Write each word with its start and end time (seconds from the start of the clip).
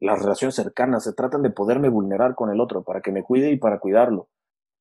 las 0.00 0.20
relaciones 0.20 0.54
cercanas, 0.54 1.04
se 1.04 1.12
tratan 1.12 1.42
de 1.42 1.50
poderme 1.50 1.88
vulnerar 1.88 2.34
con 2.34 2.50
el 2.50 2.60
otro 2.60 2.82
para 2.82 3.00
que 3.00 3.12
me 3.12 3.22
cuide 3.22 3.50
y 3.50 3.56
para 3.56 3.78
cuidarlo. 3.78 4.28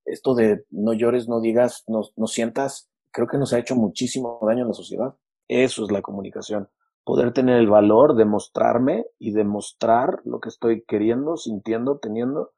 Esto 0.06 0.34
de 0.34 0.66
no 0.72 0.94
llores, 0.94 1.28
no 1.28 1.42
digas, 1.42 1.84
no, 1.88 2.02
no 2.16 2.28
sientas, 2.28 2.90
creo 3.12 3.28
que 3.28 3.38
nos 3.38 3.54
ha 3.54 3.60
hecho 3.60 3.76
muchísimo 3.76 4.40
daño 4.42 4.62
en 4.62 4.70
la 4.70 4.74
sociedad. 4.74 5.16
Eso 5.48 5.84
es 5.84 5.92
la 5.92 6.02
comunicación. 6.02 6.70
Poder 7.04 7.34
tener 7.34 7.58
el 7.58 7.68
valor 7.68 8.16
de 8.16 8.26
mostrarme 8.26 9.06
y 9.18 9.32
demostrar 9.32 10.22
lo 10.26 10.40
que 10.40 10.50
estoy 10.50 10.84
queriendo, 10.86 11.38
sintiendo, 11.38 11.98
teniendo 11.98 12.54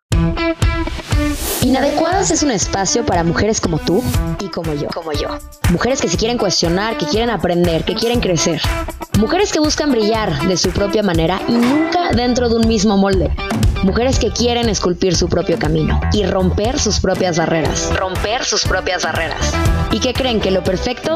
Inadecuadas 1.64 2.32
es 2.32 2.43
un 2.43 2.52
espacio 2.52 3.05
para 3.05 3.23
mujeres 3.23 3.62
como 3.62 3.78
tú 3.78 4.04
y 4.39 4.48
como 4.50 4.73
yo. 4.73 4.88
Como 4.93 5.12
yo. 5.12 5.30
Mujeres 5.71 6.02
que 6.02 6.07
se 6.07 6.18
quieren 6.18 6.38
cuestionar, 6.38 6.98
que 6.98 7.05
quieren 7.05 7.30
aprender, 7.30 7.84
que 7.84 7.96
quieren 7.96 8.20
crecer. 8.20 8.62
Mujeres 9.22 9.52
que 9.54 9.60
buscan 9.60 9.92
brillar 9.92 10.48
de 10.48 10.58
su 10.58 10.72
propia 10.72 11.04
manera 11.04 11.40
y 11.48 11.52
nunca 11.52 12.10
dentro 12.10 12.50
de 12.50 12.56
un 12.56 12.68
mismo 12.68 12.98
molde. 12.98 13.30
Mujeres 13.84 14.18
que 14.18 14.32
quieren 14.32 14.68
esculpir 14.68 15.16
su 15.16 15.30
propio 15.30 15.59
camino 15.59 16.02
y 16.12 16.26
romper 16.26 16.80
sus 16.80 17.00
propias 17.00 17.38
barreras. 17.38 17.95
Romper 17.95 18.44
sus 18.44 18.64
propias 18.64 19.04
barreras. 19.04 19.54
Y 19.92 20.00
que 20.00 20.14
creen 20.14 20.42
que 20.42 20.50
lo 20.50 20.64
perfecto 20.64 21.14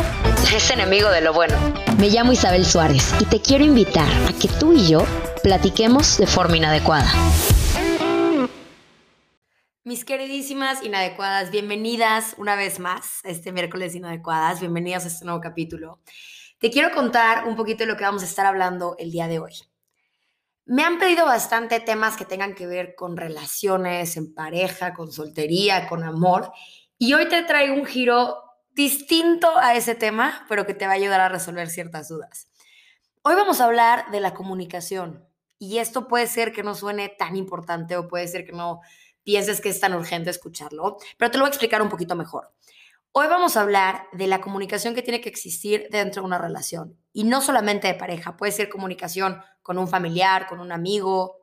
es 0.56 0.70
enemigo 0.70 1.10
de 1.10 1.22
lo 1.22 1.34
bueno. 1.34 1.56
Me 1.98 2.10
llamo 2.10 2.32
Isabel 2.32 2.68
Suárez 2.68 3.12
y 3.20 3.26
te 3.26 3.42
quiero 3.42 3.66
invitar 3.66 4.08
a 4.30 4.34
que 4.34 4.50
tú 4.60 4.74
y 4.74 4.88
yo 4.88 5.04
platiquemos 5.42 6.20
de 6.20 6.28
forma 6.28 6.58
inadecuada. 6.58 7.12
Mis 9.84 10.06
queridísimas 10.06 10.84
inadecuadas, 10.84 11.50
bienvenidas 11.50 12.36
una 12.38 12.56
vez 12.56 12.80
más 12.80 13.26
a 13.26 13.30
este 13.30 13.52
miércoles 13.52 13.96
inadecuadas, 13.96 14.60
bienvenidas 14.60 15.06
a 15.06 15.08
este 15.08 15.26
nuevo 15.26 15.42
capítulo. 15.42 15.98
Te 16.66 16.72
quiero 16.72 16.90
contar 16.96 17.48
un 17.48 17.56
poquito 17.56 17.84
de 17.84 17.86
lo 17.86 17.96
que 17.96 18.06
vamos 18.06 18.24
a 18.24 18.26
estar 18.26 18.48
hablando 18.48 18.96
el 18.98 19.12
día 19.12 19.28
de 19.28 19.38
hoy. 19.38 19.54
Me 20.66 20.84
han 20.84 20.98
pedido 20.98 21.24
bastante 21.24 21.80
temas 21.80 22.18
que 22.18 22.26
tengan 22.26 22.56
que 22.56 22.66
ver 22.66 22.96
con 22.96 23.18
relaciones 23.18 24.18
en 24.18 24.34
pareja, 24.34 24.96
con 24.96 25.12
soltería, 25.12 25.88
con 25.88 26.04
amor, 26.04 26.52
y 26.98 27.14
hoy 27.14 27.30
te 27.30 27.44
traigo 27.44 27.76
un 27.76 27.86
giro 27.86 28.42
distinto 28.72 29.56
a 29.60 29.76
ese 29.76 29.94
tema, 29.94 30.44
pero 30.50 30.66
que 30.66 30.74
te 30.74 30.88
va 30.88 30.94
a 30.94 30.96
ayudar 30.96 31.22
a 31.22 31.30
resolver 31.30 31.70
ciertas 31.70 32.08
dudas. 32.08 32.48
Hoy 33.22 33.36
vamos 33.36 33.62
a 33.62 33.66
hablar 33.66 34.10
de 34.10 34.20
la 34.20 34.34
comunicación, 34.34 35.24
y 35.60 35.78
esto 35.78 36.08
puede 36.08 36.26
ser 36.26 36.52
que 36.52 36.64
no 36.64 36.74
suene 36.74 37.10
tan 37.10 37.36
importante 37.36 37.96
o 37.96 38.08
puede 38.08 38.28
ser 38.28 38.44
que 38.44 38.54
no 38.54 38.82
pienses 39.24 39.62
que 39.62 39.70
es 39.70 39.80
tan 39.80 39.94
urgente 39.94 40.32
escucharlo, 40.32 40.98
pero 41.20 41.30
te 41.30 41.38
lo 41.38 41.44
voy 41.44 41.50
a 41.50 41.52
explicar 41.52 41.84
un 41.84 41.90
poquito 41.90 42.16
mejor. 42.16 42.50
Hoy 43.18 43.28
vamos 43.28 43.56
a 43.56 43.62
hablar 43.62 44.10
de 44.12 44.28
la 44.28 44.42
comunicación 44.42 44.94
que 44.94 45.02
tiene 45.02 45.22
que 45.22 45.30
existir 45.30 45.88
dentro 45.90 46.22
de 46.22 46.26
una 46.26 46.38
relación 46.38 47.00
y 47.14 47.24
no 47.24 47.40
solamente 47.40 47.88
de 47.88 47.94
pareja, 47.94 48.36
puede 48.36 48.52
ser 48.52 48.68
comunicación 48.68 49.42
con 49.62 49.78
un 49.78 49.88
familiar, 49.88 50.48
con 50.48 50.60
un 50.60 50.74
amigo, 50.74 51.38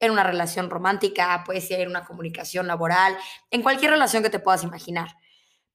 en 0.00 0.10
una 0.10 0.22
relación 0.22 0.70
romántica, 0.70 1.42
puede 1.44 1.60
ser 1.60 1.86
una 1.86 2.06
comunicación 2.06 2.66
laboral, 2.66 3.14
en 3.50 3.62
cualquier 3.62 3.90
relación 3.90 4.22
que 4.22 4.30
te 4.30 4.38
puedas 4.38 4.64
imaginar. 4.64 5.08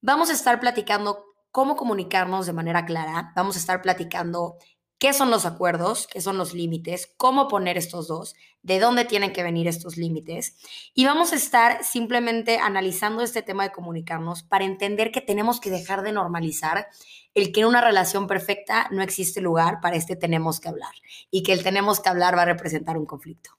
Vamos 0.00 0.28
a 0.28 0.32
estar 0.32 0.58
platicando 0.58 1.24
cómo 1.52 1.76
comunicarnos 1.76 2.46
de 2.46 2.52
manera 2.52 2.84
clara, 2.84 3.30
vamos 3.36 3.54
a 3.54 3.60
estar 3.60 3.80
platicando 3.80 4.56
qué 4.98 5.12
son 5.12 5.30
los 5.30 5.46
acuerdos, 5.46 6.06
qué 6.06 6.20
son 6.20 6.38
los 6.38 6.54
límites, 6.54 7.12
cómo 7.16 7.48
poner 7.48 7.76
estos 7.76 8.08
dos, 8.08 8.34
de 8.62 8.80
dónde 8.80 9.04
tienen 9.04 9.32
que 9.32 9.42
venir 9.42 9.68
estos 9.68 9.96
límites. 9.96 10.56
Y 10.94 11.04
vamos 11.04 11.32
a 11.32 11.36
estar 11.36 11.84
simplemente 11.84 12.58
analizando 12.58 13.22
este 13.22 13.42
tema 13.42 13.64
de 13.64 13.72
comunicarnos 13.72 14.42
para 14.42 14.64
entender 14.64 15.12
que 15.12 15.20
tenemos 15.20 15.60
que 15.60 15.70
dejar 15.70 16.02
de 16.02 16.12
normalizar 16.12 16.86
el 17.34 17.52
que 17.52 17.60
en 17.60 17.66
una 17.66 17.80
relación 17.80 18.26
perfecta 18.26 18.88
no 18.90 19.02
existe 19.02 19.40
lugar 19.40 19.80
para 19.80 19.96
este 19.96 20.16
tenemos 20.16 20.60
que 20.60 20.68
hablar 20.68 20.94
y 21.30 21.42
que 21.42 21.52
el 21.52 21.62
tenemos 21.62 22.00
que 22.00 22.08
hablar 22.08 22.36
va 22.36 22.42
a 22.42 22.46
representar 22.46 22.96
un 22.96 23.06
conflicto. 23.06 23.50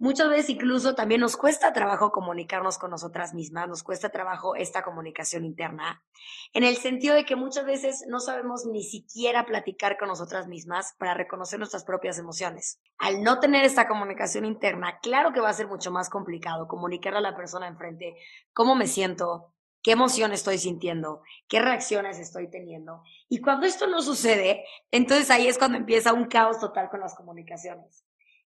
Muchas 0.00 0.28
veces 0.28 0.50
incluso 0.50 0.94
también 0.94 1.20
nos 1.20 1.36
cuesta 1.36 1.72
trabajo 1.72 2.12
comunicarnos 2.12 2.78
con 2.78 2.92
nosotras 2.92 3.34
mismas, 3.34 3.68
nos 3.68 3.82
cuesta 3.82 4.10
trabajo 4.10 4.54
esta 4.54 4.84
comunicación 4.84 5.44
interna, 5.44 6.04
en 6.52 6.62
el 6.62 6.76
sentido 6.76 7.16
de 7.16 7.24
que 7.24 7.34
muchas 7.34 7.66
veces 7.66 8.04
no 8.06 8.20
sabemos 8.20 8.64
ni 8.64 8.84
siquiera 8.84 9.44
platicar 9.44 9.98
con 9.98 10.06
nosotras 10.06 10.46
mismas 10.46 10.94
para 11.00 11.14
reconocer 11.14 11.58
nuestras 11.58 11.82
propias 11.82 12.16
emociones. 12.16 12.80
Al 12.96 13.24
no 13.24 13.40
tener 13.40 13.64
esta 13.64 13.88
comunicación 13.88 14.44
interna, 14.44 15.00
claro 15.02 15.32
que 15.32 15.40
va 15.40 15.48
a 15.48 15.54
ser 15.54 15.66
mucho 15.66 15.90
más 15.90 16.08
complicado 16.08 16.68
comunicar 16.68 17.16
a 17.16 17.20
la 17.20 17.36
persona 17.36 17.66
enfrente 17.66 18.14
cómo 18.52 18.76
me 18.76 18.86
siento, 18.86 19.52
qué 19.82 19.90
emoción 19.90 20.32
estoy 20.32 20.58
sintiendo, 20.58 21.22
qué 21.48 21.60
reacciones 21.60 22.20
estoy 22.20 22.48
teniendo. 22.48 23.02
Y 23.28 23.40
cuando 23.40 23.66
esto 23.66 23.88
no 23.88 24.00
sucede, 24.00 24.64
entonces 24.92 25.28
ahí 25.32 25.48
es 25.48 25.58
cuando 25.58 25.76
empieza 25.76 26.12
un 26.12 26.26
caos 26.26 26.60
total 26.60 26.88
con 26.88 27.00
las 27.00 27.16
comunicaciones. 27.16 28.04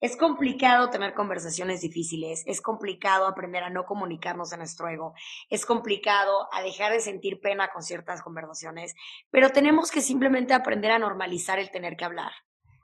Es 0.05 0.17
complicado 0.17 0.91
tener 0.91 1.15
conversaciones 1.15 1.81
difíciles, 1.81 2.43
es 2.45 2.61
complicado 2.61 3.25
aprender 3.25 3.63
a 3.63 3.71
no 3.71 3.85
comunicarnos 3.85 4.53
en 4.53 4.59
nuestro 4.59 4.87
ego, 4.87 5.15
es 5.49 5.65
complicado 5.65 6.47
a 6.53 6.61
dejar 6.61 6.91
de 6.91 6.99
sentir 6.99 7.41
pena 7.41 7.71
con 7.73 7.81
ciertas 7.81 8.21
conversaciones, 8.21 8.93
pero 9.31 9.49
tenemos 9.49 9.89
que 9.89 10.01
simplemente 10.01 10.53
aprender 10.53 10.91
a 10.91 10.99
normalizar 10.99 11.57
el 11.57 11.71
tener 11.71 11.97
que 11.97 12.05
hablar, 12.05 12.31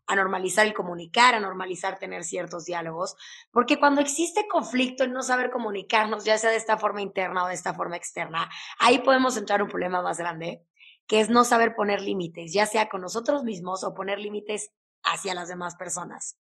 a 0.08 0.16
normalizar 0.16 0.66
el 0.66 0.74
comunicar, 0.74 1.36
a 1.36 1.40
normalizar 1.40 2.00
tener 2.00 2.24
ciertos 2.24 2.66
diálogos, 2.66 3.16
porque 3.52 3.78
cuando 3.78 4.02
existe 4.02 4.48
conflicto 4.48 5.04
en 5.04 5.14
no 5.14 5.22
saber 5.22 5.52
comunicarnos, 5.52 6.26
ya 6.26 6.40
sea 6.40 6.50
de 6.50 6.58
esta 6.58 6.80
forma 6.80 7.04
interna 7.04 7.44
o 7.44 7.50
de 7.50 7.54
esta 7.54 7.76
forma 7.76 7.98
externa, 7.98 8.50
ahí 8.80 8.98
podemos 8.98 9.38
entrar 9.38 9.60
en 9.60 9.66
un 9.66 9.70
problema 9.70 10.02
más 10.02 10.18
grande, 10.18 10.66
que 11.06 11.20
es 11.20 11.30
no 11.30 11.44
saber 11.44 11.76
poner 11.76 12.02
límites, 12.02 12.52
ya 12.52 12.66
sea 12.66 12.90
con 12.90 13.02
nosotros 13.02 13.44
mismos 13.44 13.84
o 13.84 13.94
poner 13.94 14.18
límites 14.18 14.72
hacia 15.04 15.36
las 15.36 15.50
demás 15.50 15.76
personas. 15.76 16.40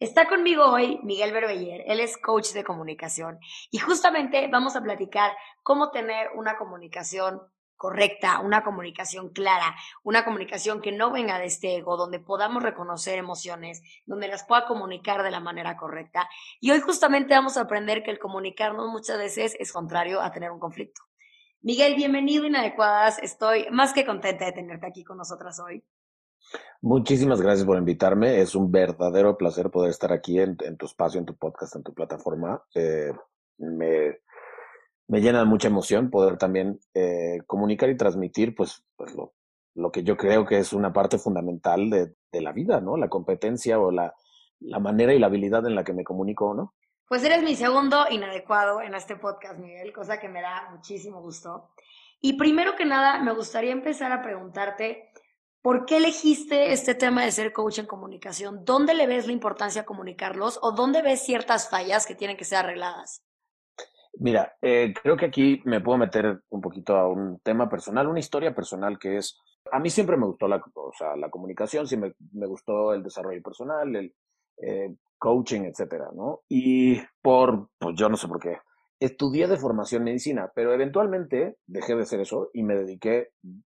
Está 0.00 0.26
conmigo 0.26 0.64
hoy 0.64 0.98
Miguel 1.02 1.30
Berbeller, 1.30 1.84
él 1.86 2.00
es 2.00 2.16
coach 2.16 2.52
de 2.52 2.64
comunicación 2.64 3.38
y 3.70 3.76
justamente 3.76 4.48
vamos 4.48 4.74
a 4.74 4.82
platicar 4.82 5.30
cómo 5.62 5.90
tener 5.90 6.30
una 6.36 6.56
comunicación 6.56 7.42
correcta, 7.76 8.40
una 8.40 8.64
comunicación 8.64 9.28
clara, 9.28 9.76
una 10.02 10.24
comunicación 10.24 10.80
que 10.80 10.90
no 10.90 11.10
venga 11.12 11.38
de 11.38 11.44
este 11.44 11.76
ego, 11.76 11.98
donde 11.98 12.18
podamos 12.18 12.62
reconocer 12.62 13.18
emociones, 13.18 13.82
donde 14.06 14.28
las 14.28 14.44
pueda 14.44 14.64
comunicar 14.64 15.22
de 15.22 15.32
la 15.32 15.40
manera 15.40 15.76
correcta. 15.76 16.30
Y 16.60 16.70
hoy 16.70 16.80
justamente 16.80 17.34
vamos 17.34 17.58
a 17.58 17.62
aprender 17.62 18.02
que 18.02 18.10
el 18.10 18.18
comunicarnos 18.18 18.88
muchas 18.88 19.18
veces 19.18 19.54
es 19.60 19.70
contrario 19.70 20.22
a 20.22 20.32
tener 20.32 20.50
un 20.50 20.60
conflicto. 20.60 21.02
Miguel, 21.60 21.94
bienvenido 21.94 22.46
Inadecuadas. 22.46 23.18
Estoy 23.18 23.66
más 23.70 23.92
que 23.92 24.06
contenta 24.06 24.46
de 24.46 24.52
tenerte 24.52 24.86
aquí 24.86 25.04
con 25.04 25.18
nosotras 25.18 25.60
hoy. 25.60 25.84
Muchísimas 26.82 27.42
gracias 27.42 27.66
por 27.66 27.76
invitarme. 27.76 28.40
Es 28.40 28.54
un 28.54 28.72
verdadero 28.72 29.36
placer 29.36 29.70
poder 29.70 29.90
estar 29.90 30.12
aquí 30.12 30.38
en, 30.38 30.56
tu 30.56 30.86
espacio, 30.86 31.20
en 31.20 31.26
tu 31.26 31.36
podcast, 31.36 31.76
en 31.76 31.82
tu 31.82 31.92
plataforma. 31.92 32.62
Eh, 32.74 33.12
me, 33.58 34.20
me, 35.06 35.20
llena 35.20 35.40
de 35.40 35.44
mucha 35.44 35.68
emoción 35.68 36.08
poder 36.08 36.38
también 36.38 36.80
eh, 36.94 37.42
comunicar 37.46 37.90
y 37.90 37.98
transmitir 37.98 38.54
pues, 38.54 38.82
pues 38.96 39.14
lo, 39.14 39.34
lo, 39.74 39.92
que 39.92 40.02
yo 40.02 40.16
creo 40.16 40.46
que 40.46 40.58
es 40.58 40.72
una 40.72 40.90
parte 40.90 41.18
fundamental 41.18 41.90
de, 41.90 42.14
de 42.32 42.40
la 42.40 42.52
vida, 42.52 42.80
¿no? 42.80 42.96
La 42.96 43.10
competencia 43.10 43.78
o 43.78 43.90
la, 43.90 44.14
la, 44.60 44.78
manera 44.78 45.12
y 45.12 45.18
la 45.18 45.26
habilidad 45.26 45.66
en 45.66 45.74
la 45.74 45.84
que 45.84 45.92
me 45.92 46.04
comunico, 46.04 46.54
¿no? 46.54 46.74
Pues 47.06 47.22
eres 47.24 47.42
mi 47.42 47.56
segundo 47.56 48.06
inadecuado 48.08 48.80
en 48.80 48.94
este 48.94 49.16
podcast, 49.16 49.58
Miguel, 49.58 49.92
cosa 49.92 50.18
que 50.18 50.28
me 50.28 50.40
da 50.40 50.70
muchísimo 50.70 51.20
gusto. 51.20 51.72
Y 52.22 52.34
primero 52.34 52.76
que 52.76 52.86
nada, 52.86 53.20
me 53.22 53.32
gustaría 53.32 53.72
empezar 53.72 54.12
a 54.12 54.22
preguntarte 54.22 55.10
¿Por 55.62 55.84
qué 55.84 55.98
elegiste 55.98 56.72
este 56.72 56.94
tema 56.94 57.22
de 57.22 57.32
ser 57.32 57.52
coach 57.52 57.80
en 57.80 57.86
comunicación? 57.86 58.64
¿Dónde 58.64 58.94
le 58.94 59.06
ves 59.06 59.26
la 59.26 59.32
importancia 59.32 59.82
a 59.82 59.84
comunicarlos 59.84 60.58
o 60.62 60.72
dónde 60.72 61.02
ves 61.02 61.22
ciertas 61.22 61.68
fallas 61.68 62.06
que 62.06 62.14
tienen 62.14 62.38
que 62.38 62.46
ser 62.46 62.58
arregladas? 62.58 63.22
Mira, 64.14 64.56
eh, 64.62 64.94
creo 65.02 65.18
que 65.18 65.26
aquí 65.26 65.60
me 65.66 65.80
puedo 65.80 65.98
meter 65.98 66.40
un 66.48 66.60
poquito 66.62 66.96
a 66.96 67.06
un 67.08 67.40
tema 67.40 67.68
personal, 67.68 68.08
una 68.08 68.20
historia 68.20 68.54
personal 68.54 68.98
que 68.98 69.18
es, 69.18 69.38
a 69.70 69.78
mí 69.78 69.90
siempre 69.90 70.16
me 70.16 70.26
gustó 70.26 70.48
la, 70.48 70.60
comunicación, 71.30 71.86
siempre 71.86 72.14
me, 72.32 72.46
gustó 72.46 72.94
el 72.94 73.02
desarrollo 73.02 73.42
personal, 73.42 73.94
el 73.94 74.14
eh, 74.62 74.94
coaching, 75.18 75.62
etcétera, 75.62 76.08
¿no? 76.14 76.40
Y 76.48 77.00
por, 77.20 77.68
pues 77.78 77.94
yo 77.96 78.08
no 78.08 78.16
sé 78.16 78.28
por 78.28 78.40
qué, 78.40 78.58
estudié 78.98 79.46
de 79.46 79.58
formación 79.58 80.04
medicina, 80.04 80.50
pero 80.54 80.72
eventualmente 80.72 81.56
dejé 81.66 81.94
de 81.94 82.02
hacer 82.02 82.20
eso 82.20 82.50
y 82.52 82.62
me 82.62 82.74
dediqué 82.74 83.28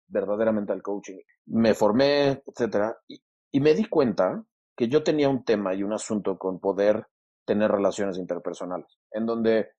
verdaderamente 0.09 0.73
al 0.73 0.83
coaching. 0.83 1.19
Me 1.47 1.75
formé, 1.75 2.43
etcétera, 2.47 2.97
y, 3.09 3.21
me 3.61 3.75
di 3.75 3.87
cuenta 3.87 4.45
que 4.77 4.89
yo 4.89 5.03
tenía 5.03 5.29
un 5.29 5.45
tema 5.45 5.75
y 5.75 5.83
un 5.83 5.93
asunto 5.93 6.37
con 6.37 6.61
poder 6.61 7.07
tener 7.47 7.71
relaciones 7.71 8.19
interpersonales, 8.19 8.99
en 9.13 9.25
donde 9.25 9.71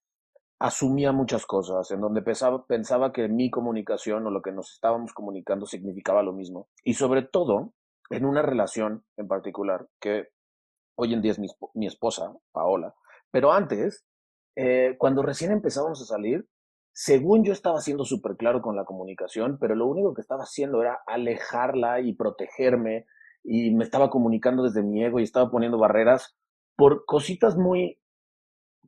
asumía 0.60 1.12
muchas 1.12 1.46
cosas, 1.46 1.92
en 1.92 2.02
donde 2.02 2.24
pensaba, 2.24 2.66
pensaba 2.66 3.14
que 3.14 3.28
mi 3.28 3.52
comunicación 3.52 4.26
o 4.26 4.32
lo 4.32 4.42
que 4.42 4.52
nos 4.52 4.74
estábamos 4.74 5.14
comunicando 5.14 5.68
significaba 5.68 6.24
lo 6.24 6.34
mismo, 6.34 6.70
y 6.84 6.96
sobre 6.96 7.22
todo 7.22 7.74
en 8.10 8.26
una 8.26 8.42
relación 8.42 9.04
en 9.18 9.28
particular, 9.28 9.88
que 10.00 10.30
hoy 10.96 11.14
en 11.14 11.22
día 11.22 11.34
es 11.34 11.40
mi, 11.40 11.48
mi 11.76 11.86
esposa, 11.86 12.34
Paola, 12.52 12.96
pero 13.30 13.52
antes, 13.52 14.06
eh, 14.56 14.96
cuando 14.98 15.22
recién 15.22 15.52
empezábamos 15.52 16.02
a 16.02 16.06
salir, 16.06 16.48
según 17.00 17.44
yo 17.44 17.54
estaba 17.54 17.80
siendo 17.80 18.06
súper 18.06 18.38
claro 18.38 18.64
con 18.64 18.76
la 18.76 18.84
comunicación, 18.84 19.60
pero 19.62 19.76
lo 19.76 19.86
único 19.86 20.16
que 20.16 20.22
estaba 20.22 20.42
haciendo 20.42 20.82
era 20.82 20.98
alejarla 21.06 22.02
y 22.02 22.14
protegerme 22.16 23.06
y 23.44 23.70
me 23.70 23.84
estaba 23.84 24.10
comunicando 24.10 24.64
desde 24.64 24.82
mi 24.82 25.04
ego 25.04 25.20
y 25.20 25.24
estaba 25.24 25.52
poniendo 25.52 25.78
barreras 25.78 26.36
por 26.76 27.06
cositas 27.06 27.56
muy, 27.56 28.00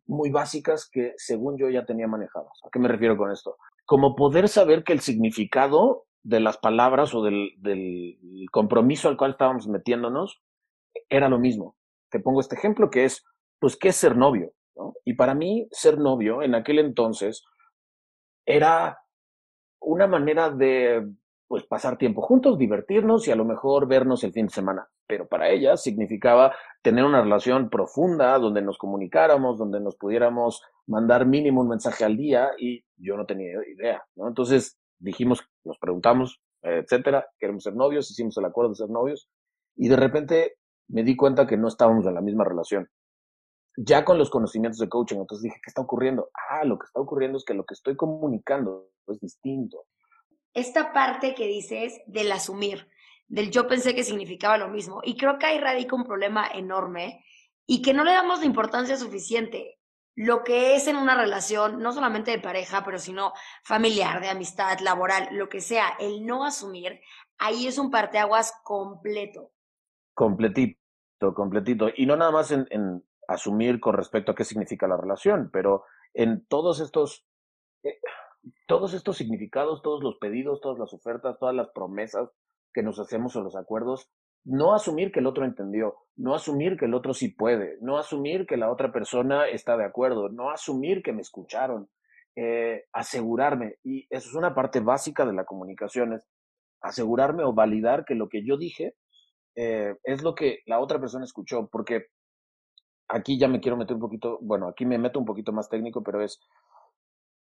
muy 0.07 0.31
básicas 0.31 0.89
que 0.91 1.13
según 1.17 1.59
yo 1.59 1.69
ya 1.69 1.85
tenía 1.85 2.07
manejadas. 2.07 2.59
¿A 2.65 2.69
qué 2.71 2.79
me 2.79 2.87
refiero 2.87 3.15
con 3.15 3.29
esto? 3.31 3.57
Como 3.85 4.15
poder 4.15 4.49
saber 4.49 4.83
que 4.83 4.93
el 4.93 5.01
significado 5.01 6.07
de 6.23 6.39
las 6.39 6.57
palabras 6.57 7.13
o 7.13 7.21
del, 7.21 7.53
compromiso 8.51 9.07
al 9.07 9.17
cual 9.17 9.31
estábamos 9.31 9.67
metiéndonos 9.67 10.41
era 11.09 11.29
lo 11.29 11.37
mismo. 11.37 11.77
Te 12.09 12.19
pongo 12.19 12.39
este 12.39 12.55
ejemplo 12.55 12.89
que 12.89 13.05
es, 13.05 13.23
pues, 13.59 13.77
¿qué 13.77 13.89
es 13.89 13.95
ser 13.95 14.17
novio? 14.17 14.51
Y 15.05 15.13
para 15.13 15.35
mí, 15.35 15.67
ser 15.69 15.99
novio 15.99 16.41
en 16.41 16.55
aquel 16.55 16.79
entonces 16.79 17.43
era 18.49 18.97
una 19.79 20.07
manera 20.07 20.49
de 20.49 21.07
pues 21.47 21.65
pasar 21.65 21.97
tiempo 21.97 22.21
juntos, 22.23 22.57
divertirnos 22.57 23.27
y 23.27 23.31
a 23.31 23.35
lo 23.35 23.45
mejor 23.45 23.87
vernos 23.87 24.23
el 24.23 24.33
fin 24.33 24.47
de 24.47 24.53
semana. 24.53 24.87
Pero 25.07 25.27
para 25.27 25.49
ella 25.49 25.77
significaba 25.77 26.55
tener 26.81 27.05
una 27.05 27.21
relación 27.21 27.69
profunda 27.69 28.37
donde 28.39 28.63
nos 28.63 28.79
comunicáramos, 28.79 29.59
donde 29.59 29.79
nos 29.79 29.95
pudiéramos 29.97 30.63
mandar 30.87 31.27
mínimo 31.27 31.61
un 31.61 31.69
mensaje 31.69 32.05
al 32.05 32.17
día 32.17 32.49
y 32.57 32.83
yo 32.97 33.17
no 33.17 33.25
tenía 33.27 33.51
idea, 33.71 34.03
¿no? 34.15 34.27
Entonces 34.27 34.79
dijimos, 34.97 35.43
nos 35.63 35.77
preguntamos, 35.77 36.41
etcétera, 36.63 37.27
queremos 37.37 37.63
ser 37.63 37.75
novios, 37.75 38.09
hicimos 38.09 38.35
el 38.37 38.45
acuerdo 38.45 38.69
de 38.69 38.75
ser 38.77 38.89
novios 38.89 39.29
y 39.75 39.89
de 39.89 39.95
repente 39.95 40.55
me 40.87 41.03
di 41.03 41.15
cuenta 41.15 41.45
que 41.45 41.57
no 41.57 41.67
estábamos 41.67 42.05
en 42.07 42.15
la 42.15 42.21
misma 42.21 42.45
relación. 42.45 42.89
Ya 43.81 44.03
con 44.03 44.17
los 44.17 44.29
conocimientos 44.29 44.79
de 44.79 44.89
coaching, 44.89 45.17
entonces 45.17 45.43
dije, 45.43 45.61
¿qué 45.63 45.69
está 45.69 45.81
ocurriendo? 45.81 46.29
Ah, 46.49 46.65
lo 46.65 46.77
que 46.77 46.85
está 46.85 46.99
ocurriendo 46.99 47.37
es 47.37 47.45
que 47.45 47.53
lo 47.53 47.65
que 47.65 47.73
estoy 47.73 47.95
comunicando 47.95 48.89
es 49.07 49.19
distinto 49.19 49.85
esta 50.53 50.93
parte 50.93 51.35
que 51.35 51.47
dices 51.47 52.01
del 52.07 52.31
asumir, 52.31 52.87
del 53.27 53.51
yo 53.51 53.67
pensé 53.67 53.95
que 53.95 54.03
significaba 54.03 54.57
lo 54.57 54.69
mismo. 54.69 55.01
Y 55.03 55.17
creo 55.17 55.37
que 55.37 55.45
ahí 55.45 55.59
radica 55.59 55.95
un 55.95 56.05
problema 56.05 56.47
enorme 56.47 57.23
y 57.65 57.81
que 57.81 57.93
no 57.93 58.03
le 58.03 58.11
damos 58.11 58.39
la 58.39 58.45
importancia 58.45 58.97
suficiente. 58.97 59.77
Lo 60.15 60.43
que 60.43 60.75
es 60.75 60.87
en 60.87 60.97
una 60.97 61.15
relación, 61.15 61.79
no 61.79 61.93
solamente 61.93 62.31
de 62.31 62.39
pareja, 62.39 62.83
pero 62.83 62.97
sino 62.97 63.31
familiar, 63.63 64.19
de 64.21 64.29
amistad, 64.29 64.79
laboral, 64.79 65.29
lo 65.31 65.47
que 65.47 65.61
sea, 65.61 65.93
el 65.99 66.25
no 66.25 66.43
asumir, 66.43 66.99
ahí 67.37 67.67
es 67.67 67.77
un 67.77 67.89
parteaguas 67.89 68.53
completo. 68.63 69.51
Completito, 70.13 71.33
completito. 71.33 71.87
Y 71.95 72.05
no 72.05 72.17
nada 72.17 72.31
más 72.31 72.51
en, 72.51 72.67
en 72.71 73.01
asumir 73.29 73.79
con 73.79 73.95
respecto 73.95 74.31
a 74.31 74.35
qué 74.35 74.43
significa 74.43 74.87
la 74.87 74.97
relación, 74.97 75.49
pero 75.51 75.83
en 76.13 76.45
todos 76.47 76.79
estos... 76.81 77.25
Eh, 77.83 77.99
todos 78.67 78.93
estos 78.93 79.17
significados, 79.17 79.81
todos 79.81 80.01
los 80.01 80.17
pedidos, 80.17 80.61
todas 80.61 80.79
las 80.79 80.93
ofertas, 80.93 81.37
todas 81.39 81.53
las 81.53 81.69
promesas 81.71 82.29
que 82.73 82.81
nos 82.81 82.97
hacemos 82.97 83.35
o 83.35 83.41
los 83.41 83.57
acuerdos, 83.57 84.09
no 84.45 84.73
asumir 84.73 85.11
que 85.11 85.19
el 85.19 85.27
otro 85.27 85.43
entendió, 85.43 85.97
no 86.15 86.33
asumir 86.33 86.77
que 86.77 86.85
el 86.85 86.93
otro 86.93 87.13
sí 87.13 87.29
puede, 87.29 87.77
no 87.81 87.97
asumir 87.97 88.45
que 88.47 88.57
la 88.57 88.71
otra 88.71 88.93
persona 88.93 89.47
está 89.49 89.75
de 89.75 89.83
acuerdo, 89.83 90.29
no 90.29 90.51
asumir 90.51 91.03
que 91.03 91.11
me 91.11 91.21
escucharon, 91.21 91.89
eh, 92.35 92.85
asegurarme, 92.93 93.75
y 93.83 94.07
eso 94.09 94.29
es 94.29 94.35
una 94.35 94.55
parte 94.55 94.79
básica 94.79 95.25
de 95.25 95.33
la 95.33 95.43
comunicación, 95.43 96.13
es 96.13 96.25
asegurarme 96.81 97.43
o 97.43 97.53
validar 97.53 98.05
que 98.05 98.15
lo 98.15 98.29
que 98.29 98.45
yo 98.45 98.57
dije 98.57 98.95
eh, 99.55 99.95
es 100.03 100.23
lo 100.23 100.35
que 100.35 100.59
la 100.65 100.79
otra 100.79 100.99
persona 100.99 101.25
escuchó, 101.25 101.67
porque 101.69 102.07
aquí 103.09 103.37
ya 103.37 103.47
me 103.47 103.59
quiero 103.59 103.75
meter 103.75 103.95
un 103.95 104.01
poquito, 104.01 104.37
bueno, 104.41 104.67
aquí 104.67 104.85
me 104.85 104.97
meto 104.97 105.19
un 105.19 105.25
poquito 105.25 105.51
más 105.51 105.67
técnico, 105.67 106.01
pero 106.03 106.23
es 106.23 106.39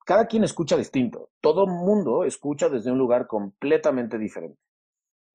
cada 0.05 0.27
quien 0.27 0.43
escucha 0.43 0.77
distinto. 0.77 1.31
Todo 1.41 1.65
mundo 1.65 2.23
escucha 2.23 2.69
desde 2.69 2.91
un 2.91 2.99
lugar 2.99 3.27
completamente 3.27 4.17
diferente. 4.17 4.59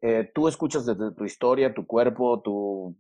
Eh, 0.01 0.31
tú 0.33 0.49
escuchas 0.49 0.87
desde 0.87 1.13
tu 1.15 1.25
historia, 1.25 1.75
tu 1.75 1.87
cuerpo, 1.87 2.41
tu 2.41 2.97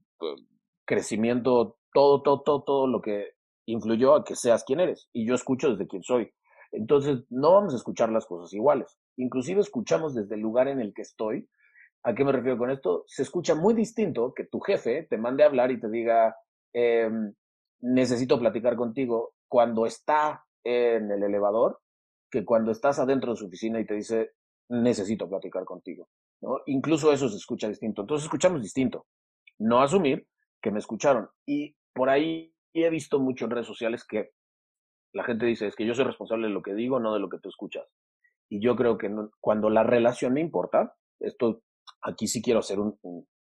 crecimiento, 0.84 1.78
todo, 1.94 2.20
todo, 2.22 2.42
todo, 2.42 2.62
todo 2.64 2.86
lo 2.88 3.00
que 3.00 3.30
influyó 3.66 4.16
a 4.16 4.24
que 4.24 4.34
seas 4.34 4.64
quien 4.64 4.80
eres. 4.80 5.08
Y 5.12 5.26
yo 5.26 5.34
escucho 5.34 5.70
desde 5.70 5.86
quien 5.86 6.02
soy. 6.02 6.32
Entonces, 6.72 7.24
no 7.30 7.52
vamos 7.52 7.72
a 7.72 7.76
escuchar 7.76 8.10
las 8.10 8.26
cosas 8.26 8.52
iguales. 8.52 8.98
Inclusive 9.16 9.60
escuchamos 9.60 10.14
desde 10.14 10.34
el 10.34 10.40
lugar 10.40 10.68
en 10.68 10.80
el 10.80 10.92
que 10.92 11.02
estoy. 11.02 11.48
¿A 12.02 12.14
qué 12.14 12.24
me 12.24 12.32
refiero 12.32 12.58
con 12.58 12.70
esto? 12.70 13.04
Se 13.06 13.22
escucha 13.22 13.54
muy 13.54 13.74
distinto 13.74 14.34
que 14.34 14.44
tu 14.44 14.60
jefe 14.60 15.06
te 15.08 15.18
mande 15.18 15.44
a 15.44 15.46
hablar 15.46 15.70
y 15.70 15.80
te 15.80 15.88
diga, 15.88 16.36
em, 16.72 17.34
necesito 17.80 18.38
platicar 18.38 18.76
contigo, 18.76 19.34
cuando 19.48 19.86
está 19.86 20.44
en 20.64 21.10
el 21.10 21.22
elevador 21.22 21.80
que 22.30 22.44
cuando 22.44 22.70
estás 22.70 22.98
adentro 22.98 23.32
de 23.32 23.36
su 23.36 23.46
oficina 23.46 23.80
y 23.80 23.86
te 23.86 23.94
dice, 23.94 24.32
necesito 24.68 25.28
platicar 25.28 25.64
contigo. 25.64 26.08
Incluso 26.66 27.12
eso 27.12 27.28
se 27.28 27.36
escucha 27.36 27.68
distinto. 27.68 28.02
Entonces 28.02 28.24
escuchamos 28.24 28.62
distinto. 28.62 29.06
No 29.58 29.82
asumir 29.82 30.26
que 30.62 30.70
me 30.70 30.78
escucharon. 30.78 31.28
Y 31.44 31.76
por 31.92 32.08
ahí 32.08 32.54
he 32.72 32.88
visto 32.88 33.18
mucho 33.18 33.44
en 33.44 33.50
redes 33.50 33.66
sociales 33.66 34.04
que 34.06 34.30
la 35.12 35.24
gente 35.24 35.46
dice, 35.46 35.66
es 35.66 35.74
que 35.74 35.84
yo 35.84 35.94
soy 35.94 36.04
responsable 36.04 36.46
de 36.46 36.54
lo 36.54 36.62
que 36.62 36.74
digo, 36.74 37.00
no 37.00 37.12
de 37.12 37.20
lo 37.20 37.28
que 37.28 37.40
tú 37.40 37.48
escuchas. 37.48 37.86
Y 38.48 38.60
yo 38.60 38.76
creo 38.76 38.96
que 38.96 39.10
cuando 39.40 39.70
la 39.70 39.82
relación 39.82 40.34
me 40.34 40.40
importa, 40.40 40.94
esto 41.18 41.62
aquí 42.02 42.28
sí 42.28 42.40
quiero 42.40 42.60
hacer 42.60 42.78
un, 42.78 42.98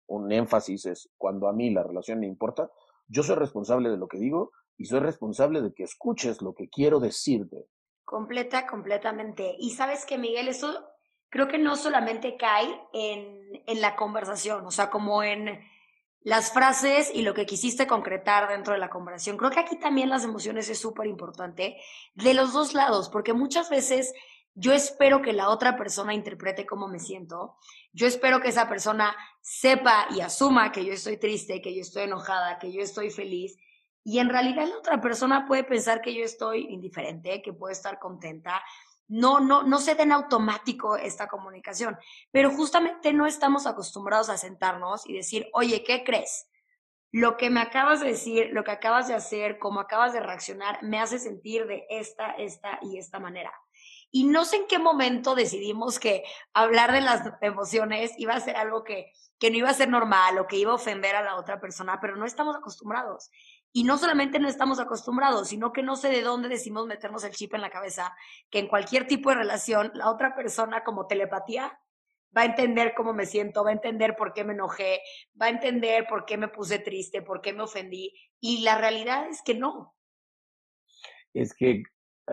un 0.06 0.32
énfasis, 0.32 0.86
es 0.86 1.10
cuando 1.16 1.48
a 1.48 1.52
mí 1.52 1.70
la 1.70 1.82
relación 1.82 2.20
me 2.20 2.26
importa, 2.26 2.70
yo 3.06 3.22
soy 3.22 3.36
responsable 3.36 3.90
de 3.90 3.96
lo 3.96 4.08
que 4.08 4.18
digo 4.18 4.52
y 4.76 4.86
soy 4.86 5.00
responsable 5.00 5.62
de 5.62 5.72
que 5.72 5.84
escuches 5.84 6.42
lo 6.42 6.54
que 6.54 6.68
quiero 6.68 7.00
decirte. 7.00 7.66
Completa, 8.04 8.66
completamente. 8.66 9.54
Y 9.58 9.70
sabes 9.70 10.04
que, 10.04 10.18
Miguel, 10.18 10.48
eso 10.48 10.84
creo 11.30 11.48
que 11.48 11.58
no 11.58 11.76
solamente 11.76 12.36
cae 12.36 12.68
en, 12.92 13.62
en 13.66 13.80
la 13.80 13.96
conversación, 13.96 14.66
o 14.66 14.70
sea, 14.70 14.90
como 14.90 15.22
en 15.22 15.60
las 16.24 16.52
frases 16.52 17.10
y 17.14 17.22
lo 17.22 17.34
que 17.34 17.44
quisiste 17.44 17.86
concretar 17.86 18.48
dentro 18.48 18.72
de 18.72 18.78
la 18.78 18.88
conversación. 18.88 19.36
Creo 19.36 19.50
que 19.50 19.60
aquí 19.60 19.76
también 19.76 20.08
las 20.08 20.24
emociones 20.24 20.68
es 20.70 20.78
súper 20.78 21.06
importante 21.06 21.76
de 22.14 22.34
los 22.34 22.52
dos 22.52 22.72
lados, 22.72 23.10
porque 23.10 23.34
muchas 23.34 23.68
veces 23.68 24.14
yo 24.54 24.72
espero 24.72 25.20
que 25.20 25.32
la 25.32 25.48
otra 25.48 25.76
persona 25.76 26.14
interprete 26.14 26.64
cómo 26.64 26.86
me 26.86 27.00
siento. 27.00 27.56
Yo 27.92 28.06
espero 28.06 28.40
que 28.40 28.48
esa 28.48 28.68
persona 28.68 29.14
sepa 29.40 30.06
y 30.10 30.20
asuma 30.20 30.70
que 30.70 30.84
yo 30.84 30.92
estoy 30.92 31.16
triste, 31.16 31.60
que 31.60 31.74
yo 31.74 31.80
estoy 31.80 32.04
enojada, 32.04 32.58
que 32.58 32.72
yo 32.72 32.80
estoy 32.80 33.10
feliz. 33.10 33.56
Y 34.04 34.20
en 34.20 34.28
realidad 34.28 34.68
la 34.68 34.78
otra 34.78 35.00
persona 35.00 35.44
puede 35.46 35.64
pensar 35.64 36.00
que 36.00 36.14
yo 36.14 36.24
estoy 36.24 36.66
indiferente, 36.70 37.42
que 37.42 37.52
puedo 37.52 37.72
estar 37.72 37.98
contenta. 37.98 38.62
No, 39.08 39.40
no, 39.40 39.64
no 39.64 39.78
se 39.78 39.96
den 39.96 40.12
automático 40.12 40.96
esta 40.96 41.26
comunicación, 41.26 41.98
pero 42.30 42.50
justamente 42.50 43.12
no 43.12 43.26
estamos 43.26 43.66
acostumbrados 43.66 44.28
a 44.28 44.38
sentarnos 44.38 45.04
y 45.06 45.14
decir, 45.14 45.48
oye, 45.52 45.82
¿qué 45.82 46.04
crees? 46.04 46.46
Lo 47.10 47.36
que 47.36 47.50
me 47.50 47.60
acabas 47.60 48.00
de 48.00 48.08
decir, 48.08 48.50
lo 48.52 48.64
que 48.64 48.70
acabas 48.70 49.08
de 49.08 49.14
hacer, 49.14 49.58
cómo 49.58 49.80
acabas 49.80 50.12
de 50.12 50.20
reaccionar, 50.20 50.82
me 50.82 51.00
hace 51.00 51.18
sentir 51.18 51.66
de 51.66 51.86
esta, 51.90 52.32
esta 52.32 52.78
y 52.82 52.98
esta 52.98 53.20
manera. 53.20 53.52
Y 54.16 54.22
no 54.22 54.44
sé 54.44 54.58
en 54.58 54.68
qué 54.68 54.78
momento 54.78 55.34
decidimos 55.34 55.98
que 55.98 56.22
hablar 56.52 56.92
de 56.92 57.00
las 57.00 57.32
emociones 57.40 58.12
iba 58.16 58.34
a 58.34 58.40
ser 58.40 58.54
algo 58.54 58.84
que, 58.84 59.10
que 59.40 59.50
no 59.50 59.56
iba 59.56 59.70
a 59.70 59.74
ser 59.74 59.88
normal 59.88 60.38
o 60.38 60.46
que 60.46 60.54
iba 60.54 60.70
a 60.70 60.76
ofender 60.76 61.16
a 61.16 61.22
la 61.24 61.34
otra 61.34 61.60
persona, 61.60 61.98
pero 62.00 62.14
no 62.14 62.24
estamos 62.24 62.54
acostumbrados. 62.54 63.28
Y 63.72 63.82
no 63.82 63.98
solamente 63.98 64.38
no 64.38 64.46
estamos 64.46 64.78
acostumbrados, 64.78 65.48
sino 65.48 65.72
que 65.72 65.82
no 65.82 65.96
sé 65.96 66.10
de 66.10 66.22
dónde 66.22 66.48
decimos 66.48 66.86
meternos 66.86 67.24
el 67.24 67.32
chip 67.32 67.54
en 67.54 67.60
la 67.60 67.70
cabeza, 67.70 68.14
que 68.50 68.60
en 68.60 68.68
cualquier 68.68 69.08
tipo 69.08 69.30
de 69.30 69.34
relación, 69.34 69.90
la 69.94 70.08
otra 70.08 70.36
persona 70.36 70.84
como 70.84 71.08
telepatía 71.08 71.76
va 72.36 72.42
a 72.42 72.44
entender 72.46 72.94
cómo 72.96 73.14
me 73.14 73.26
siento, 73.26 73.64
va 73.64 73.70
a 73.70 73.72
entender 73.72 74.14
por 74.14 74.32
qué 74.32 74.44
me 74.44 74.52
enojé, 74.52 75.00
va 75.42 75.46
a 75.46 75.50
entender 75.50 76.06
por 76.06 76.24
qué 76.24 76.36
me 76.36 76.46
puse 76.46 76.78
triste, 76.78 77.20
por 77.20 77.40
qué 77.40 77.52
me 77.52 77.64
ofendí. 77.64 78.14
Y 78.38 78.62
la 78.62 78.78
realidad 78.78 79.26
es 79.28 79.42
que 79.42 79.54
no. 79.54 79.92
Es 81.32 81.52
que, 81.52 81.82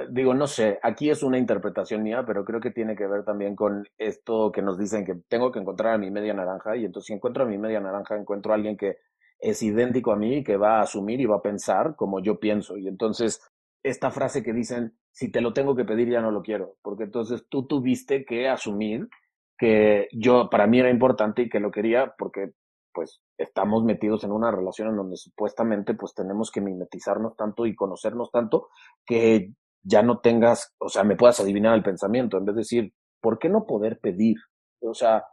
digo, 0.10 0.34
no 0.34 0.48
sé, 0.48 0.80
aquí 0.84 1.10
es 1.10 1.22
una 1.24 1.38
interpretación 1.38 2.04
mía, 2.04 2.24
pero 2.26 2.46
creo 2.46 2.60
que 2.60 2.72
tiene 2.72 2.96
que 2.96 3.08
ver 3.08 3.24
también 3.24 3.56
con 3.56 3.88
esto 3.98 4.52
que 4.52 4.62
nos 4.62 4.78
dicen 4.78 5.06
que 5.06 5.16
tengo 5.28 5.52
que 5.52 5.60
encontrar 5.60 5.96
a 5.96 5.98
mi 5.98 6.10
media 6.12 6.34
naranja 6.34 6.78
y 6.78 6.86
entonces 6.86 7.08
si 7.08 7.14
encuentro 7.14 7.44
a 7.44 7.48
mi 7.48 7.58
media 7.58 7.80
naranja, 7.80 8.18
encuentro 8.18 8.52
a 8.52 8.56
alguien 8.56 8.78
que 8.78 8.98
es 9.40 9.62
idéntico 9.64 10.12
a 10.12 10.16
mí, 10.16 10.44
que 10.44 10.56
va 10.56 10.80
a 10.80 10.84
asumir 10.84 11.20
y 11.20 11.26
va 11.26 11.38
a 11.38 11.42
pensar 11.42 11.96
como 11.96 12.22
yo 12.22 12.40
pienso. 12.40 12.78
Y 12.78 12.88
entonces, 12.88 13.42
esta 13.84 14.12
frase 14.12 14.44
que 14.44 14.54
dicen, 14.54 14.94
si 15.12 15.32
te 15.32 15.42
lo 15.42 15.52
tengo 15.52 15.76
que 15.76 15.84
pedir, 15.84 16.10
ya 16.10 16.22
no 16.22 16.32
lo 16.32 16.44
quiero, 16.44 16.76
porque 16.84 17.04
entonces 17.06 17.46
tú 17.50 17.66
tuviste 17.66 18.24
que 18.24 18.48
asumir 18.48 19.10
que 19.58 20.08
yo, 20.14 20.50
para 20.50 20.68
mí 20.68 20.80
era 20.80 20.90
importante 20.90 21.44
y 21.44 21.50
que 21.50 21.60
lo 21.60 21.72
quería, 21.72 22.14
porque 22.18 22.52
pues 22.94 23.22
estamos 23.38 23.84
metidos 23.84 24.24
en 24.24 24.32
una 24.32 24.52
relación 24.52 24.90
en 24.90 24.98
donde 24.98 25.18
supuestamente 25.18 25.94
pues 25.94 26.14
tenemos 26.14 26.52
que 26.52 26.62
mimetizarnos 26.62 27.36
tanto 27.36 27.66
y 27.66 27.76
conocernos 27.76 28.32
tanto 28.32 28.70
que 29.06 29.54
ya 29.84 30.04
no 30.04 30.20
tengas, 30.20 30.74
o 30.80 30.90
sea, 30.90 31.04
me 31.04 31.16
puedas 31.16 31.40
adivinar 31.40 31.76
el 31.76 31.84
pensamiento, 31.84 32.38
en 32.38 32.46
vez 32.46 32.56
de 32.56 32.62
decir, 32.62 32.94
¿por 33.22 33.40
qué 33.40 33.50
no 33.50 33.66
poder 33.66 34.00
pedir? 34.00 34.38
O 34.82 34.94
sea, 34.94 35.24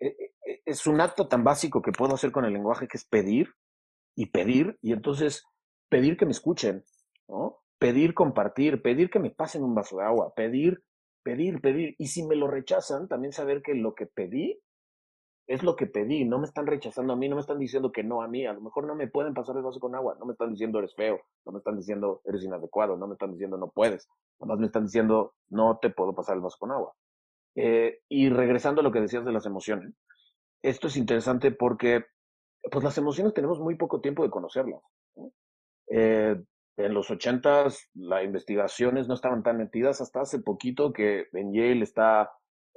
e, 0.00 0.06
e, 0.06 0.34
e, 0.44 0.62
es 0.64 0.86
un 0.86 1.00
acto 1.00 1.28
tan 1.28 1.44
básico 1.44 1.82
que 1.82 1.92
puedo 1.92 2.14
hacer 2.14 2.32
con 2.32 2.44
el 2.44 2.52
lenguaje 2.52 2.88
que 2.88 2.96
es 2.96 3.04
pedir 3.04 3.54
y 4.16 4.26
pedir, 4.26 4.78
y 4.82 4.92
entonces 4.92 5.44
pedir 5.88 6.16
que 6.16 6.26
me 6.26 6.32
escuchen, 6.32 6.84
¿no? 7.28 7.58
Pedir 7.78 8.14
compartir, 8.14 8.82
pedir 8.82 9.10
que 9.10 9.20
me 9.20 9.30
pasen 9.30 9.62
un 9.62 9.74
vaso 9.74 9.98
de 9.98 10.04
agua, 10.04 10.32
pedir, 10.34 10.82
pedir, 11.22 11.60
pedir. 11.60 11.94
Y 11.98 12.08
si 12.08 12.26
me 12.26 12.34
lo 12.34 12.48
rechazan, 12.48 13.08
también 13.08 13.32
saber 13.32 13.62
que 13.62 13.74
lo 13.74 13.94
que 13.94 14.06
pedí 14.06 14.60
es 15.48 15.62
lo 15.62 15.76
que 15.76 15.86
pedí, 15.86 16.26
no 16.26 16.38
me 16.38 16.44
están 16.44 16.66
rechazando 16.66 17.14
a 17.14 17.16
mí, 17.16 17.26
no 17.26 17.34
me 17.34 17.40
están 17.40 17.58
diciendo 17.58 17.90
que 17.90 18.04
no 18.04 18.20
a 18.20 18.28
mí, 18.28 18.46
a 18.46 18.52
lo 18.52 18.60
mejor 18.60 18.86
no 18.86 18.94
me 18.94 19.08
pueden 19.08 19.32
pasar 19.32 19.56
el 19.56 19.62
vaso 19.62 19.80
con 19.80 19.94
agua, 19.94 20.14
no 20.20 20.26
me 20.26 20.32
están 20.32 20.52
diciendo 20.52 20.78
eres 20.78 20.94
feo, 20.94 21.20
no 21.46 21.52
me 21.52 21.58
están 21.58 21.76
diciendo 21.76 22.20
eres 22.26 22.44
inadecuado, 22.44 22.98
no 22.98 23.06
me 23.06 23.14
están 23.14 23.32
diciendo 23.32 23.56
no 23.56 23.70
puedes, 23.70 24.08
nada 24.38 24.52
más 24.52 24.60
me 24.60 24.66
están 24.66 24.84
diciendo 24.84 25.34
no 25.48 25.78
te 25.80 25.88
puedo 25.88 26.14
pasar 26.14 26.36
el 26.36 26.42
vaso 26.42 26.58
con 26.60 26.70
agua. 26.70 26.92
Eh, 27.54 28.00
y 28.10 28.28
regresando 28.28 28.82
a 28.82 28.84
lo 28.84 28.92
que 28.92 29.00
decías 29.00 29.24
de 29.24 29.32
las 29.32 29.46
emociones, 29.46 29.94
esto 30.62 30.88
es 30.88 30.98
interesante 30.98 31.50
porque 31.50 32.04
pues 32.70 32.84
las 32.84 32.98
emociones 32.98 33.32
tenemos 33.32 33.58
muy 33.58 33.76
poco 33.76 34.02
tiempo 34.02 34.22
de 34.22 34.30
conocerlas. 34.30 34.82
Eh, 35.90 36.36
en 36.76 36.94
los 36.94 37.10
ochentas 37.10 37.88
las 37.94 38.22
investigaciones 38.22 39.08
no 39.08 39.14
estaban 39.14 39.42
tan 39.42 39.56
metidas 39.56 40.02
hasta 40.02 40.20
hace 40.20 40.40
poquito 40.40 40.92
que 40.92 41.26
en 41.32 41.54
Yale 41.54 41.82
está 41.82 42.30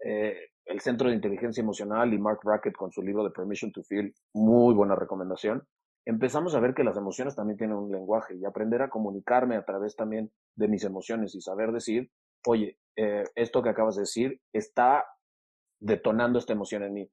eh, 0.06 0.51
el 0.72 0.80
Centro 0.80 1.10
de 1.10 1.16
Inteligencia 1.16 1.62
Emocional 1.62 2.14
y 2.14 2.18
Mark 2.18 2.40
Brackett 2.44 2.76
con 2.76 2.92
su 2.92 3.02
libro 3.02 3.24
de 3.24 3.32
Permission 3.32 3.72
to 3.72 3.84
Feel, 3.84 4.14
muy 4.34 4.74
buena 4.74 4.96
recomendación. 4.96 5.64
Empezamos 6.06 6.56
a 6.56 6.60
ver 6.60 6.74
que 6.74 6.84
las 6.84 6.98
emociones 6.98 7.36
también 7.36 7.58
tienen 7.58 7.76
un 7.76 7.92
lenguaje 7.92 8.36
y 8.36 8.46
aprender 8.46 8.82
a 8.82 8.90
comunicarme 8.90 9.56
a 9.56 9.66
través 9.66 9.96
también 9.96 10.32
de 10.56 10.68
mis 10.68 10.84
emociones 10.84 11.36
y 11.36 11.42
saber 11.42 11.72
decir, 11.72 12.10
oye, 12.48 12.78
eh, 12.96 13.24
esto 13.36 13.62
que 13.62 13.70
acabas 13.70 13.96
de 13.96 14.04
decir 14.04 14.42
está 14.54 15.06
detonando 15.80 16.40
esta 16.40 16.54
emoción 16.54 16.84
en 16.84 16.94
mí. 16.94 17.12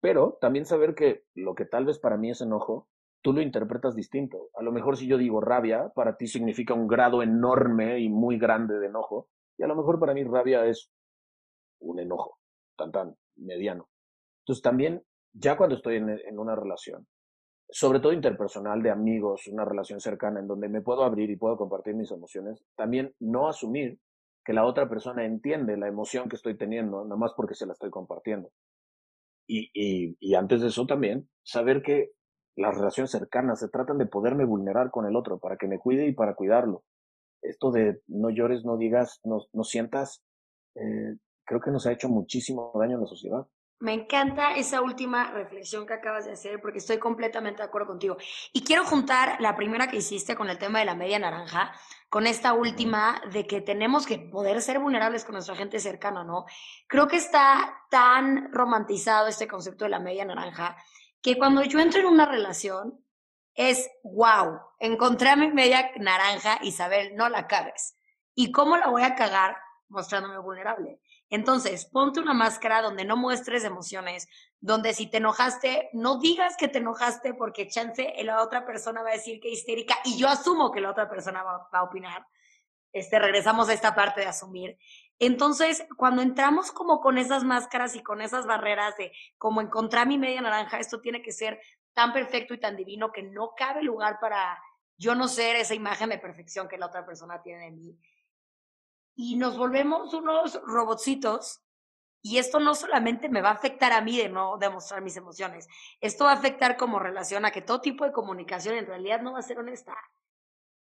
Pero 0.00 0.36
también 0.40 0.66
saber 0.66 0.94
que 0.94 1.24
lo 1.34 1.54
que 1.54 1.64
tal 1.64 1.86
vez 1.86 1.98
para 1.98 2.16
mí 2.16 2.30
es 2.30 2.40
enojo, 2.40 2.88
tú 3.22 3.32
lo 3.32 3.40
interpretas 3.40 3.94
distinto. 3.94 4.50
A 4.54 4.62
lo 4.62 4.72
mejor 4.72 4.96
si 4.96 5.06
yo 5.06 5.16
digo 5.16 5.40
rabia, 5.40 5.90
para 5.94 6.16
ti 6.16 6.26
significa 6.26 6.74
un 6.74 6.86
grado 6.86 7.22
enorme 7.22 8.00
y 8.00 8.08
muy 8.08 8.38
grande 8.38 8.78
de 8.78 8.86
enojo, 8.86 9.28
y 9.56 9.64
a 9.64 9.66
lo 9.66 9.76
mejor 9.76 9.98
para 9.98 10.14
mí 10.14 10.22
rabia 10.24 10.66
es 10.66 10.90
un 11.80 11.98
enojo, 11.98 12.37
tan 12.78 12.92
tan 12.92 13.14
mediano. 13.36 13.88
Entonces 14.42 14.62
también, 14.62 15.02
ya 15.34 15.58
cuando 15.58 15.76
estoy 15.76 15.96
en, 15.96 16.38
una 16.38 16.56
relación, 16.56 17.06
sobre 17.68 18.00
todo 18.00 18.14
interpersonal 18.14 18.82
de 18.82 18.90
amigos, 18.90 19.46
una 19.48 19.66
relación 19.66 20.00
cercana 20.00 20.40
en 20.40 20.46
donde 20.46 20.70
me 20.70 20.80
puedo 20.80 21.04
abrir 21.04 21.28
y 21.28 21.36
puedo 21.36 21.58
compartir 21.58 21.94
mis 21.94 22.10
emociones, 22.10 22.64
también 22.76 23.14
no 23.20 23.48
asumir 23.48 23.98
que 24.42 24.54
la 24.54 24.64
otra 24.64 24.88
persona 24.88 25.26
entiende 25.26 25.76
la 25.76 25.88
emoción 25.88 26.30
que 26.30 26.36
estoy 26.36 26.56
teniendo, 26.56 27.04
nada 27.04 27.16
más 27.16 27.34
porque 27.36 27.54
se 27.54 27.66
la 27.66 27.74
estoy 27.74 27.90
compartiendo. 27.90 28.50
Y, 29.46 29.70
y, 29.74 30.16
y 30.20 30.34
antes 30.34 30.62
de 30.62 30.68
eso 30.68 30.86
también, 30.86 31.28
saber 31.42 31.82
que 31.82 32.12
las 32.56 32.74
relaciones 32.74 33.10
cercanas 33.10 33.60
se 33.60 33.68
tratan 33.68 33.98
de 33.98 34.06
poderme 34.06 34.46
vulnerar 34.46 34.90
con 34.90 35.06
el 35.06 35.16
otro 35.16 35.38
para 35.38 35.56
que 35.58 35.68
me 35.68 35.78
cuide 35.78 36.06
y 36.06 36.12
para 36.12 36.34
cuidarlo. 36.34 36.82
Esto 37.42 37.70
de 37.70 38.00
no 38.06 38.30
llores, 38.30 38.64
no 38.64 38.78
digas, 38.78 39.20
no, 39.22 39.38
no 39.52 39.64
sientas, 39.64 40.22
eh, 40.74 41.16
creo 41.48 41.60
que 41.60 41.70
nos 41.70 41.86
ha 41.86 41.92
hecho 41.92 42.08
muchísimo 42.08 42.72
daño 42.74 42.96
en 42.96 43.00
la 43.00 43.06
sociedad. 43.06 43.46
Me 43.80 43.92
encanta 43.92 44.56
esa 44.56 44.82
última 44.82 45.30
reflexión 45.30 45.86
que 45.86 45.94
acabas 45.94 46.24
de 46.24 46.32
hacer 46.32 46.60
porque 46.60 46.78
estoy 46.78 46.98
completamente 46.98 47.62
de 47.62 47.68
acuerdo 47.68 47.86
contigo. 47.86 48.16
Y 48.52 48.64
quiero 48.64 48.84
juntar 48.84 49.40
la 49.40 49.54
primera 49.54 49.86
que 49.86 49.98
hiciste 49.98 50.34
con 50.34 50.50
el 50.50 50.58
tema 50.58 50.80
de 50.80 50.84
la 50.84 50.96
media 50.96 51.18
naranja 51.20 51.72
con 52.10 52.26
esta 52.26 52.54
última 52.54 53.22
de 53.32 53.46
que 53.46 53.60
tenemos 53.60 54.04
que 54.04 54.18
poder 54.18 54.62
ser 54.62 54.80
vulnerables 54.80 55.24
con 55.24 55.34
nuestra 55.34 55.54
gente 55.54 55.78
cercana, 55.78 56.24
¿no? 56.24 56.46
Creo 56.88 57.06
que 57.06 57.16
está 57.16 57.84
tan 57.88 58.52
romantizado 58.52 59.28
este 59.28 59.46
concepto 59.46 59.84
de 59.84 59.90
la 59.90 60.00
media 60.00 60.24
naranja 60.24 60.76
que 61.22 61.38
cuando 61.38 61.62
yo 61.62 61.78
entro 61.78 62.00
en 62.00 62.06
una 62.06 62.26
relación 62.26 62.98
es, 63.54 63.88
wow, 64.02 64.58
encontré 64.80 65.30
a 65.30 65.36
mi 65.36 65.52
media 65.52 65.90
naranja, 65.98 66.58
Isabel, 66.62 67.14
no 67.14 67.28
la 67.28 67.46
cagues. 67.46 67.96
¿Y 68.34 68.50
cómo 68.50 68.76
la 68.76 68.88
voy 68.88 69.02
a 69.02 69.14
cagar? 69.14 69.56
Mostrándome 69.88 70.38
vulnerable. 70.38 71.00
Entonces, 71.30 71.86
ponte 71.86 72.20
una 72.20 72.32
máscara 72.32 72.80
donde 72.80 73.04
no 73.04 73.16
muestres 73.16 73.64
emociones, 73.64 74.28
donde 74.60 74.94
si 74.94 75.06
te 75.08 75.18
enojaste, 75.18 75.90
no 75.92 76.18
digas 76.18 76.56
que 76.56 76.68
te 76.68 76.78
enojaste 76.78 77.34
porque 77.34 77.68
chance 77.68 78.14
la 78.24 78.42
otra 78.42 78.64
persona 78.64 79.02
va 79.02 79.10
a 79.10 79.14
decir 79.14 79.40
que 79.40 79.50
histérica 79.50 79.96
y 80.04 80.16
yo 80.16 80.28
asumo 80.28 80.72
que 80.72 80.80
la 80.80 80.90
otra 80.90 81.08
persona 81.08 81.42
va, 81.42 81.68
a 81.70 81.82
opinar. 81.82 82.26
Este, 82.92 83.18
regresamos 83.18 83.68
a 83.68 83.74
esta 83.74 83.94
parte 83.94 84.22
de 84.22 84.26
asumir. 84.26 84.78
Entonces, 85.18 85.84
cuando 85.96 86.22
entramos 86.22 86.72
como 86.72 87.00
con 87.00 87.18
esas 87.18 87.44
máscaras 87.44 87.94
y 87.94 88.02
con 88.02 88.22
esas 88.22 88.46
barreras 88.46 88.96
de 88.96 89.12
como 89.36 89.60
encontrar 89.60 90.06
mi 90.06 90.16
media 90.16 90.40
naranja, 90.40 90.78
esto 90.78 91.00
tiene 91.00 91.20
que 91.20 91.32
ser 91.32 91.60
tan 91.92 92.12
perfecto 92.12 92.54
y 92.54 92.60
tan 92.60 92.76
divino 92.76 93.12
que 93.12 93.22
no 93.22 93.52
cabe 93.56 93.82
lugar 93.82 94.18
para 94.20 94.58
yo 94.96 95.14
no 95.14 95.28
ser 95.28 95.56
esa 95.56 95.74
imagen 95.74 96.08
de 96.10 96.18
perfección 96.18 96.68
que 96.68 96.78
la 96.78 96.86
otra 96.86 97.04
persona 97.04 97.42
tiene 97.42 97.66
de 97.66 97.70
mí. 97.72 97.98
Y 99.20 99.34
nos 99.34 99.58
volvemos 99.58 100.14
unos 100.14 100.62
robotcitos 100.62 101.60
y 102.22 102.38
esto 102.38 102.60
no 102.60 102.76
solamente 102.76 103.28
me 103.28 103.42
va 103.42 103.48
a 103.48 103.54
afectar 103.54 103.90
a 103.90 104.00
mí 104.00 104.16
de 104.16 104.28
no 104.28 104.58
demostrar 104.58 105.02
mis 105.02 105.16
emociones, 105.16 105.66
esto 106.00 106.26
va 106.26 106.30
a 106.30 106.34
afectar 106.34 106.76
como 106.76 107.00
relación 107.00 107.44
a 107.44 107.50
que 107.50 107.60
todo 107.60 107.80
tipo 107.80 108.04
de 108.04 108.12
comunicación 108.12 108.76
en 108.76 108.86
realidad 108.86 109.20
no 109.20 109.32
va 109.32 109.40
a 109.40 109.42
ser 109.42 109.58
honesta. 109.58 109.96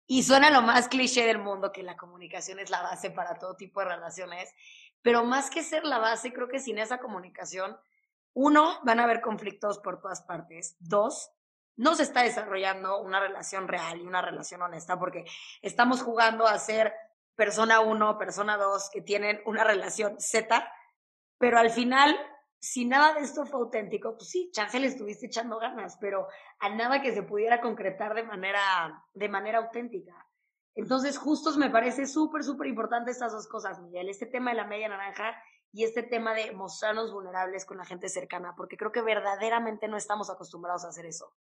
Y 0.08 0.24
suena 0.24 0.50
lo 0.50 0.64
más 0.64 0.88
cliché 0.88 1.28
del 1.28 1.38
mundo 1.38 1.72
que 1.72 1.84
la 1.84 1.96
comunicación 1.96 2.58
es 2.58 2.72
la 2.72 2.82
base 2.82 3.12
para 3.12 3.38
todo 3.38 3.56
tipo 3.56 3.82
de 3.82 3.90
relaciones, 3.90 4.52
pero 5.04 5.24
más 5.24 5.52
que 5.52 5.62
ser 5.62 5.86
la 5.86 6.00
base, 6.00 6.34
creo 6.34 6.48
que 6.48 6.60
sin 6.60 6.80
esa 6.80 6.98
comunicación, 6.98 7.78
uno, 8.34 8.80
van 8.82 9.00
a 9.00 9.04
haber 9.04 9.22
conflictos 9.22 9.78
por 9.78 10.02
todas 10.02 10.24
partes. 10.24 10.76
Dos, 10.80 11.30
no 11.76 11.94
se 11.94 12.02
está 12.02 12.24
desarrollando 12.24 13.00
una 13.00 13.20
relación 13.20 13.68
real 13.68 14.00
y 14.00 14.08
una 14.08 14.24
relación 14.24 14.64
honesta 14.64 14.98
porque 14.98 15.26
estamos 15.62 16.02
jugando 16.02 16.48
a 16.48 16.58
ser 16.58 16.96
persona 17.36 17.80
uno, 17.80 18.18
persona 18.18 18.58
dos, 18.58 18.90
que 18.92 19.02
tienen 19.02 19.42
una 19.46 19.64
relación 19.64 20.20
Z, 20.20 20.68
pero 21.38 21.58
al 21.58 21.70
final 21.70 22.18
si 22.64 22.86
nada 22.86 23.14
de 23.14 23.20
esto 23.20 23.46
fue 23.46 23.60
auténtico, 23.60 24.16
pues 24.16 24.30
sí, 24.30 24.50
chance 24.54 24.80
le 24.80 24.88
estuviste 24.88 25.26
echando 25.26 25.60
ganas, 25.60 25.98
pero 26.00 26.28
a 26.60 26.70
nada 26.70 27.02
que 27.02 27.14
se 27.14 27.22
pudiera 27.22 27.60
concretar 27.60 28.14
de 28.14 28.24
manera, 28.24 29.04
de 29.14 29.28
manera 29.28 29.58
auténtica. 29.58 30.14
Entonces, 30.74 31.18
justos 31.18 31.58
me 31.58 31.70
parece 31.70 32.08
súper, 32.08 32.42
súper 32.42 32.68
importante 32.68 33.12
estas 33.12 33.34
dos 33.34 33.50
cosas, 33.50 33.82
Miguel, 33.82 34.08
este 34.08 34.28
tema 34.28 34.52
de 34.52 34.56
la 34.56 34.66
media 34.66 34.88
naranja 34.88 35.36
y 35.74 35.84
este 35.84 36.04
tema 36.04 36.34
de 36.34 36.54
mostrarnos 36.54 37.12
vulnerables 37.12 37.66
con 37.66 37.80
la 37.80 37.86
gente 37.86 38.08
cercana, 38.08 38.54
porque 38.56 38.78
creo 38.78 38.94
que 38.94 39.02
verdaderamente 39.02 39.90
no 39.90 39.98
estamos 39.98 40.30
acostumbrados 40.30 40.86
a 40.86 40.88
hacer 40.88 41.06
eso. 41.06 41.34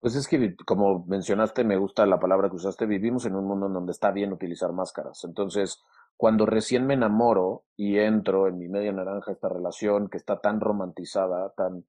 Pues 0.00 0.16
es 0.16 0.26
que, 0.28 0.56
como 0.66 1.04
mencionaste, 1.06 1.62
me 1.62 1.76
gusta 1.76 2.06
la 2.06 2.18
palabra 2.18 2.48
que 2.48 2.56
usaste, 2.56 2.86
vivimos 2.86 3.26
en 3.26 3.34
un 3.36 3.44
mundo 3.46 3.66
en 3.66 3.74
donde 3.74 3.92
está 3.92 4.10
bien 4.10 4.32
utilizar 4.32 4.72
máscaras. 4.72 5.24
Entonces, 5.24 5.82
cuando 6.16 6.46
recién 6.46 6.86
me 6.86 6.94
enamoro 6.94 7.64
y 7.76 7.98
entro 7.98 8.48
en 8.48 8.58
mi 8.58 8.68
media 8.68 8.92
naranja 8.92 9.32
esta 9.32 9.48
relación 9.48 10.08
que 10.08 10.16
está 10.16 10.40
tan 10.40 10.60
romantizada, 10.60 11.50
tan, 11.54 11.84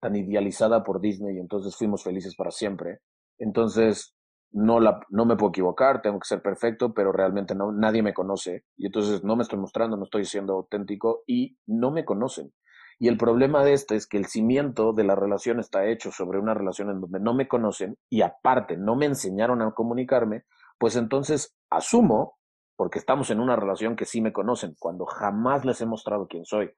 tan 0.00 0.14
idealizada 0.16 0.84
por 0.84 1.00
Disney 1.00 1.36
y 1.36 1.40
entonces 1.40 1.74
fuimos 1.76 2.04
felices 2.04 2.36
para 2.36 2.50
siempre, 2.50 3.00
entonces 3.38 4.14
no, 4.52 4.78
la, 4.78 5.00
no 5.08 5.24
me 5.24 5.36
puedo 5.36 5.50
equivocar, 5.50 6.02
tengo 6.02 6.18
que 6.18 6.28
ser 6.28 6.42
perfecto, 6.42 6.92
pero 6.92 7.12
realmente 7.12 7.54
no, 7.54 7.72
nadie 7.72 8.02
me 8.02 8.14
conoce 8.14 8.64
y 8.76 8.86
entonces 8.86 9.24
no 9.24 9.36
me 9.36 9.42
estoy 9.42 9.58
mostrando, 9.58 9.96
no 9.96 10.04
estoy 10.04 10.26
siendo 10.26 10.52
auténtico 10.54 11.22
y 11.26 11.56
no 11.66 11.90
me 11.90 12.04
conocen. 12.04 12.52
Y 12.98 13.08
el 13.08 13.16
problema 13.16 13.64
de 13.64 13.72
este 13.72 13.96
es 13.96 14.06
que 14.06 14.16
el 14.16 14.26
cimiento 14.26 14.92
de 14.92 15.04
la 15.04 15.14
relación 15.14 15.60
está 15.60 15.86
hecho 15.86 16.10
sobre 16.10 16.38
una 16.38 16.54
relación 16.54 16.90
en 16.90 17.00
donde 17.00 17.20
no 17.20 17.34
me 17.34 17.48
conocen 17.48 17.96
y 18.08 18.22
aparte 18.22 18.76
no 18.76 18.96
me 18.96 19.06
enseñaron 19.06 19.62
a 19.62 19.72
comunicarme, 19.72 20.44
pues 20.78 20.96
entonces 20.96 21.56
asumo 21.70 22.38
porque 22.76 22.98
estamos 22.98 23.30
en 23.30 23.40
una 23.40 23.56
relación 23.56 23.96
que 23.96 24.04
sí 24.04 24.20
me 24.20 24.32
conocen, 24.32 24.74
cuando 24.78 25.06
jamás 25.06 25.64
les 25.64 25.80
he 25.80 25.86
mostrado 25.86 26.26
quién 26.26 26.44
soy, 26.44 26.70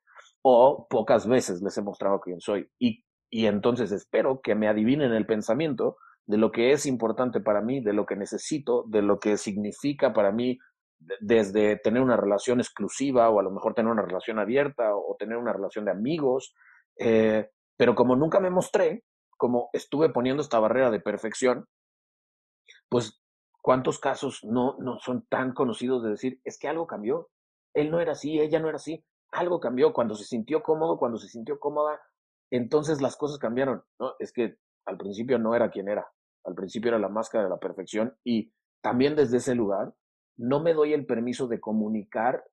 o 0.43 0.87
pocas 0.89 1.27
veces 1.27 1.63
les 1.63 1.77
he 1.79 1.83
mostrado 1.83 2.21
quién 2.21 2.41
soy. 2.41 2.69
Y, 2.79 3.05
y 3.31 3.47
entonces 3.47 3.93
espero 3.93 4.41
que 4.43 4.55
me 4.55 4.69
adivinen 4.69 5.13
el 5.13 5.27
pensamiento 5.27 5.97
de 6.27 6.39
lo 6.39 6.53
que 6.53 6.73
es 6.73 6.87
importante 6.87 7.41
para 7.41 7.63
mí, 7.63 7.81
de 7.81 7.93
lo 7.93 8.05
que 8.05 8.17
necesito, 8.17 8.85
de 8.89 9.03
lo 9.03 9.19
que 9.19 9.37
significa 9.37 10.13
para 10.13 10.33
mí 10.33 10.59
desde 11.21 11.77
tener 11.77 12.03
una 12.03 12.17
relación 12.17 12.61
exclusiva 12.61 13.31
o 13.31 13.41
a 13.41 13.43
lo 13.43 13.51
mejor 13.51 13.75
tener 13.75 13.91
una 13.91 14.03
relación 14.03 14.39
abierta 14.39 14.95
o 14.95 15.17
tener 15.19 15.37
una 15.37 15.53
relación 15.53 15.85
de 15.85 15.91
amigos. 15.93 16.55
Eh, 16.99 17.51
pero 17.77 17.95
como 17.95 18.17
nunca 18.17 18.41
me 18.41 18.51
mostré, 18.51 19.05
como 19.37 19.69
estuve 19.73 20.09
poniendo 20.11 20.43
esta 20.43 20.59
barrera 20.59 20.91
de 20.91 21.01
perfección, 21.01 21.67
pues 22.89 23.21
¿Cuántos 23.67 23.99
casos 23.99 24.45
no, 24.45 24.77
no 24.79 25.01
son 25.01 25.27
tan 25.27 25.53
conocidos 25.53 26.01
de 26.05 26.11
decir, 26.11 26.41
es 26.45 26.57
que 26.57 26.69
algo 26.69 26.87
cambió? 26.87 27.31
Él 27.75 27.91
no 27.91 27.99
era 27.99 28.13
así, 28.13 28.39
ella 28.39 28.61
no 28.61 28.69
era 28.69 28.77
así. 28.77 29.05
Algo 29.33 29.59
cambió 29.59 29.93
cuando 29.93 30.15
se 30.15 30.23
sintió 30.23 30.63
cómodo, 30.63 30.99
cuando 30.99 31.19
se 31.19 31.27
sintió 31.27 31.59
cómoda, 31.59 32.01
entonces 32.53 33.03
las 33.03 33.17
cosas 33.17 33.41
cambiaron. 33.41 33.83
No, 33.99 34.15
es 34.21 34.33
que 34.33 34.55
al 34.85 34.97
principio 34.97 35.41
no 35.41 35.53
era 35.57 35.69
quien 35.69 35.89
era. 35.89 36.07
Al 36.45 36.55
principio 36.55 36.91
era 36.91 37.01
la 37.01 37.09
máscara 37.09 37.43
de 37.43 37.51
la 37.51 37.59
perfección 37.59 38.17
y 38.23 38.53
también 38.81 39.17
desde 39.17 39.39
ese 39.39 39.57
lugar 39.57 39.93
no 40.37 40.61
me 40.61 40.75
doy 40.75 40.93
el 40.93 41.07
permiso 41.07 41.49
de 41.49 41.61
comunicar 41.61 42.45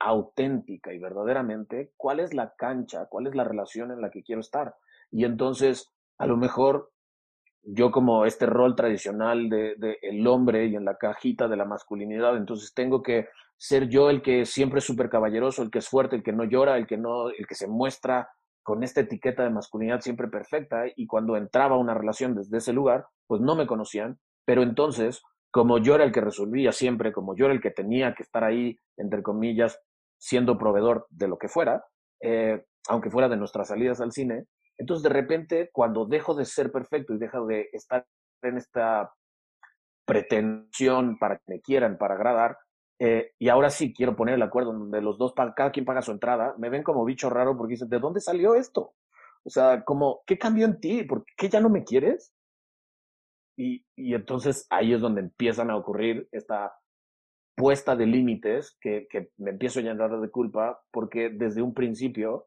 auténtica 0.00 0.92
y 0.92 0.98
verdaderamente 0.98 1.92
cuál 1.96 2.20
es 2.20 2.34
la 2.34 2.54
cancha, 2.56 3.06
cuál 3.06 3.26
es 3.26 3.34
la 3.34 3.44
relación 3.44 3.90
en 3.90 4.00
la 4.00 4.10
que 4.10 4.22
quiero 4.22 4.40
estar. 4.40 4.74
Y 5.10 5.24
entonces, 5.24 5.90
a 6.18 6.26
lo 6.26 6.36
mejor 6.36 6.92
yo 7.62 7.90
como 7.90 8.24
este 8.24 8.46
rol 8.46 8.76
tradicional 8.76 9.48
de, 9.48 9.98
el 10.02 10.26
hombre 10.26 10.66
y 10.66 10.76
en 10.76 10.84
la 10.84 10.96
cajita 10.96 11.48
de 11.48 11.56
la 11.56 11.64
masculinidad, 11.64 12.36
entonces 12.36 12.72
tengo 12.72 13.02
que 13.02 13.28
ser 13.56 13.88
yo 13.88 14.10
el 14.10 14.22
que 14.22 14.44
siempre 14.46 14.78
es 14.78 14.84
súper 14.84 15.10
caballeroso, 15.10 15.62
el 15.62 15.70
que 15.70 15.80
es 15.80 15.88
fuerte, 15.88 16.16
el 16.16 16.22
que 16.22 16.32
no 16.32 16.44
llora, 16.44 16.76
el 16.76 16.86
que 16.86 16.96
no, 16.96 17.30
el 17.30 17.46
que 17.46 17.54
se 17.54 17.66
muestra 17.66 18.30
con 18.62 18.82
esta 18.82 19.00
etiqueta 19.00 19.42
de 19.42 19.50
masculinidad 19.50 20.00
siempre 20.00 20.28
perfecta 20.28 20.84
y 20.94 21.06
cuando 21.06 21.36
entraba 21.36 21.76
a 21.76 21.78
una 21.78 21.94
relación 21.94 22.34
desde 22.34 22.58
ese 22.58 22.72
lugar, 22.72 23.06
pues 23.26 23.40
no 23.40 23.56
me 23.56 23.66
conocían, 23.66 24.18
pero 24.44 24.62
entonces, 24.62 25.22
como 25.50 25.78
yo 25.78 25.94
era 25.94 26.04
el 26.04 26.12
que 26.12 26.20
resolvía 26.20 26.72
siempre, 26.72 27.12
como 27.12 27.34
yo 27.36 27.46
era 27.46 27.54
el 27.54 27.60
que 27.60 27.70
tenía 27.70 28.14
que 28.14 28.22
estar 28.22 28.44
ahí, 28.44 28.78
entre 28.96 29.22
comillas, 29.22 29.80
siendo 30.18 30.58
proveedor 30.58 31.06
de 31.10 31.28
lo 31.28 31.38
que 31.38 31.48
fuera, 31.48 31.84
eh, 32.20 32.64
aunque 32.88 33.10
fuera 33.10 33.28
de 33.28 33.36
nuestras 33.36 33.68
salidas 33.68 34.00
al 34.00 34.12
cine, 34.12 34.46
entonces 34.78 35.02
de 35.02 35.10
repente 35.10 35.70
cuando 35.72 36.06
dejo 36.06 36.34
de 36.34 36.44
ser 36.44 36.70
perfecto 36.70 37.14
y 37.14 37.18
dejo 37.18 37.46
de 37.46 37.68
estar 37.72 38.06
en 38.42 38.56
esta 38.56 39.12
pretensión 40.04 41.18
para 41.18 41.36
que 41.36 41.44
me 41.46 41.60
quieran, 41.60 41.98
para 41.98 42.14
agradar, 42.14 42.58
eh, 43.00 43.32
y 43.38 43.48
ahora 43.48 43.70
sí 43.70 43.94
quiero 43.94 44.16
poner 44.16 44.34
el 44.34 44.42
acuerdo 44.42 44.72
donde 44.72 45.00
los 45.00 45.18
dos, 45.18 45.32
cada 45.54 45.70
quien 45.70 45.84
paga 45.84 46.02
su 46.02 46.10
entrada, 46.10 46.54
me 46.58 46.68
ven 46.68 46.82
como 46.82 47.04
bicho 47.04 47.30
raro 47.30 47.56
porque 47.56 47.72
dicen, 47.72 47.88
¿de 47.88 48.00
dónde 48.00 48.20
salió 48.20 48.54
esto? 48.54 48.94
O 49.44 49.50
sea, 49.50 49.84
como, 49.84 50.22
¿qué 50.26 50.36
cambió 50.36 50.66
en 50.66 50.80
ti? 50.80 51.04
¿Por 51.04 51.24
qué 51.36 51.48
ya 51.48 51.60
no 51.60 51.68
me 51.68 51.84
quieres? 51.84 52.32
Y, 53.60 53.84
entonces 53.96 54.66
ahí 54.70 54.94
es 54.94 55.00
donde 55.00 55.20
empiezan 55.20 55.70
a 55.70 55.76
ocurrir 55.76 56.28
esta 56.30 56.72
puesta 57.56 57.96
de 57.96 58.06
límites 58.06 58.78
que, 58.80 59.08
me 59.36 59.50
empiezo 59.50 59.80
a 59.80 59.82
llenar 59.82 60.20
de 60.20 60.30
culpa 60.30 60.80
porque 60.92 61.28
desde 61.28 61.60
un 61.60 61.74
principio 61.74 62.46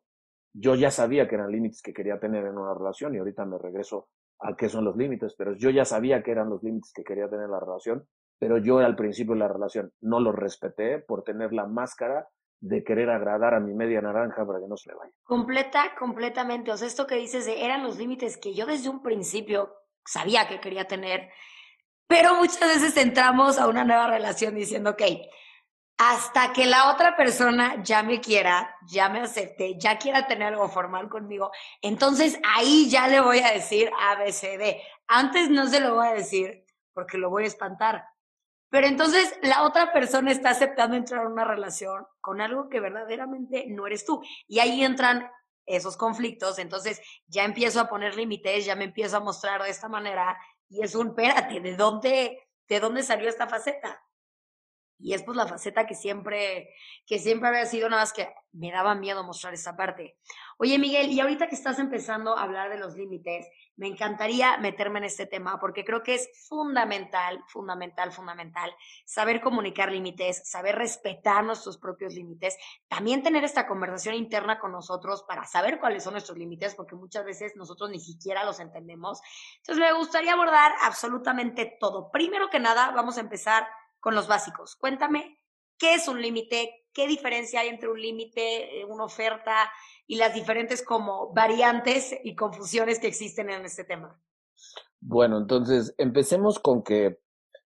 yo 0.54 0.74
ya 0.76 0.90
sabía 0.90 1.28
que 1.28 1.36
eran 1.36 1.52
límites 1.52 1.82
que 1.82 1.94
quería 1.94 2.18
tener 2.20 2.46
en 2.46 2.58
una 2.58 2.74
relación 2.74 3.14
y 3.14 3.18
ahorita 3.18 3.44
me 3.46 3.58
regreso 3.58 4.08
a 4.40 4.56
qué 4.56 4.70
son 4.70 4.86
los 4.86 4.96
límites, 4.96 5.36
pero 5.38 5.54
yo 5.54 5.70
ya 5.70 5.84
sabía 5.84 6.24
que 6.24 6.32
eran 6.32 6.50
los 6.50 6.64
límites 6.64 6.94
que 6.96 7.04
quería 7.04 7.30
tener 7.30 7.46
en 7.46 7.52
la 7.52 7.60
relación, 7.60 8.08
pero 8.40 8.58
yo 8.58 8.80
al 8.80 8.96
principio 8.96 9.34
de 9.34 9.40
la 9.40 9.50
relación 9.50 9.92
no 10.00 10.22
los 10.22 10.34
respeté 10.34 11.00
por 11.00 11.24
tener 11.24 11.52
la 11.52 11.68
máscara 11.68 12.28
de 12.62 12.84
querer 12.84 13.10
agradar 13.10 13.54
a 13.54 13.60
mi 13.60 13.74
media 13.74 14.02
naranja 14.02 14.46
para 14.46 14.60
que 14.60 14.68
no 14.68 14.78
se 14.78 14.92
me 14.92 14.98
vaya. 14.98 15.14
Completa, 15.24 15.96
completamente. 16.00 16.72
O 16.72 16.78
sea, 16.78 16.88
esto 16.88 17.06
que 17.06 17.16
dices 17.16 17.46
de 17.46 17.66
eran 17.66 17.84
los 17.84 17.98
límites 17.98 18.38
que 18.38 18.54
yo 18.54 18.66
desde 18.66 18.90
un 18.90 19.02
principio 19.02 19.74
sabía 20.06 20.48
que 20.48 20.60
quería 20.60 20.86
tener, 20.86 21.32
pero 22.08 22.36
muchas 22.36 22.60
veces 22.60 22.98
entramos 22.98 23.58
a 23.58 23.68
una 23.68 23.84
nueva 23.84 24.08
relación 24.08 24.56
diciendo, 24.56 24.92
ok, 24.92 25.02
hasta 25.98 26.52
que 26.52 26.66
la 26.66 26.90
otra 26.90 27.16
persona 27.16 27.82
ya 27.84 28.02
me 28.02 28.20
quiera, 28.20 28.76
ya 28.88 29.08
me 29.08 29.22
acepte, 29.22 29.78
ya 29.78 29.98
quiera 29.98 30.26
tener 30.26 30.48
algo 30.48 30.68
formal 30.68 31.10
conmigo, 31.10 31.52
entonces 31.82 32.40
ahí 32.56 32.90
ya 32.90 33.08
le 33.08 33.22
voy 33.22 33.40
a 33.40 33.52
decir 33.52 33.92
ABCD. 33.98 34.82
Antes 35.08 35.50
no 35.50 35.68
se 35.68 35.80
lo 35.80 35.96
voy 35.96 36.08
a 36.08 36.14
decir 36.14 36.66
porque 36.94 37.18
lo 37.18 37.30
voy 37.30 37.44
a 37.44 37.48
espantar. 37.48 38.04
Pero 38.72 38.88
entonces 38.88 39.38
la 39.44 39.64
otra 39.64 39.94
persona 39.94 40.32
está 40.32 40.50
aceptando 40.50 40.96
entrar 40.96 41.22
en 41.22 41.34
una 41.34 41.46
relación 41.46 42.08
con 42.20 42.42
algo 42.42 42.68
que 42.68 42.80
verdaderamente 42.80 43.66
no 43.68 43.86
eres 43.86 44.06
tú. 44.06 44.24
Y 44.48 44.60
ahí 44.60 44.84
entran 44.84 45.30
esos 45.66 45.98
conflictos. 45.98 46.60
Entonces 46.60 47.02
ya 47.28 47.44
empiezo 47.44 47.80
a 47.80 47.90
poner 47.90 48.16
límites, 48.16 48.66
ya 48.66 48.76
me 48.76 48.86
empiezo 48.86 49.18
a 49.18 49.22
mostrar 49.22 49.64
de 49.64 49.70
esta 49.70 49.90
manera. 49.90 50.38
Y 50.70 50.84
es 50.84 50.96
un, 50.96 51.10
espérate, 51.10 51.60
¿de 51.60 51.76
dónde, 51.76 52.48
de 52.68 52.80
dónde 52.80 53.04
salió 53.04 53.30
esta 53.30 53.48
faceta? 53.48 54.02
Y 55.02 55.14
es 55.14 55.24
pues 55.24 55.36
la 55.36 55.48
faceta 55.48 55.88
que 55.88 55.96
siempre, 55.96 56.70
que 57.06 57.20
siempre 57.20 57.50
había 57.50 57.66
sido, 57.66 57.90
nada 57.90 58.04
más 58.04 58.14
que 58.14 58.30
me 58.54 58.72
daba 58.72 58.96
miedo 58.96 59.24
mostrar 59.24 59.54
esa 59.54 59.76
parte. 59.76 60.18
Oye, 60.58 60.78
Miguel, 60.78 61.10
y 61.10 61.20
ahorita 61.20 61.48
que 61.48 61.56
estás 61.56 61.80
empezando 61.80 62.38
a 62.38 62.44
hablar 62.44 62.70
de 62.70 62.78
los 62.78 62.96
límites, 62.96 63.48
me 63.78 63.88
encantaría 63.88 64.58
meterme 64.58 65.00
en 65.00 65.06
este 65.06 65.26
tema 65.26 65.60
porque 65.60 65.84
creo 65.84 66.04
que 66.04 66.14
es 66.14 66.30
fundamental, 66.48 67.44
fundamental, 67.48 68.12
fundamental 68.12 68.72
saber 69.06 69.42
comunicar 69.42 69.92
límites, 69.92 70.48
saber 70.48 70.76
respetar 70.76 71.44
nuestros 71.44 71.78
propios 71.78 72.14
límites, 72.14 72.58
también 72.88 73.24
tener 73.24 73.44
esta 73.44 73.66
conversación 73.66 74.16
interna 74.16 74.60
con 74.60 74.72
nosotros 74.72 75.24
para 75.28 75.46
saber 75.46 75.80
cuáles 75.80 76.04
son 76.04 76.14
nuestros 76.14 76.38
límites, 76.38 76.76
porque 76.76 76.96
muchas 76.96 77.26
veces 77.26 77.56
nosotros 77.56 77.90
ni 77.90 78.00
siquiera 78.00 78.44
los 78.44 78.60
entendemos. 78.60 79.22
Entonces, 79.58 79.84
me 79.84 79.94
gustaría 79.94 80.34
abordar 80.34 80.74
absolutamente 80.82 81.78
todo. 81.80 82.12
Primero 82.12 82.50
que 82.50 82.60
nada, 82.60 82.92
vamos 82.92 83.18
a 83.18 83.22
empezar 83.22 83.68
con 84.02 84.16
los 84.16 84.28
básicos. 84.28 84.76
Cuéntame, 84.76 85.40
¿qué 85.78 85.94
es 85.94 86.10
un 86.10 86.22
límite? 86.22 86.88
¿Qué 86.94 87.08
diferencia 87.08 87.62
hay 87.62 87.70
entre 87.70 87.90
un 87.90 88.02
límite, 88.02 88.82
eh, 88.82 88.86
una 88.86 89.06
oferta 89.06 89.72
y 90.06 90.18
las 90.18 90.34
diferentes 90.34 90.84
como 90.84 91.32
variantes 91.34 92.14
y 92.24 92.36
confusiones 92.36 93.00
que 93.00 93.08
existen 93.08 93.50
en 93.50 93.64
este 93.64 93.86
tema? 93.86 94.22
Bueno, 95.00 95.38
entonces 95.38 95.96
empecemos 95.98 96.60
con 96.60 96.84
que 96.84 97.22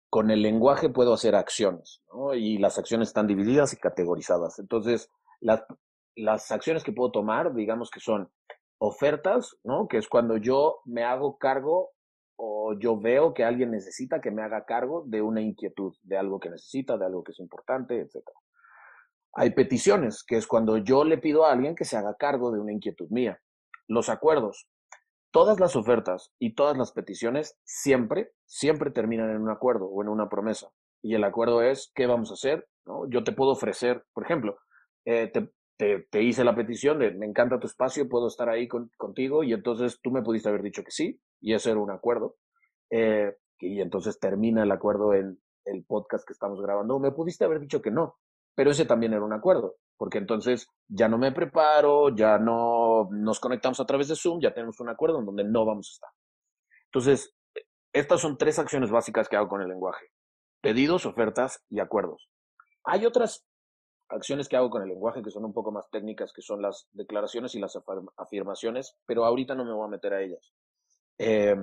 con 0.09 0.31
el 0.31 0.41
lenguaje 0.41 0.89
puedo 0.89 1.13
hacer 1.13 1.35
acciones, 1.35 2.01
¿no? 2.13 2.33
Y 2.33 2.57
las 2.57 2.77
acciones 2.77 3.09
están 3.09 3.27
divididas 3.27 3.73
y 3.73 3.77
categorizadas. 3.77 4.59
Entonces, 4.59 5.09
las, 5.39 5.63
las 6.15 6.51
acciones 6.51 6.83
que 6.83 6.91
puedo 6.91 7.11
tomar, 7.11 7.53
digamos 7.53 7.89
que 7.89 7.99
son 7.99 8.31
ofertas, 8.77 9.57
¿no? 9.63 9.87
Que 9.87 9.97
es 9.97 10.07
cuando 10.07 10.37
yo 10.37 10.79
me 10.85 11.03
hago 11.03 11.37
cargo 11.37 11.94
o 12.37 12.73
yo 12.77 12.99
veo 12.99 13.33
que 13.33 13.43
alguien 13.43 13.71
necesita 13.71 14.21
que 14.21 14.31
me 14.31 14.43
haga 14.43 14.65
cargo 14.65 15.03
de 15.05 15.21
una 15.21 15.41
inquietud, 15.41 15.93
de 16.03 16.17
algo 16.17 16.39
que 16.39 16.49
necesita, 16.49 16.97
de 16.97 17.05
algo 17.05 17.23
que 17.23 17.31
es 17.31 17.39
importante, 17.39 17.99
etc. 17.99 18.23
Hay 19.33 19.51
peticiones, 19.51 20.23
que 20.23 20.37
es 20.37 20.47
cuando 20.47 20.77
yo 20.77 21.03
le 21.03 21.17
pido 21.17 21.45
a 21.45 21.51
alguien 21.51 21.75
que 21.75 21.85
se 21.85 21.97
haga 21.97 22.15
cargo 22.15 22.51
de 22.51 22.59
una 22.59 22.73
inquietud 22.73 23.09
mía. 23.09 23.41
Los 23.87 24.09
acuerdos. 24.09 24.67
Todas 25.31 25.59
las 25.59 25.75
ofertas 25.75 26.31
y 26.39 26.55
todas 26.55 26.77
las 26.77 26.93
peticiones 26.93 27.59
siempre, 27.65 28.31
siempre 28.45 28.91
terminan 28.91 29.29
en 29.29 29.41
un 29.41 29.49
acuerdo 29.49 29.85
o 29.87 30.01
en 30.01 30.07
una 30.07 30.29
promesa. 30.29 30.69
Y 31.01 31.15
el 31.15 31.23
acuerdo 31.25 31.61
es, 31.61 31.91
¿qué 31.93 32.07
vamos 32.07 32.31
a 32.31 32.35
hacer? 32.35 32.67
¿No? 32.85 33.09
Yo 33.09 33.23
te 33.23 33.33
puedo 33.33 33.51
ofrecer, 33.51 34.05
por 34.13 34.23
ejemplo, 34.23 34.57
eh, 35.03 35.27
te, 35.27 35.51
te, 35.77 36.21
hice 36.21 36.43
la 36.43 36.55
petición 36.55 36.99
de, 36.99 37.11
me 37.11 37.25
encanta 37.25 37.59
tu 37.59 37.67
espacio, 37.67 38.07
puedo 38.07 38.27
estar 38.27 38.49
ahí 38.49 38.67
contigo, 38.67 39.43
y 39.43 39.53
entonces 39.53 39.99
tú 40.01 40.11
me 40.11 40.21
pudiste 40.21 40.49
haber 40.49 40.61
dicho 40.61 40.83
que 40.83 40.91
sí, 40.91 41.19
y 41.41 41.53
eso 41.53 41.69
era 41.69 41.79
un 41.79 41.91
acuerdo. 41.91 42.37
Eh, 42.89 43.35
y 43.59 43.81
entonces 43.81 44.19
termina 44.19 44.63
el 44.63 44.71
acuerdo 44.71 45.13
en 45.13 45.39
el 45.65 45.85
podcast 45.85 46.25
que 46.25 46.33
estamos 46.33 46.61
grabando. 46.61 46.99
Me 46.99 47.11
pudiste 47.11 47.45
haber 47.45 47.59
dicho 47.59 47.81
que 47.81 47.91
no, 47.91 48.17
pero 48.55 48.71
ese 48.71 48.85
también 48.85 49.13
era 49.13 49.23
un 49.23 49.33
acuerdo, 49.33 49.75
porque 49.97 50.17
entonces 50.17 50.67
ya 50.87 51.09
no 51.09 51.17
me 51.17 51.31
preparo, 51.31 52.15
ya 52.15 52.37
no 52.37 53.09
nos 53.11 53.39
conectamos 53.39 53.79
a 53.79 53.85
través 53.85 54.07
de 54.07 54.15
Zoom, 54.15 54.39
ya 54.41 54.53
tenemos 54.53 54.79
un 54.79 54.89
acuerdo 54.89 55.19
en 55.19 55.25
donde 55.25 55.43
no 55.43 55.65
vamos 55.65 55.89
a 55.89 55.93
estar. 55.95 56.09
Entonces, 56.85 57.35
estas 57.91 58.21
son 58.21 58.37
tres 58.37 58.59
acciones 58.59 58.91
básicas 58.91 59.27
que 59.27 59.35
hago 59.35 59.49
con 59.49 59.61
el 59.61 59.69
lenguaje. 59.69 60.07
Pedidos, 60.61 61.05
ofertas 61.05 61.63
y 61.69 61.79
acuerdos. 61.79 62.29
Hay 62.83 63.05
otras 63.05 63.45
acciones 64.15 64.49
que 64.49 64.57
hago 64.57 64.69
con 64.69 64.81
el 64.81 64.89
lenguaje 64.89 65.21
que 65.21 65.31
son 65.31 65.45
un 65.45 65.53
poco 65.53 65.71
más 65.71 65.89
técnicas, 65.89 66.33
que 66.33 66.41
son 66.41 66.61
las 66.61 66.87
declaraciones 66.93 67.55
y 67.55 67.59
las 67.59 67.77
afirmaciones, 68.17 68.97
pero 69.05 69.25
ahorita 69.25 69.55
no 69.55 69.65
me 69.65 69.73
voy 69.73 69.85
a 69.85 69.91
meter 69.91 70.13
a 70.13 70.21
ellas. 70.21 70.53
Eh, 71.17 71.55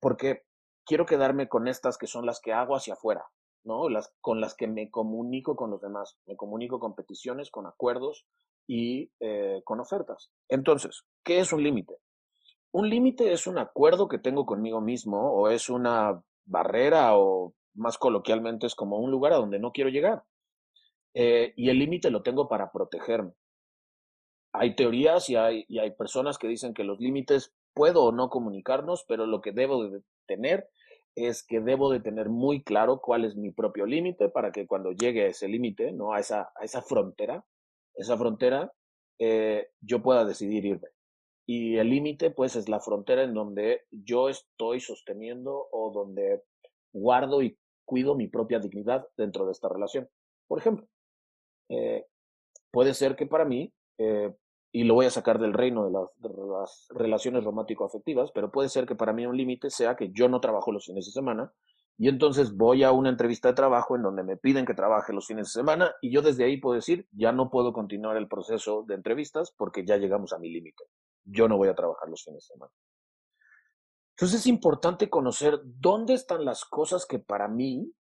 porque 0.00 0.44
quiero 0.84 1.06
quedarme 1.06 1.48
con 1.48 1.68
estas 1.68 1.98
que 1.98 2.06
son 2.06 2.26
las 2.26 2.40
que 2.40 2.52
hago 2.52 2.74
hacia 2.74 2.94
afuera, 2.94 3.26
¿no? 3.64 3.88
Las 3.88 4.12
con 4.20 4.40
las 4.40 4.54
que 4.54 4.66
me 4.66 4.90
comunico 4.90 5.56
con 5.56 5.70
los 5.70 5.80
demás. 5.80 6.18
Me 6.26 6.36
comunico 6.36 6.80
con 6.80 6.94
peticiones, 6.94 7.50
con 7.50 7.66
acuerdos 7.66 8.26
y 8.66 9.12
eh, 9.20 9.62
con 9.64 9.80
ofertas. 9.80 10.30
Entonces, 10.48 11.04
¿qué 11.22 11.40
es 11.40 11.52
un 11.52 11.62
límite? 11.62 11.96
Un 12.72 12.88
límite 12.88 13.32
es 13.32 13.46
un 13.46 13.58
acuerdo 13.58 14.08
que 14.08 14.18
tengo 14.18 14.46
conmigo 14.46 14.80
mismo 14.80 15.32
o 15.32 15.48
es 15.48 15.68
una 15.68 16.22
barrera 16.44 17.16
o 17.16 17.54
más 17.74 17.98
coloquialmente 17.98 18.66
es 18.66 18.74
como 18.74 18.98
un 18.98 19.10
lugar 19.10 19.32
a 19.32 19.36
donde 19.36 19.58
no 19.58 19.72
quiero 19.72 19.90
llegar. 19.90 20.24
Eh, 21.14 21.52
y 21.56 21.70
el 21.70 21.78
límite 21.78 22.10
lo 22.10 22.22
tengo 22.22 22.48
para 22.48 22.70
protegerme. 22.70 23.32
Hay 24.52 24.74
teorías 24.74 25.28
y 25.30 25.36
hay, 25.36 25.64
y 25.68 25.78
hay 25.78 25.92
personas 25.92 26.38
que 26.38 26.48
dicen 26.48 26.74
que 26.74 26.84
los 26.84 26.98
límites 27.00 27.54
puedo 27.74 28.04
o 28.04 28.12
no 28.12 28.30
comunicarnos, 28.30 29.04
pero 29.06 29.26
lo 29.26 29.40
que 29.40 29.52
debo 29.52 29.88
de 29.88 30.02
tener 30.26 30.68
es 31.14 31.44
que 31.44 31.60
debo 31.60 31.90
de 31.90 32.00
tener 32.00 32.28
muy 32.28 32.62
claro 32.62 33.00
cuál 33.00 33.24
es 33.24 33.36
mi 33.36 33.50
propio 33.50 33.86
límite 33.86 34.28
para 34.28 34.52
que 34.52 34.66
cuando 34.66 34.92
llegue 34.92 35.24
a 35.24 35.28
ese 35.28 35.48
límite, 35.48 35.92
¿no? 35.92 36.12
A 36.12 36.20
esa, 36.20 36.52
a 36.54 36.64
esa 36.64 36.82
frontera, 36.82 37.44
esa 37.94 38.16
frontera, 38.16 38.72
eh, 39.18 39.68
yo 39.80 40.02
pueda 40.02 40.24
decidir 40.24 40.64
irme. 40.64 40.88
Y 41.46 41.76
el 41.78 41.90
límite, 41.90 42.30
pues, 42.30 42.54
es 42.54 42.68
la 42.68 42.80
frontera 42.80 43.24
en 43.24 43.34
donde 43.34 43.82
yo 43.90 44.28
estoy 44.28 44.80
sosteniendo 44.80 45.68
o 45.72 45.90
donde 45.92 46.42
guardo 46.92 47.42
y 47.42 47.58
cuido 47.84 48.14
mi 48.14 48.28
propia 48.28 48.60
dignidad 48.60 49.06
dentro 49.16 49.46
de 49.46 49.52
esta 49.52 49.68
relación. 49.68 50.08
Por 50.46 50.60
ejemplo, 50.60 50.86
eh, 51.70 52.04
puede 52.70 52.94
ser 52.94 53.16
que 53.16 53.26
para 53.26 53.44
mí 53.44 53.72
eh, 53.98 54.34
y 54.72 54.84
lo 54.84 54.94
voy 54.94 55.06
a 55.06 55.10
sacar 55.10 55.38
del 55.40 55.52
reino 55.52 55.84
de 55.84 55.90
las, 55.90 56.86
relaciones 56.90 57.44
romántico-afectivas, 57.44 58.30
pero 58.32 58.50
puede 58.50 58.68
ser 58.68 58.86
que 58.86 58.94
para 58.94 59.12
mí 59.12 59.26
un 59.26 59.36
límite 59.36 59.70
sea 59.70 59.96
que 59.96 60.10
yo 60.12 60.28
no 60.28 60.40
trabajo 60.40 60.70
los 60.72 60.86
fines 60.86 61.06
de 61.06 61.12
semana 61.12 61.52
y 61.98 62.08
entonces 62.08 62.56
voy 62.56 62.82
a 62.82 62.92
una 62.92 63.10
entrevista 63.10 63.48
de 63.48 63.54
trabajo 63.54 63.96
en 63.96 64.02
donde 64.02 64.22
me 64.22 64.36
piden 64.36 64.66
que 64.66 64.74
trabaje 64.74 65.12
los 65.12 65.26
fines 65.26 65.48
de 65.48 65.60
semana 65.60 65.92
y 66.00 66.12
yo 66.12 66.22
desde 66.22 66.44
ahí 66.44 66.58
puedo 66.58 66.74
decir, 66.74 67.08
ya 67.12 67.32
no 67.32 67.50
puedo 67.50 67.72
continuar 67.72 68.16
el 68.16 68.28
proceso 68.28 68.84
de 68.86 68.94
entrevistas 68.94 69.52
porque 69.56 69.84
ya 69.84 69.96
llegamos 69.96 70.32
a 70.32 70.38
mi 70.38 70.50
límite. 70.50 70.84
Yo 71.24 71.48
no 71.48 71.56
voy 71.56 71.68
a 71.68 71.74
trabajar 71.74 72.08
los 72.08 72.24
fines 72.24 72.46
de 72.46 72.54
semana. 72.54 72.72
Entonces 74.16 74.40
es 74.40 74.46
importante 74.46 75.10
conocer 75.10 75.60
dónde 75.64 76.14
están 76.14 76.44
las 76.44 76.64
cosas 76.64 77.06
que 77.06 77.18
para 77.18 77.48
mí 77.48 77.92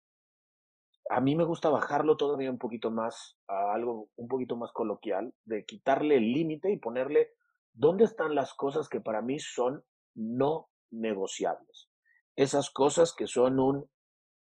a 1.09 1.21
mí 1.21 1.35
me 1.35 1.43
gusta 1.43 1.69
bajarlo 1.69 2.17
todavía 2.17 2.51
un 2.51 2.59
poquito 2.59 2.91
más 2.91 3.35
a 3.47 3.73
algo 3.73 4.09
un 4.15 4.27
poquito 4.27 4.55
más 4.55 4.71
coloquial, 4.71 5.33
de 5.43 5.65
quitarle 5.65 6.17
el 6.17 6.31
límite 6.31 6.71
y 6.71 6.77
ponerle 6.77 7.31
¿dónde 7.73 8.03
están 8.05 8.35
las 8.35 8.53
cosas 8.53 8.87
que 8.87 9.01
para 9.01 9.21
mí 9.21 9.39
son 9.39 9.83
no 10.13 10.69
negociables? 10.91 11.89
Esas 12.35 12.69
cosas 12.69 13.13
que 13.13 13.25
son 13.25 13.59
un 13.59 13.89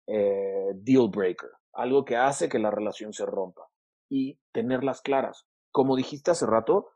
eh, 0.08 0.72
deal 0.74 1.08
breaker, 1.08 1.50
algo 1.72 2.04
que 2.04 2.16
hace 2.16 2.48
que 2.48 2.58
la 2.58 2.72
relación 2.72 3.12
se 3.12 3.26
rompa 3.26 3.68
y 4.08 4.40
tenerlas 4.52 5.02
claras. 5.02 5.46
Como 5.70 5.94
dijiste 5.94 6.32
hace 6.32 6.46
rato, 6.46 6.90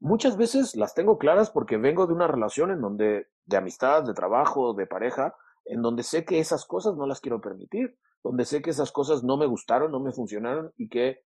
muchas 0.00 0.36
veces 0.36 0.74
las 0.74 0.94
tengo 0.94 1.18
claras 1.18 1.50
porque 1.50 1.76
vengo 1.76 2.08
de 2.08 2.14
una 2.14 2.26
relación 2.26 2.72
en 2.72 2.80
donde, 2.80 3.28
de 3.44 3.56
amistad, 3.56 4.02
de 4.02 4.12
trabajo, 4.12 4.74
de 4.74 4.88
pareja, 4.88 5.36
en 5.66 5.82
donde 5.82 6.02
sé 6.02 6.24
que 6.24 6.40
esas 6.40 6.66
cosas 6.66 6.96
no 6.96 7.06
las 7.06 7.20
quiero 7.20 7.40
permitir, 7.40 7.96
donde 8.22 8.44
sé 8.44 8.62
que 8.62 8.70
esas 8.70 8.92
cosas 8.92 9.24
no 9.24 9.36
me 9.36 9.46
gustaron, 9.46 9.90
no 9.90 10.00
me 10.00 10.12
funcionaron 10.12 10.72
y 10.76 10.88
que 10.88 11.24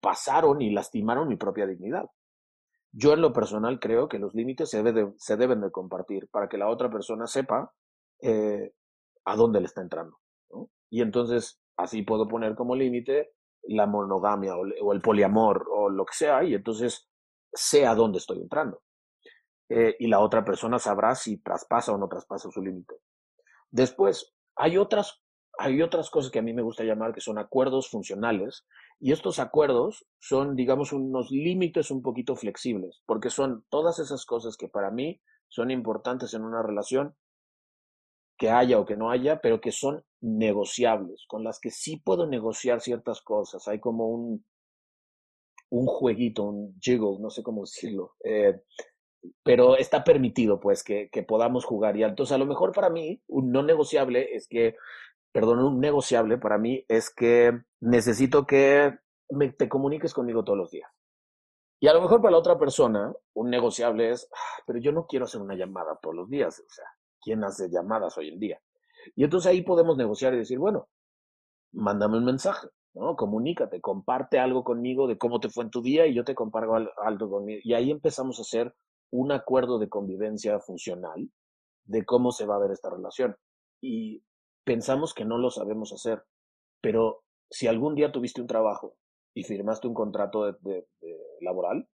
pasaron 0.00 0.60
y 0.60 0.70
lastimaron 0.70 1.28
mi 1.28 1.36
propia 1.36 1.66
dignidad. 1.66 2.06
Yo 2.92 3.12
en 3.12 3.20
lo 3.20 3.32
personal 3.32 3.78
creo 3.78 4.08
que 4.08 4.18
los 4.18 4.34
límites 4.34 4.70
se, 4.70 4.82
deben 4.82 5.60
de 5.60 5.70
compartir 5.70 6.28
para 6.30 6.48
que 6.48 6.58
la 6.58 6.68
otra 6.68 6.90
persona 6.90 7.26
sepa 7.26 7.72
eh, 8.22 8.72
a 9.24 9.36
dónde 9.36 9.60
le 9.60 9.66
está 9.66 9.82
entrando. 9.82 10.18
Y 10.88 11.02
entonces 11.02 11.60
así 11.76 12.02
puedo 12.02 12.26
poner 12.26 12.54
como 12.54 12.74
límite 12.74 13.32
la 13.64 13.86
monogamia 13.86 14.54
o, 14.56 14.92
el 14.92 15.00
poliamor 15.00 15.66
o 15.70 15.90
lo 15.90 16.04
que 16.04 16.14
sea 16.14 16.44
y 16.44 16.54
entonces 16.54 17.08
sé 17.52 17.86
a 17.86 17.94
dónde 17.94 18.18
estoy 18.18 18.40
entrando. 18.40 18.82
Eh, 19.68 19.96
y 19.98 20.06
la 20.06 20.20
otra 20.20 20.44
persona 20.44 20.78
sabrá 20.78 21.14
si 21.14 21.38
traspasa 21.38 21.92
o 21.92 21.98
no 21.98 22.08
traspasa 22.08 22.50
su 22.50 22.62
límite. 22.62 22.94
Después, 23.70 24.34
hay 24.54 24.78
otras, 24.78 25.20
hay 25.58 25.82
otras 25.82 26.10
cosas 26.10 26.30
que 26.30 26.38
a 26.38 26.42
mí 26.42 26.52
me 26.52 26.62
gusta 26.62 26.84
llamar 26.84 27.12
que 27.12 27.20
son 27.20 27.38
acuerdos 27.38 27.88
funcionales 27.88 28.66
y 29.00 29.12
estos 29.12 29.38
acuerdos 29.38 30.06
son, 30.18 30.56
digamos, 30.56 30.92
unos 30.92 31.30
límites 31.30 31.90
un 31.90 32.02
poquito 32.02 32.36
flexibles, 32.36 33.02
porque 33.06 33.30
son 33.30 33.64
todas 33.68 33.98
esas 33.98 34.24
cosas 34.24 34.56
que 34.56 34.68
para 34.68 34.90
mí 34.90 35.20
son 35.48 35.70
importantes 35.70 36.34
en 36.34 36.44
una 36.44 36.62
relación, 36.62 37.14
que 38.38 38.50
haya 38.50 38.78
o 38.78 38.84
que 38.84 38.96
no 38.96 39.10
haya, 39.10 39.40
pero 39.40 39.60
que 39.60 39.72
son 39.72 40.04
negociables, 40.20 41.24
con 41.26 41.44
las 41.44 41.58
que 41.58 41.70
sí 41.70 41.98
puedo 41.98 42.26
negociar 42.26 42.80
ciertas 42.80 43.22
cosas. 43.22 43.66
Hay 43.68 43.80
como 43.80 44.08
un, 44.08 44.44
un 45.70 45.86
jueguito, 45.86 46.44
un 46.44 46.78
jiggle, 46.80 47.18
no 47.20 47.30
sé 47.30 47.42
cómo 47.42 47.60
decirlo, 47.64 48.14
eh, 48.24 48.60
pero 49.42 49.76
está 49.76 50.04
permitido 50.04 50.60
pues 50.60 50.84
que, 50.84 51.08
que, 51.10 51.22
podamos 51.22 51.64
jugar. 51.64 51.96
Y 51.96 52.04
entonces 52.04 52.34
a 52.34 52.38
lo 52.38 52.46
mejor 52.46 52.72
para 52.72 52.90
mí 52.90 53.20
un 53.26 53.50
no 53.50 53.62
negociable 53.62 54.34
es 54.34 54.46
que, 54.48 54.76
perdón, 55.36 55.58
un 55.58 55.80
negociable 55.80 56.38
para 56.38 56.56
mí 56.56 56.82
es 56.88 57.10
que 57.10 57.52
necesito 57.80 58.46
que 58.46 58.98
me, 59.28 59.52
te 59.52 59.68
comuniques 59.68 60.14
conmigo 60.14 60.44
todos 60.44 60.58
los 60.58 60.70
días. 60.70 60.90
Y 61.78 61.88
a 61.88 61.92
lo 61.92 62.00
mejor 62.00 62.22
para 62.22 62.32
la 62.32 62.38
otra 62.38 62.58
persona, 62.58 63.12
un 63.34 63.50
negociable 63.50 64.10
es, 64.12 64.30
ah, 64.32 64.62
pero 64.66 64.78
yo 64.78 64.92
no 64.92 65.06
quiero 65.06 65.26
hacer 65.26 65.42
una 65.42 65.54
llamada 65.54 65.98
todos 66.00 66.16
los 66.16 66.30
días, 66.30 66.58
o 66.58 66.72
sea, 66.72 66.86
¿quién 67.20 67.44
hace 67.44 67.68
llamadas 67.68 68.16
hoy 68.16 68.28
en 68.28 68.38
día? 68.38 68.60
Y 69.14 69.24
entonces 69.24 69.50
ahí 69.50 69.60
podemos 69.60 69.98
negociar 69.98 70.32
y 70.32 70.38
decir, 70.38 70.58
bueno, 70.58 70.88
mándame 71.72 72.16
un 72.16 72.24
mensaje, 72.24 72.68
¿no? 72.94 73.14
Comunícate, 73.14 73.82
comparte 73.82 74.38
algo 74.38 74.64
conmigo 74.64 75.06
de 75.06 75.18
cómo 75.18 75.38
te 75.38 75.50
fue 75.50 75.64
en 75.64 75.70
tu 75.70 75.82
día 75.82 76.06
y 76.06 76.14
yo 76.14 76.24
te 76.24 76.34
comparto 76.34 76.74
algo 77.04 77.30
conmigo. 77.30 77.60
Y 77.62 77.74
ahí 77.74 77.90
empezamos 77.90 78.38
a 78.38 78.42
hacer 78.42 78.74
un 79.12 79.32
acuerdo 79.32 79.78
de 79.78 79.90
convivencia 79.90 80.58
funcional 80.60 81.30
de 81.84 82.04
cómo 82.06 82.32
se 82.32 82.46
va 82.46 82.56
a 82.56 82.60
ver 82.60 82.70
esta 82.70 82.88
relación. 82.88 83.36
Y 83.82 84.22
pensamos 84.66 85.14
que 85.14 85.24
no 85.24 85.38
lo 85.38 85.50
sabemos 85.50 85.92
hacer, 85.92 86.24
pero 86.82 87.22
si 87.48 87.68
algún 87.68 87.94
día 87.94 88.10
tuviste 88.10 88.40
un 88.40 88.48
trabajo 88.48 88.96
y 89.32 89.44
firmaste 89.44 89.86
un 89.86 89.94
contrato 89.94 90.52
de, 90.52 90.86
laboral, 91.40 91.88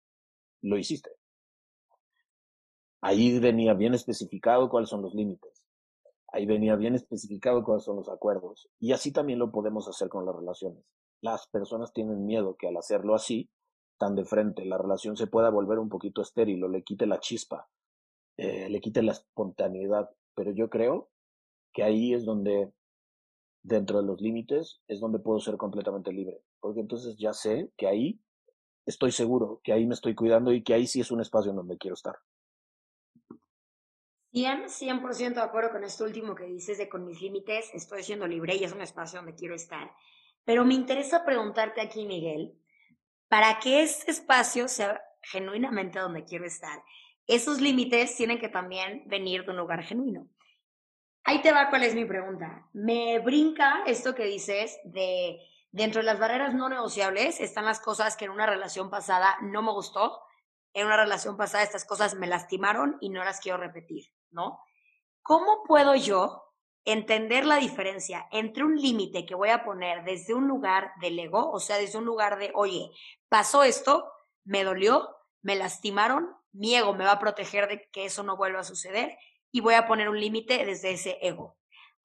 lo 0.61 0.77
hiciste. 0.77 1.11
Ahí 3.01 3.39
venía 3.41 3.73
bien 3.73 3.95
especificado 3.95 4.69
cuáles 4.69 4.91
son 4.91 5.01
los 5.01 5.15
límites. 5.15 5.65
Ahí 6.31 6.45
venía 6.45 6.77
bien 6.77 6.95
especificado 6.95 7.65
cuáles 7.65 7.85
son 7.85 7.97
los 7.97 8.11
acuerdos. 8.11 8.69
Y 8.79 8.93
así 8.93 9.13
también 9.13 9.39
lo 9.39 9.51
podemos 9.51 9.89
hacer 9.89 10.11
con 10.11 10.27
las 10.27 10.37
relaciones. 10.37 10.85
Las 11.23 11.49
personas 11.49 11.95
tienen 11.95 12.27
miedo 12.27 12.57
que 12.59 12.69
al 12.69 12.77
hacerlo 12.77 13.15
así, 13.15 13.49
tan 13.97 14.15
de 14.15 14.27
frente, 14.27 14.67
la 14.67 14.77
relación 14.77 15.17
se 15.17 15.27
pueda 15.27 15.49
volver 15.49 15.79
un 15.79 15.89
poquito 15.89 16.21
estéril 16.21 16.63
o 16.63 16.69
le 16.69 16.83
quite 16.83 17.07
la 17.07 17.19
chispa, 17.19 17.71
eh, 18.37 18.69
le 18.69 18.81
quite 18.81 19.03
la 19.03 19.13
espontaneidad. 19.13 20.11
Pero 20.35 20.53
yo 20.53 20.69
creo 20.69 21.09
que 21.79 21.85
ahí 21.85 22.13
es 22.13 22.25
donde, 22.25 22.73
dentro 23.63 24.01
de 24.01 24.05
los 24.05 24.21
límites, 24.21 24.81
es 24.89 24.99
donde 24.99 25.21
puedo 25.21 25.39
ser 25.39 25.57
completamente 25.57 26.13
libre. 26.13 26.43
Porque 26.59 26.81
entonces 26.81 27.17
ya 27.17 27.33
sé 27.33 27.71
que 27.77 27.87
ahí 27.87 28.21
estoy 28.85 29.13
seguro, 29.13 29.61
que 29.63 29.73
ahí 29.73 29.87
me 29.87 29.95
estoy 29.95 30.17
cuidando 30.17 30.53
y 30.53 30.65
que 30.65 30.75
ahí 30.75 30.89
sí 30.89 31.01
es 31.01 31.13
un 31.13 31.21
espacio 31.21 31.51
en 31.51 31.57
donde 31.59 31.79
quiero 31.79 31.95
estar. 31.95 32.17
100, 34.33 34.65
100% 34.65 35.35
de 35.35 35.41
acuerdo 35.41 35.71
con 35.71 35.85
esto 35.85 36.03
último 36.03 36.35
que 36.35 36.47
dices 36.47 36.79
de 36.79 36.89
con 36.89 37.07
mis 37.07 37.23
límites 37.23 37.71
estoy 37.73 38.03
siendo 38.03 38.27
libre 38.27 38.57
y 38.57 38.65
es 38.65 38.73
un 38.73 38.81
espacio 38.81 39.21
donde 39.21 39.37
quiero 39.37 39.55
estar. 39.55 39.95
Pero 40.45 40.65
me 40.65 40.75
interesa 40.75 41.25
preguntarte 41.25 41.81
aquí, 41.81 42.07
Miguel, 42.07 42.59
para 43.29 43.61
que 43.61 43.85
este 43.85 44.11
espacio 44.11 44.67
sea 44.67 45.01
genuinamente 45.23 46.01
donde 46.01 46.25
quiero 46.25 46.45
estar, 46.45 46.83
esos 47.29 47.61
límites 47.61 48.17
tienen 48.17 48.41
que 48.41 48.49
también 48.49 49.05
venir 49.07 49.45
de 49.45 49.53
un 49.53 49.59
lugar 49.59 49.85
genuino. 49.85 50.29
Ahí 51.29 51.43
te 51.43 51.53
va 51.53 51.69
cuál 51.69 51.83
es 51.83 51.95
mi 51.95 52.07
pregunta. 52.07 52.67
Me 52.73 53.19
brinca 53.19 53.83
esto 53.85 54.15
que 54.15 54.25
dices 54.25 54.81
de 54.83 55.39
dentro 55.71 56.01
de 56.01 56.07
las 56.07 56.19
barreras 56.19 56.55
no 56.55 56.71
negociables 56.71 57.39
están 57.41 57.67
las 57.67 57.81
cosas 57.81 58.17
que 58.17 58.25
en 58.25 58.31
una 58.31 58.47
relación 58.47 58.89
pasada 58.89 59.37
no 59.43 59.61
me 59.61 59.71
gustó, 59.73 60.23
en 60.73 60.87
una 60.87 60.97
relación 60.97 61.37
pasada 61.37 61.63
estas 61.63 61.85
cosas 61.85 62.15
me 62.15 62.29
lastimaron 62.29 62.97
y 63.03 63.11
no 63.11 63.23
las 63.25 63.41
quiero 63.41 63.59
repetir, 63.59 64.07
¿no? 64.31 64.59
¿Cómo 65.21 65.65
puedo 65.65 65.95
yo 65.97 66.55
entender 66.87 67.45
la 67.45 67.57
diferencia 67.57 68.27
entre 68.31 68.65
un 68.65 68.77
límite 68.77 69.27
que 69.27 69.35
voy 69.35 69.51
a 69.51 69.65
poner 69.65 70.05
desde 70.05 70.33
un 70.33 70.49
lugar 70.49 70.93
del 70.99 71.19
ego, 71.19 71.51
o 71.51 71.61
sea, 71.61 71.77
desde 71.77 71.99
un 71.99 72.07
lugar 72.07 72.39
de, 72.39 72.53
oye, 72.55 72.91
pasó 73.29 73.65
esto, 73.65 74.11
me 74.45 74.65
dolió, 74.65 75.15
me 75.43 75.57
lastimaron, 75.57 76.35
mi 76.53 76.75
ego 76.75 76.95
me 76.95 77.05
va 77.05 77.13
a 77.13 77.21
proteger 77.21 77.69
de 77.69 77.87
que 77.91 78.07
eso 78.07 78.23
no 78.23 78.39
vuelva 78.39 78.61
a 78.61 78.65
suceder 78.65 79.19
y 79.53 79.61
voy 79.61 79.75
a 79.75 79.87
poner 79.87 80.09
un 80.09 80.19
límite 80.19 80.65
desde 80.65 80.93
ese 80.93 81.19
ego. 81.23 81.57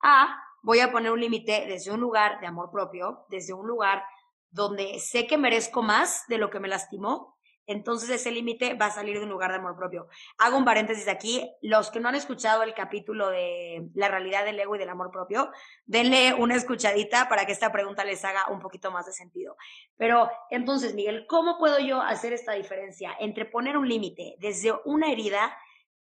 A, 0.01 0.41
voy 0.61 0.79
a 0.79 0.91
poner 0.91 1.11
un 1.11 1.19
límite 1.19 1.65
desde 1.67 1.91
un 1.91 1.99
lugar 1.99 2.39
de 2.39 2.47
amor 2.47 2.71
propio, 2.71 3.25
desde 3.29 3.53
un 3.53 3.67
lugar 3.67 4.03
donde 4.49 4.99
sé 4.99 5.27
que 5.27 5.37
merezco 5.37 5.81
más 5.81 6.23
de 6.27 6.37
lo 6.37 6.49
que 6.49 6.59
me 6.59 6.67
lastimó 6.67 7.33
entonces 7.65 8.09
ese 8.09 8.31
límite 8.31 8.73
va 8.73 8.87
a 8.87 8.91
salir 8.91 9.17
de 9.17 9.23
un 9.23 9.29
lugar 9.29 9.51
de 9.51 9.57
amor 9.57 9.77
propio. 9.77 10.07
Hago 10.37 10.57
un 10.57 10.65
paréntesis 10.65 11.07
aquí. 11.07 11.49
Los 11.61 11.91
que 11.91 11.99
no 11.99 12.09
han 12.09 12.15
escuchado 12.15 12.63
el 12.63 12.73
capítulo 12.73 13.29
de 13.29 13.89
la 13.93 14.09
realidad 14.09 14.43
del 14.43 14.59
ego 14.59 14.75
y 14.75 14.79
del 14.79 14.89
amor 14.89 15.11
propio, 15.11 15.51
denle 15.85 16.33
una 16.33 16.55
escuchadita 16.55 17.29
para 17.29 17.45
que 17.45 17.53
esta 17.53 17.71
pregunta 17.71 18.03
les 18.03 18.23
haga 18.25 18.47
un 18.49 18.59
poquito 18.59 18.91
más 18.91 19.05
de 19.05 19.13
sentido. 19.13 19.55
Pero 19.95 20.29
entonces, 20.49 20.93
Miguel, 20.93 21.25
¿cómo 21.27 21.57
puedo 21.57 21.79
yo 21.79 22.01
hacer 22.01 22.33
esta 22.33 22.53
diferencia 22.53 23.15
entre 23.19 23.45
poner 23.45 23.77
un 23.77 23.87
límite 23.87 24.35
desde 24.39 24.73
una 24.83 25.11
herida, 25.11 25.57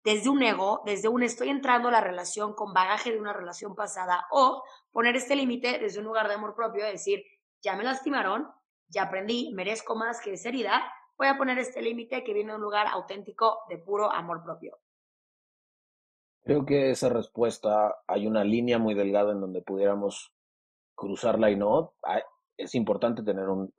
desde 0.06 0.30
un 0.30 0.40
ego, 0.40 0.82
desde 0.86 1.08
un 1.08 1.24
estoy 1.24 1.48
entrando 1.48 1.88
a 1.88 1.90
la 1.90 2.00
relación 2.00 2.54
con 2.54 2.72
bagaje 2.72 3.10
de 3.10 3.18
una 3.18 3.32
relación 3.32 3.74
pasada 3.74 4.24
o 4.30 4.62
poner 4.92 5.16
este 5.16 5.34
límite 5.34 5.80
desde 5.80 5.98
un 5.98 6.06
lugar 6.06 6.28
de 6.28 6.34
amor 6.34 6.54
propio, 6.54 6.86
decir, 6.86 7.24
ya 7.60 7.74
me 7.74 7.82
lastimaron, 7.82 8.48
ya 8.86 9.02
aprendí, 9.02 9.52
merezco 9.52 9.96
más 9.96 10.20
que 10.20 10.34
esa 10.34 10.50
herida 10.50 10.80
voy 11.18 11.26
a 11.26 11.36
poner 11.36 11.58
este 11.58 11.82
límite 11.82 12.22
que 12.22 12.34
viene 12.34 12.52
de 12.52 12.56
un 12.56 12.62
lugar 12.62 12.86
auténtico 12.86 13.62
de 13.68 13.78
puro 13.78 14.12
amor 14.12 14.44
propio. 14.44 14.78
Creo 16.44 16.64
que 16.64 16.92
esa 16.92 17.08
respuesta 17.08 17.96
hay 18.06 18.28
una 18.28 18.44
línea 18.44 18.78
muy 18.78 18.94
delgada 18.94 19.32
en 19.32 19.40
donde 19.40 19.60
pudiéramos 19.60 20.32
cruzarla 20.94 21.50
y 21.50 21.56
no. 21.56 21.94
Es 22.56 22.76
importante 22.76 23.24
tener 23.24 23.48
un, 23.48 23.72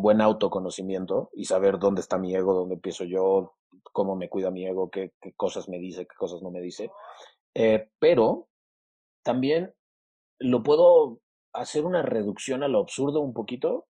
buen 0.00 0.20
autoconocimiento 0.20 1.30
y 1.34 1.44
saber 1.44 1.78
dónde 1.78 2.00
está 2.00 2.18
mi 2.18 2.34
ego, 2.34 2.52
dónde 2.54 2.74
empiezo 2.74 3.04
yo, 3.04 3.54
cómo 3.92 4.16
me 4.16 4.28
cuida 4.28 4.50
mi 4.50 4.66
ego, 4.66 4.90
qué, 4.90 5.12
cosas 5.36 5.68
me 5.68 5.78
dice, 5.78 6.06
qué 6.06 6.16
cosas 6.16 6.42
no 6.42 6.50
me 6.50 6.60
dice. 6.60 6.90
Eh, 7.54 7.88
pero 8.00 8.48
también 9.22 9.72
lo 10.40 10.62
puedo 10.62 11.20
hacer 11.52 11.84
una 11.84 12.02
reducción 12.02 12.64
a 12.64 12.68
lo 12.68 12.80
absurdo 12.80 13.20
un 13.20 13.32
poquito 13.32 13.86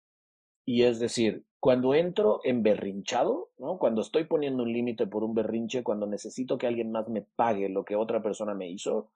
y 0.66 0.82
es 0.82 0.98
decir, 0.98 1.44
cuando 1.58 1.94
entro 1.94 2.40
en 2.44 2.62
berrinchado, 2.62 3.50
¿no? 3.56 3.78
Cuando 3.78 4.02
estoy 4.02 4.24
poniendo 4.24 4.62
un 4.62 4.72
límite 4.72 5.06
por 5.06 5.24
un 5.24 5.34
berrinche, 5.34 5.82
cuando 5.82 6.06
necesito 6.06 6.58
que 6.58 6.66
alguien 6.66 6.92
más 6.92 7.08
me 7.08 7.22
pague 7.36 7.70
lo 7.70 7.84
que 7.84 7.96
otra 7.96 8.22
persona 8.22 8.54
me 8.54 8.68
hizo, 8.68 9.10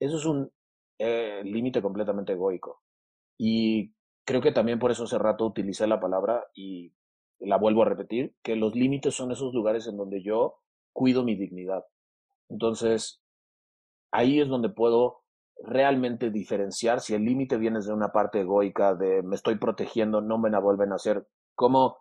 eso 0.00 0.16
es 0.16 0.24
un 0.24 0.50
eh, 0.98 1.42
límite 1.44 1.80
completamente 1.80 2.32
egoico. 2.32 2.82
Y 3.38 3.92
creo 4.24 4.40
que 4.40 4.52
también 4.52 4.78
por 4.78 4.90
eso 4.90 5.04
hace 5.04 5.18
rato 5.18 5.46
utilicé 5.46 5.86
la 5.86 6.00
palabra 6.00 6.46
y 6.54 6.92
la 7.38 7.56
vuelvo 7.56 7.82
a 7.82 7.86
repetir, 7.86 8.34
que 8.42 8.56
los 8.56 8.74
límites 8.74 9.14
son 9.14 9.32
esos 9.32 9.52
lugares 9.52 9.86
en 9.86 9.96
donde 9.96 10.22
yo 10.22 10.60
cuido 10.92 11.24
mi 11.24 11.34
dignidad. 11.34 11.84
Entonces, 12.48 13.20
ahí 14.10 14.40
es 14.40 14.48
donde 14.48 14.68
puedo 14.68 15.22
realmente 15.64 16.30
diferenciar 16.30 17.00
si 17.00 17.14
el 17.14 17.24
límite 17.24 17.56
viene 17.56 17.80
de 17.80 17.92
una 17.92 18.12
parte 18.12 18.40
egoica 18.40 18.94
de 18.94 19.22
me 19.22 19.36
estoy 19.36 19.56
protegiendo, 19.56 20.20
no 20.20 20.38
me 20.38 20.50
la 20.50 20.58
vuelven 20.58 20.92
a 20.92 20.96
hacer 20.96 21.26
como 21.54 21.98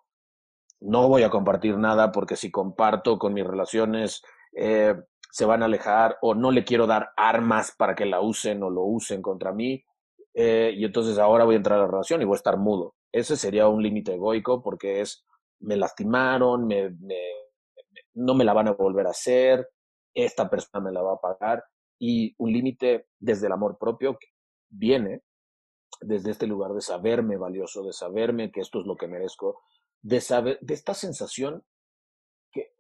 no 0.79 1.07
voy 1.07 1.23
a 1.23 1.29
compartir 1.29 1.77
nada 1.77 2.11
porque 2.11 2.35
si 2.35 2.49
comparto 2.49 3.19
con 3.19 3.33
mis 3.33 3.45
relaciones 3.45 4.23
eh, 4.53 4.95
se 5.29 5.45
van 5.45 5.61
a 5.61 5.65
alejar 5.65 6.17
o 6.21 6.33
no 6.33 6.51
le 6.51 6.63
quiero 6.65 6.87
dar 6.87 7.11
armas 7.15 7.73
para 7.77 7.95
que 7.95 8.05
la 8.05 8.19
usen 8.19 8.63
o 8.63 8.69
lo 8.69 8.83
usen 8.83 9.21
contra 9.21 9.53
mí. 9.53 9.83
Eh, 10.33 10.73
y 10.75 10.85
entonces 10.85 11.17
ahora 11.17 11.43
voy 11.43 11.55
a 11.55 11.57
entrar 11.57 11.79
a 11.79 11.83
la 11.83 11.87
relación 11.87 12.21
y 12.21 12.25
voy 12.25 12.35
a 12.35 12.37
estar 12.37 12.57
mudo. 12.57 12.95
Ese 13.11 13.35
sería 13.35 13.67
un 13.67 13.83
límite 13.83 14.13
egoico 14.13 14.61
porque 14.61 15.01
es, 15.01 15.25
me 15.59 15.75
lastimaron, 15.75 16.65
me, 16.65 16.95
no 18.13 18.33
me 18.33 18.45
la 18.45 18.53
van 18.53 18.69
a 18.69 18.73
volver 18.73 19.07
a 19.07 19.11
hacer, 19.11 19.69
esta 20.13 20.49
persona 20.49 20.83
me 20.83 20.91
la 20.91 21.01
va 21.01 21.13
a 21.13 21.19
pagar. 21.19 21.63
Y 21.99 22.33
un 22.37 22.51
límite 22.51 23.07
desde 23.19 23.47
el 23.47 23.53
amor 23.53 23.77
propio 23.77 24.17
que 24.17 24.27
viene 24.69 25.21
desde 25.99 26.31
este 26.31 26.47
lugar 26.47 26.73
de 26.73 26.81
saberme 26.81 27.37
valioso, 27.37 27.83
de 27.83 27.93
saberme 27.93 28.51
que 28.51 28.61
esto 28.61 28.79
es 28.79 28.87
lo 28.87 28.95
que 28.95 29.07
merezco, 29.07 29.61
de 30.01 30.19
saber, 30.19 30.57
de 30.61 30.73
esta 30.73 30.93
sensación 30.93 31.63
que, 32.51 32.73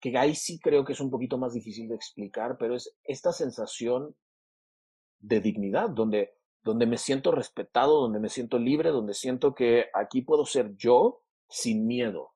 que 0.00 0.16
ahí 0.16 0.34
sí 0.34 0.60
creo 0.60 0.84
que 0.84 0.92
es 0.92 1.00
un 1.00 1.10
poquito 1.10 1.38
más 1.38 1.54
difícil 1.54 1.88
de 1.88 1.96
explicar, 1.96 2.56
pero 2.58 2.76
es 2.76 2.96
esta 3.04 3.32
sensación 3.32 4.14
de 5.18 5.40
dignidad, 5.40 5.90
donde, 5.90 6.37
donde 6.62 6.86
me 6.86 6.98
siento 6.98 7.30
respetado, 7.30 8.00
donde 8.00 8.20
me 8.20 8.28
siento 8.28 8.58
libre, 8.58 8.90
donde 8.90 9.14
siento 9.14 9.54
que 9.54 9.86
aquí 9.94 10.22
puedo 10.22 10.44
ser 10.44 10.76
yo 10.76 11.22
sin 11.48 11.86
miedo. 11.86 12.34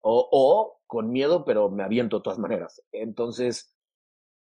O, 0.00 0.28
o 0.30 0.80
con 0.86 1.10
miedo, 1.10 1.44
pero 1.44 1.68
me 1.68 1.82
aviento 1.82 2.18
de 2.18 2.22
todas 2.22 2.38
maneras. 2.38 2.82
Entonces, 2.92 3.76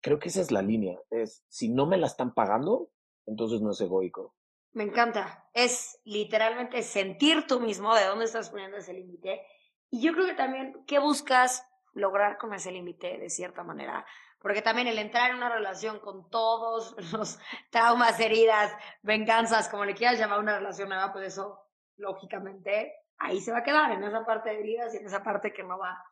creo 0.01 0.19
que 0.19 0.29
esa 0.29 0.41
es 0.41 0.51
la 0.51 0.61
línea. 0.61 0.99
Es, 1.09 1.43
si 1.47 1.69
no 1.69 1.85
me 1.85 1.97
la 1.97 2.07
están 2.07 2.33
pagando, 2.33 2.91
entonces 3.25 3.61
no 3.61 3.71
es 3.71 3.81
egoico. 3.81 4.35
Me 4.71 4.83
encanta. 4.83 5.49
Es 5.53 5.99
literalmente 6.03 6.83
sentir 6.83 7.47
tú 7.47 7.59
mismo 7.59 7.95
de 7.95 8.05
dónde 8.05 8.25
estás 8.25 8.49
poniendo 8.49 8.77
ese 8.77 8.93
límite. 8.93 9.41
Y 9.89 10.01
yo 10.01 10.13
creo 10.13 10.27
que 10.27 10.35
también, 10.35 10.83
¿qué 10.85 10.99
buscas 10.99 11.67
lograr 11.93 12.37
con 12.37 12.53
ese 12.53 12.71
límite 12.71 13.17
de 13.17 13.29
cierta 13.29 13.63
manera? 13.63 14.05
Porque 14.41 14.61
también 14.61 14.87
el 14.87 14.97
entrar 14.97 15.31
en 15.31 15.37
una 15.37 15.49
relación 15.49 15.99
con 15.99 16.29
todos 16.29 16.95
los 17.13 17.39
traumas, 17.69 18.19
heridas, 18.19 18.71
venganzas, 19.01 19.69
como 19.69 19.85
le 19.85 19.95
quieras 19.95 20.19
llamar 20.19 20.39
una 20.39 20.57
relación 20.57 20.89
nueva, 20.89 21.11
pues 21.11 21.27
eso, 21.27 21.59
lógicamente, 21.97 22.93
ahí 23.17 23.41
se 23.41 23.51
va 23.51 23.59
a 23.59 23.63
quedar, 23.63 23.91
en 23.91 24.03
esa 24.03 24.25
parte 24.25 24.49
de 24.49 24.59
heridas 24.59 24.93
y 24.93 24.97
en 24.97 25.05
esa 25.05 25.23
parte 25.23 25.53
que 25.53 25.63
no 25.63 25.77
va 25.77 26.03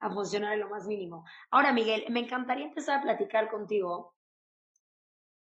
a 0.00 0.10
funcionar 0.10 0.54
en 0.54 0.60
lo 0.60 0.68
más 0.68 0.86
mínimo. 0.86 1.24
Ahora, 1.50 1.72
Miguel, 1.72 2.04
me 2.10 2.20
encantaría 2.20 2.64
empezar 2.64 2.98
a 2.98 3.02
platicar 3.02 3.50
contigo 3.50 4.14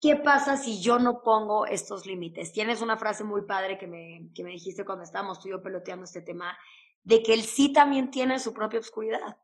¿qué 0.05 0.15
pasa 0.17 0.55
si 0.55 0.79
yo 0.81 0.99
no 0.99 1.23
pongo 1.23 1.65
estos 1.65 2.05
límites? 2.05 2.51
Tienes 2.51 2.83
una 2.83 2.95
frase 2.95 3.23
muy 3.23 3.41
padre 3.41 3.79
que 3.79 3.87
me, 3.87 4.29
que 4.35 4.43
me 4.43 4.51
dijiste 4.51 4.85
cuando 4.85 5.03
estábamos 5.03 5.39
tú 5.39 5.47
y 5.47 5.51
yo 5.51 5.63
peloteando 5.63 6.05
este 6.05 6.21
tema, 6.21 6.55
de 7.03 7.23
que 7.23 7.33
el 7.33 7.41
sí 7.41 7.73
también 7.73 8.11
tiene 8.11 8.37
su 8.37 8.53
propia 8.53 8.79
oscuridad 8.79 9.37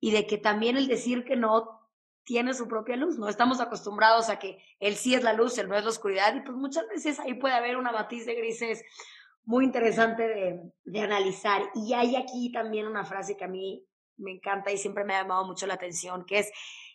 y 0.00 0.12
de 0.12 0.26
que 0.26 0.38
también 0.38 0.78
el 0.78 0.86
decir 0.86 1.26
que 1.26 1.36
no 1.36 1.85
tiene 2.26 2.52
su 2.52 2.66
propia 2.68 2.96
luz. 2.96 3.18
No 3.18 3.28
estamos 3.28 3.60
acostumbrados 3.60 4.28
a 4.28 4.38
que 4.38 4.58
el 4.80 4.96
sí 4.96 5.14
es 5.14 5.22
la 5.22 5.32
luz, 5.32 5.56
el 5.56 5.68
no 5.68 5.76
es 5.76 5.84
la 5.84 5.90
oscuridad 5.90 6.34
y 6.34 6.40
pues 6.40 6.56
muchas 6.56 6.86
veces 6.88 7.18
ahí 7.20 7.34
puede 7.34 7.54
haber 7.54 7.76
una 7.76 7.92
matiz 7.92 8.26
de 8.26 8.34
grises 8.34 8.82
muy 9.44 9.64
interesante 9.64 10.26
de, 10.26 10.60
de 10.84 11.00
analizar. 11.00 11.62
Y 11.74 11.94
hay 11.94 12.16
aquí 12.16 12.50
también 12.52 12.88
una 12.88 13.04
frase 13.04 13.36
que 13.36 13.44
a 13.44 13.48
mí 13.48 13.86
me 14.16 14.32
encanta 14.32 14.72
y 14.72 14.76
siempre 14.76 15.04
me 15.04 15.14
ha 15.14 15.22
llamado 15.22 15.46
mucho 15.46 15.66
la 15.68 15.74
atención, 15.74 16.26
que 16.26 16.40
es, 16.40 16.50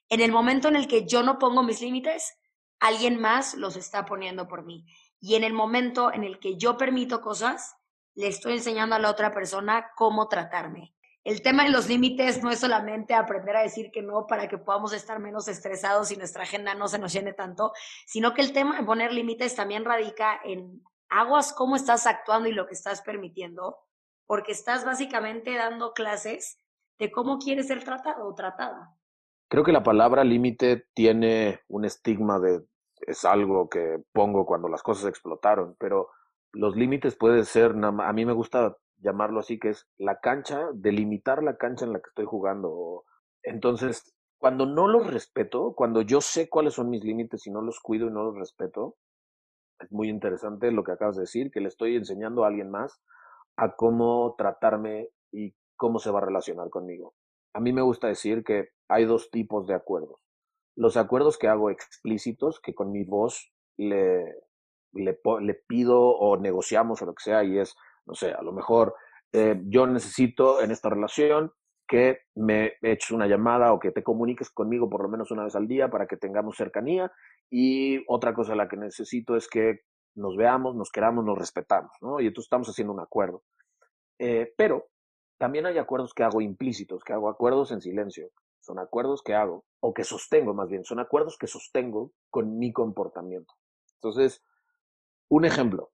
en 0.10 0.20
el 0.20 0.34
momento 0.34 0.68
en 0.68 0.76
el 0.76 0.88
que 0.88 1.06
yo 1.06 1.24
no 1.24 1.40
pongo 1.40 1.64
mis 1.64 1.82
límites, 1.82 2.38
alguien 2.82 3.20
más 3.20 3.54
los 3.54 3.78
está 3.78 4.06
poniendo 4.06 4.50
por 4.50 4.66
mí. 4.66 4.86
Y 5.22 5.36
en 5.36 5.46
el 5.46 5.54
momento 5.54 6.12
en 6.12 6.26
el 6.26 6.40
que 6.40 6.58
yo 6.58 6.76
permito 6.76 7.22
cosas, 7.22 7.76
le 8.16 8.28
estoy 8.28 8.54
enseñando 8.54 8.96
a 8.96 9.00
la 9.00 9.10
otra 9.10 9.32
persona 9.32 9.92
cómo 9.96 10.28
tratarme. 10.28 10.94
El 11.24 11.44
tema 11.44 11.64
de 11.64 11.70
los 11.70 11.88
límites 11.88 12.42
no 12.42 12.50
es 12.50 12.60
solamente 12.60 13.14
aprender 13.14 13.56
a 13.56 13.62
decir 13.62 13.92
que 13.92 14.02
no 14.02 14.26
para 14.26 14.48
que 14.48 14.58
podamos 14.58 14.92
estar 14.94 15.20
menos 15.20 15.48
estresados 15.48 16.12
y 16.12 16.18
nuestra 16.18 16.44
agenda 16.44 16.74
no 16.74 16.88
se 16.88 16.98
nos 16.98 17.14
llene 17.14 17.34
tanto, 17.34 17.74
sino 18.08 18.34
que 18.34 18.42
el 18.42 18.54
tema 18.54 18.78
de 18.78 18.86
poner 18.86 19.14
límites 19.14 19.56
también 19.56 19.86
radica 19.86 20.40
en 20.44 20.82
aguas 21.10 21.54
cómo 21.54 21.76
estás 21.76 22.08
actuando 22.08 22.50
y 22.50 22.54
lo 22.54 22.66
que 22.66 22.74
estás 22.74 23.02
permitiendo, 23.02 23.78
porque 24.26 24.52
estás 24.52 24.84
básicamente 24.84 25.54
dando 25.56 25.94
clases 25.94 26.58
de 26.98 27.12
cómo 27.12 27.38
quieres 27.38 27.68
ser 27.68 27.84
tratado 27.84 28.28
o 28.28 28.34
tratada. 28.34 28.96
Creo 29.48 29.64
que 29.64 29.74
la 29.74 29.84
palabra 29.84 30.24
límite 30.24 30.88
tiene 30.94 31.60
un 31.68 31.86
estigma 31.86 32.40
de 32.40 32.62
es 33.02 33.26
algo 33.26 33.70
que 33.70 33.98
pongo 34.12 34.46
cuando 34.46 34.70
las 34.70 34.84
cosas 34.84 35.06
explotaron, 35.06 35.76
pero 35.80 36.10
los 36.54 36.76
límites 36.76 37.16
pueden 37.16 37.46
ser, 37.46 37.74
a 37.84 38.14
mí 38.14 38.26
me 38.26 38.34
gusta 38.34 38.78
llamarlo 39.02 39.40
así, 39.40 39.60
que 39.60 39.70
es 39.70 39.88
la 39.98 40.20
cancha, 40.20 40.70
delimitar 40.74 41.44
la 41.44 41.58
cancha 41.58 41.86
en 41.86 41.94
la 41.94 42.00
que 42.00 42.10
estoy 42.10 42.26
jugando. 42.26 43.04
Entonces, 43.44 44.16
cuando 44.38 44.66
no 44.66 44.88
los 44.88 45.12
respeto, 45.12 45.74
cuando 45.76 46.02
yo 46.02 46.22
sé 46.22 46.50
cuáles 46.50 46.76
son 46.76 46.90
mis 46.90 47.04
límites 47.04 47.46
y 47.48 47.52
no 47.52 47.62
los 47.62 47.80
cuido 47.80 48.08
y 48.08 48.12
no 48.12 48.24
los 48.24 48.36
respeto, 48.36 48.96
es 49.80 49.92
muy 49.92 50.10
interesante 50.10 50.72
lo 50.72 50.84
que 50.84 50.92
acabas 50.92 51.16
de 51.16 51.24
decir, 51.24 51.52
que 51.52 51.62
le 51.62 51.68
estoy 51.68 51.96
enseñando 51.96 52.44
a 52.44 52.48
alguien 52.48 52.70
más 52.70 53.02
a 53.58 53.76
cómo 53.76 54.36
tratarme 54.38 55.10
y 55.32 55.56
cómo 55.76 56.00
se 56.00 56.12
va 56.12 56.20
a 56.20 56.26
relacionar 56.26 56.70
conmigo. 56.70 57.16
A 57.54 57.60
mí 57.60 57.74
me 57.74 57.82
gusta 57.82 58.08
decir 58.08 58.44
que 58.44 58.70
hay 58.88 59.06
dos 59.06 59.30
tipos 59.30 59.68
de 59.68 59.74
acuerdos 59.74 60.20
los 60.76 60.98
acuerdos 60.98 61.38
que 61.38 61.48
hago 61.48 61.70
explícitos, 61.70 62.60
que 62.60 62.74
con 62.74 62.92
mi 62.92 63.04
voz 63.04 63.52
le, 63.78 64.24
le, 64.94 65.20
le, 65.42 65.54
pido 65.68 66.02
o 66.02 66.38
negociamos 66.38 67.02
o 67.02 67.06
lo 67.06 67.14
que 67.14 67.24
sea, 67.24 67.44
y 67.44 67.60
es, 67.60 67.76
no 68.06 68.14
sé, 68.14 68.32
a 68.32 68.42
lo 68.42 68.52
mejor 68.52 68.96
eh, 69.32 69.60
yo 69.66 69.88
necesito 69.88 70.62
en 70.62 70.72
esta 70.72 70.90
relación 70.90 71.52
que 71.88 72.20
me 72.36 72.74
eches 72.82 73.12
una 73.12 73.28
llamada 73.28 73.74
o 73.74 73.80
que 73.80 73.92
te 73.92 74.02
comuniques 74.04 74.50
conmigo 74.50 74.90
por 74.90 75.04
lo 75.04 75.10
menos 75.10 75.30
una 75.32 75.44
vez 75.44 75.56
al 75.56 75.68
día 75.68 75.90
para 75.90 76.08
que 76.08 76.16
tengamos 76.16 76.56
cercanía. 76.56 77.12
Y 77.50 78.02
otra 78.08 78.34
cosa 78.34 78.56
la 78.56 78.70
que 78.70 78.78
necesito 78.78 79.36
es 79.36 79.50
que 79.50 79.82
nos 80.16 80.38
veamos, 80.38 80.76
nos 80.76 80.90
queramos, 80.90 81.26
nos 81.26 81.38
respetamos, 81.38 81.92
¿no? 82.02 82.22
Y 82.22 82.28
entonces 82.28 82.46
estamos 82.46 82.70
haciendo 82.70 82.94
un 82.94 83.02
acuerdo. 83.02 83.44
Eh, 84.20 84.54
pero 84.56 84.88
también 85.38 85.66
hay 85.66 85.78
acuerdos 85.78 86.14
que 86.14 86.24
hago 86.24 86.40
implícitos, 86.40 87.04
que 87.04 87.12
hago 87.12 87.28
acuerdos 87.28 87.72
en 87.72 87.82
silencio, 87.82 88.30
son 88.62 88.80
acuerdos 88.80 89.22
que 89.22 89.34
hago, 89.34 89.66
o 89.82 89.94
que 89.94 90.04
sostengo 90.04 90.54
más 90.54 90.70
bien, 90.70 90.86
son 90.86 91.00
acuerdos 91.00 91.38
que 91.38 91.48
sostengo 91.48 92.14
con 92.30 92.58
mi 92.58 92.72
comportamiento. 92.72 93.54
Entonces, 93.96 94.44
un 95.30 95.44
ejemplo, 95.44 95.92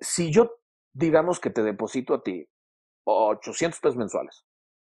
si 0.00 0.32
yo 0.32 0.56
digamos 0.94 1.40
que 1.40 1.50
te 1.50 1.62
deposito 1.62 2.14
a 2.14 2.22
ti 2.22 2.48
800 3.04 3.80
pesos 3.80 3.96
mensuales, 3.96 4.46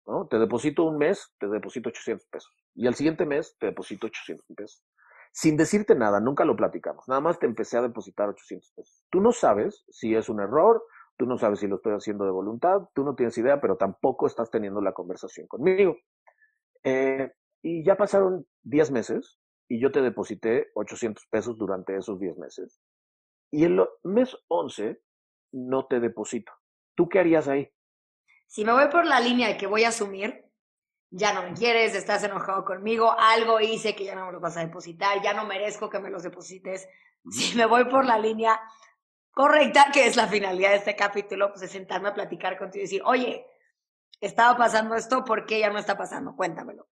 ¿no? 0.06 0.28
Te 0.28 0.40
deposito 0.40 0.84
un 0.84 0.98
mes, 0.98 1.34
te 1.40 1.48
deposito 1.48 1.90
800 1.90 2.28
pesos, 2.28 2.52
y 2.76 2.88
al 2.88 2.96
siguiente 2.96 3.26
mes 3.26 3.56
te 3.60 3.68
deposito 3.68 4.08
800 4.08 4.46
pesos. 4.56 4.84
Sin 5.32 5.56
decirte 5.56 5.96
nada, 5.96 6.20
nunca 6.20 6.44
lo 6.44 6.58
platicamos, 6.58 7.08
nada 7.08 7.22
más 7.22 7.40
te 7.40 7.46
empecé 7.46 7.78
a 7.78 7.84
depositar 7.84 8.28
800 8.28 8.74
pesos. 8.76 9.06
Tú 9.10 9.22
no 9.22 9.32
sabes 9.32 9.86
si 9.90 10.14
es 10.14 10.28
un 10.28 10.42
error, 10.42 10.84
tú 11.18 11.26
no 11.26 11.38
sabes 11.38 11.60
si 11.60 11.68
lo 11.68 11.78
estoy 11.78 11.94
haciendo 11.94 12.26
de 12.26 12.32
voluntad, 12.32 12.82
tú 12.94 13.06
no 13.06 13.16
tienes 13.16 13.38
idea, 13.38 13.62
pero 13.62 13.78
tampoco 13.78 14.28
estás 14.28 14.50
teniendo 14.50 14.82
la 14.82 14.92
conversación 14.92 15.48
conmigo. 15.48 15.96
Eh, 16.84 17.32
y 17.62 17.86
ya 17.86 17.96
pasaron 17.96 18.46
10 18.64 18.92
meses 18.92 19.40
y 19.70 19.80
yo 19.80 19.92
te 19.92 20.02
deposité 20.02 20.72
800 20.74 21.26
pesos 21.30 21.58
durante 21.58 21.96
esos 21.96 22.20
10 22.20 22.38
meses. 22.38 22.82
Y 23.52 23.64
el 23.64 23.80
mes 24.04 24.36
11 24.48 25.00
no 25.52 25.86
te 25.86 26.00
deposito. 26.00 26.52
¿Tú 26.96 27.10
qué 27.10 27.20
harías 27.20 27.48
ahí? 27.48 27.72
Si 28.48 28.66
me 28.66 28.74
voy 28.74 28.88
por 28.90 29.06
la 29.06 29.20
línea 29.20 29.48
de 29.48 29.58
que 29.58 29.68
voy 29.68 29.84
a 29.84 29.90
asumir, 29.90 30.46
ya 31.10 31.34
no 31.34 31.44
me 31.44 31.54
quieres, 31.54 31.94
estás 31.94 32.24
enojado 32.24 32.64
conmigo, 32.64 33.14
algo 33.18 33.60
hice 33.60 33.96
que 33.96 34.06
ya 34.06 34.16
no 34.16 34.26
me 34.26 34.32
lo 34.32 34.40
vas 34.40 34.58
a 34.58 34.66
depositar, 34.66 35.22
ya 35.22 35.34
no 35.34 35.46
merezco 35.46 35.90
que 35.90 36.00
me 36.00 36.10
los 36.10 36.24
deposites. 36.24 36.88
Si 37.30 37.56
me 37.56 37.66
voy 37.66 37.86
por 37.86 38.06
la 38.06 38.18
línea 38.18 38.60
correcta, 39.32 39.88
que 39.94 40.08
es 40.08 40.16
la 40.16 40.28
finalidad 40.28 40.72
de 40.72 40.78
este 40.78 40.96
capítulo, 40.96 41.50
pues 41.50 41.64
es 41.64 41.72
sentarme 41.72 42.10
a 42.10 42.14
platicar 42.14 42.58
contigo 42.58 42.82
y 42.82 42.86
decir, 42.86 43.02
oye, 43.06 43.46
estaba 44.22 44.58
pasando 44.58 44.96
esto, 44.96 45.24
¿por 45.24 45.46
qué 45.46 45.60
ya 45.60 45.70
no 45.70 45.80
está 45.80 45.98
pasando? 45.98 46.36
Cuéntamelo. 46.36 46.88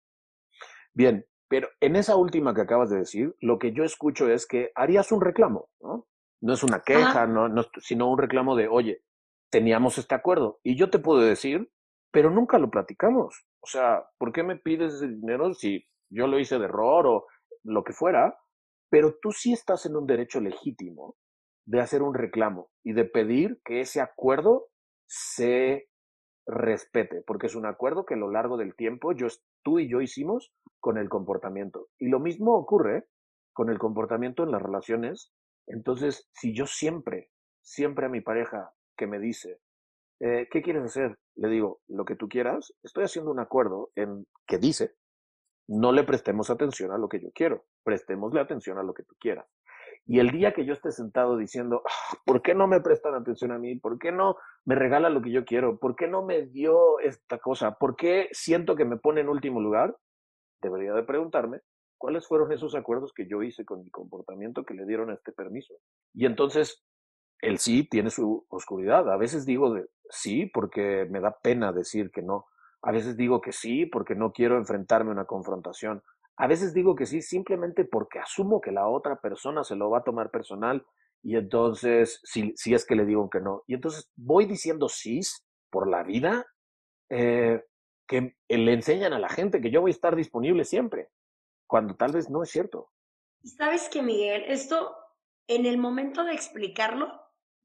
Bien, 0.93 1.25
pero 1.47 1.69
en 1.79 1.95
esa 1.95 2.15
última 2.15 2.53
que 2.53 2.61
acabas 2.61 2.89
de 2.89 2.97
decir, 2.97 3.35
lo 3.39 3.57
que 3.57 3.71
yo 3.71 3.83
escucho 3.83 4.29
es 4.29 4.45
que 4.45 4.71
harías 4.75 5.11
un 5.11 5.21
reclamo, 5.21 5.69
¿no? 5.79 6.08
No 6.41 6.53
es 6.53 6.63
una 6.63 6.81
queja, 6.81 7.27
no, 7.27 7.49
no, 7.49 7.63
sino 7.81 8.09
un 8.09 8.17
reclamo 8.17 8.55
de, 8.55 8.67
oye, 8.67 9.03
teníamos 9.51 9.97
este 9.97 10.15
acuerdo. 10.15 10.59
Y 10.63 10.77
yo 10.77 10.89
te 10.89 10.99
puedo 10.99 11.19
decir, 11.21 11.71
pero 12.11 12.29
nunca 12.29 12.57
lo 12.59 12.69
platicamos. 12.69 13.45
O 13.61 13.67
sea, 13.67 14.05
¿por 14.17 14.31
qué 14.31 14.43
me 14.43 14.57
pides 14.57 14.95
ese 14.95 15.07
dinero 15.07 15.53
si 15.53 15.85
yo 16.09 16.27
lo 16.27 16.39
hice 16.39 16.57
de 16.57 16.65
error 16.65 17.07
o 17.07 17.27
lo 17.63 17.83
que 17.83 17.93
fuera? 17.93 18.37
Pero 18.89 19.15
tú 19.21 19.31
sí 19.31 19.53
estás 19.53 19.85
en 19.85 19.95
un 19.95 20.05
derecho 20.05 20.39
legítimo 20.39 21.15
de 21.65 21.81
hacer 21.81 22.01
un 22.01 22.15
reclamo 22.15 22.69
y 22.83 22.93
de 22.93 23.05
pedir 23.05 23.59
que 23.63 23.81
ese 23.81 24.01
acuerdo 24.01 24.67
se 25.07 25.87
respete, 26.47 27.21
porque 27.25 27.47
es 27.47 27.55
un 27.55 27.67
acuerdo 27.67 28.05
que 28.05 28.15
a 28.15 28.17
lo 28.17 28.31
largo 28.31 28.57
del 28.57 28.75
tiempo 28.75 29.11
yo, 29.13 29.27
tú 29.63 29.77
y 29.77 29.87
yo 29.87 30.01
hicimos 30.01 30.51
con 30.79 30.97
el 30.97 31.09
comportamiento. 31.09 31.87
Y 31.99 32.07
lo 32.07 32.19
mismo 32.19 32.55
ocurre 32.55 33.05
con 33.53 33.69
el 33.69 33.77
comportamiento 33.77 34.43
en 34.43 34.51
las 34.51 34.61
relaciones. 34.61 35.31
Entonces, 35.69 36.27
si 36.33 36.53
yo 36.53 36.65
siempre, 36.65 37.29
siempre 37.61 38.07
a 38.07 38.09
mi 38.09 38.21
pareja 38.21 38.73
que 38.97 39.07
me 39.07 39.19
dice, 39.19 39.59
eh, 40.19 40.47
¿qué 40.51 40.61
quieres 40.61 40.83
hacer? 40.83 41.17
Le 41.35 41.47
digo, 41.47 41.79
lo 41.87 42.05
que 42.05 42.15
tú 42.15 42.27
quieras, 42.27 42.73
estoy 42.83 43.05
haciendo 43.05 43.31
un 43.31 43.39
acuerdo 43.39 43.91
en 43.95 44.25
que 44.47 44.57
dice, 44.57 44.95
no 45.67 45.91
le 45.91 46.03
prestemos 46.03 46.49
atención 46.49 46.91
a 46.91 46.97
lo 46.97 47.07
que 47.07 47.21
yo 47.21 47.29
quiero, 47.33 47.65
prestémosle 47.83 48.41
atención 48.41 48.79
a 48.79 48.83
lo 48.83 48.93
que 48.93 49.03
tú 49.03 49.15
quieras. 49.19 49.45
Y 50.07 50.19
el 50.19 50.31
día 50.31 50.53
que 50.53 50.65
yo 50.65 50.73
esté 50.73 50.91
sentado 50.91 51.37
diciendo, 51.37 51.83
ah, 51.85 52.17
¿por 52.25 52.41
qué 52.41 52.55
no 52.55 52.67
me 52.67 52.81
prestan 52.81 53.13
atención 53.13 53.51
a 53.51 53.59
mí? 53.59 53.75
¿Por 53.75 53.99
qué 53.99 54.11
no 54.11 54.37
me 54.65 54.73
regala 54.73 55.09
lo 55.09 55.21
que 55.21 55.31
yo 55.31 55.45
quiero? 55.45 55.77
¿Por 55.77 55.95
qué 55.95 56.07
no 56.07 56.25
me 56.25 56.47
dio 56.47 56.99
esta 56.99 57.37
cosa? 57.37 57.75
¿Por 57.75 57.95
qué 57.95 58.27
siento 58.31 58.75
que 58.75 58.85
me 58.85 58.97
pone 58.97 59.21
en 59.21 59.29
último 59.29 59.61
lugar? 59.61 59.95
Debería 60.61 60.93
de 60.93 61.03
preguntarme 61.03 61.61
cuáles 61.99 62.25
fueron 62.25 62.51
esos 62.51 62.73
acuerdos 62.73 63.13
que 63.13 63.27
yo 63.27 63.43
hice 63.43 63.65
con 63.65 63.83
mi 63.83 63.91
comportamiento 63.91 64.63
que 64.63 64.73
le 64.73 64.85
dieron 64.85 65.11
este 65.11 65.31
permiso. 65.31 65.75
Y 66.13 66.25
entonces 66.25 66.83
el 67.41 67.59
sí 67.59 67.87
tiene 67.87 68.09
su 68.09 68.45
oscuridad. 68.49 69.11
A 69.11 69.17
veces 69.17 69.45
digo 69.45 69.73
de 69.73 69.85
sí 70.09 70.47
porque 70.47 71.05
me 71.09 71.19
da 71.19 71.37
pena 71.43 71.71
decir 71.71 72.09
que 72.09 72.23
no. 72.23 72.47
A 72.81 72.91
veces 72.91 73.17
digo 73.17 73.41
que 73.41 73.51
sí 73.51 73.85
porque 73.85 74.15
no 74.15 74.31
quiero 74.31 74.57
enfrentarme 74.57 75.11
a 75.11 75.13
una 75.13 75.25
confrontación. 75.25 76.01
A 76.37 76.47
veces 76.47 76.73
digo 76.73 76.95
que 76.95 77.05
sí 77.05 77.21
simplemente 77.21 77.83
porque 77.85 78.19
asumo 78.19 78.61
que 78.61 78.71
la 78.71 78.87
otra 78.87 79.17
persona 79.17 79.63
se 79.63 79.75
lo 79.75 79.89
va 79.89 79.99
a 79.99 80.03
tomar 80.03 80.31
personal 80.31 80.85
y 81.21 81.35
entonces, 81.35 82.21
si, 82.23 82.53
si 82.55 82.73
es 82.73 82.85
que 82.85 82.95
le 82.95 83.05
digo 83.05 83.29
que 83.29 83.41
no. 83.41 83.63
Y 83.67 83.73
entonces 83.73 84.09
voy 84.15 84.45
diciendo 84.45 84.87
sí 84.87 85.19
por 85.69 85.89
la 85.89 86.03
vida 86.03 86.45
eh, 87.09 87.61
que 88.07 88.35
le 88.47 88.73
enseñan 88.73 89.13
a 89.13 89.19
la 89.19 89.29
gente 89.29 89.61
que 89.61 89.69
yo 89.69 89.81
voy 89.81 89.91
a 89.91 89.93
estar 89.93 90.15
disponible 90.15 90.63
siempre, 90.63 91.09
cuando 91.69 91.95
tal 91.95 92.13
vez 92.13 92.31
no 92.31 92.41
es 92.41 92.49
cierto. 92.49 92.91
Y 93.43 93.49
sabes 93.49 93.89
que, 93.89 94.01
Miguel, 94.01 94.43
esto 94.47 94.97
en 95.47 95.67
el 95.67 95.77
momento 95.77 96.23
de 96.23 96.33
explicarlo, 96.33 97.07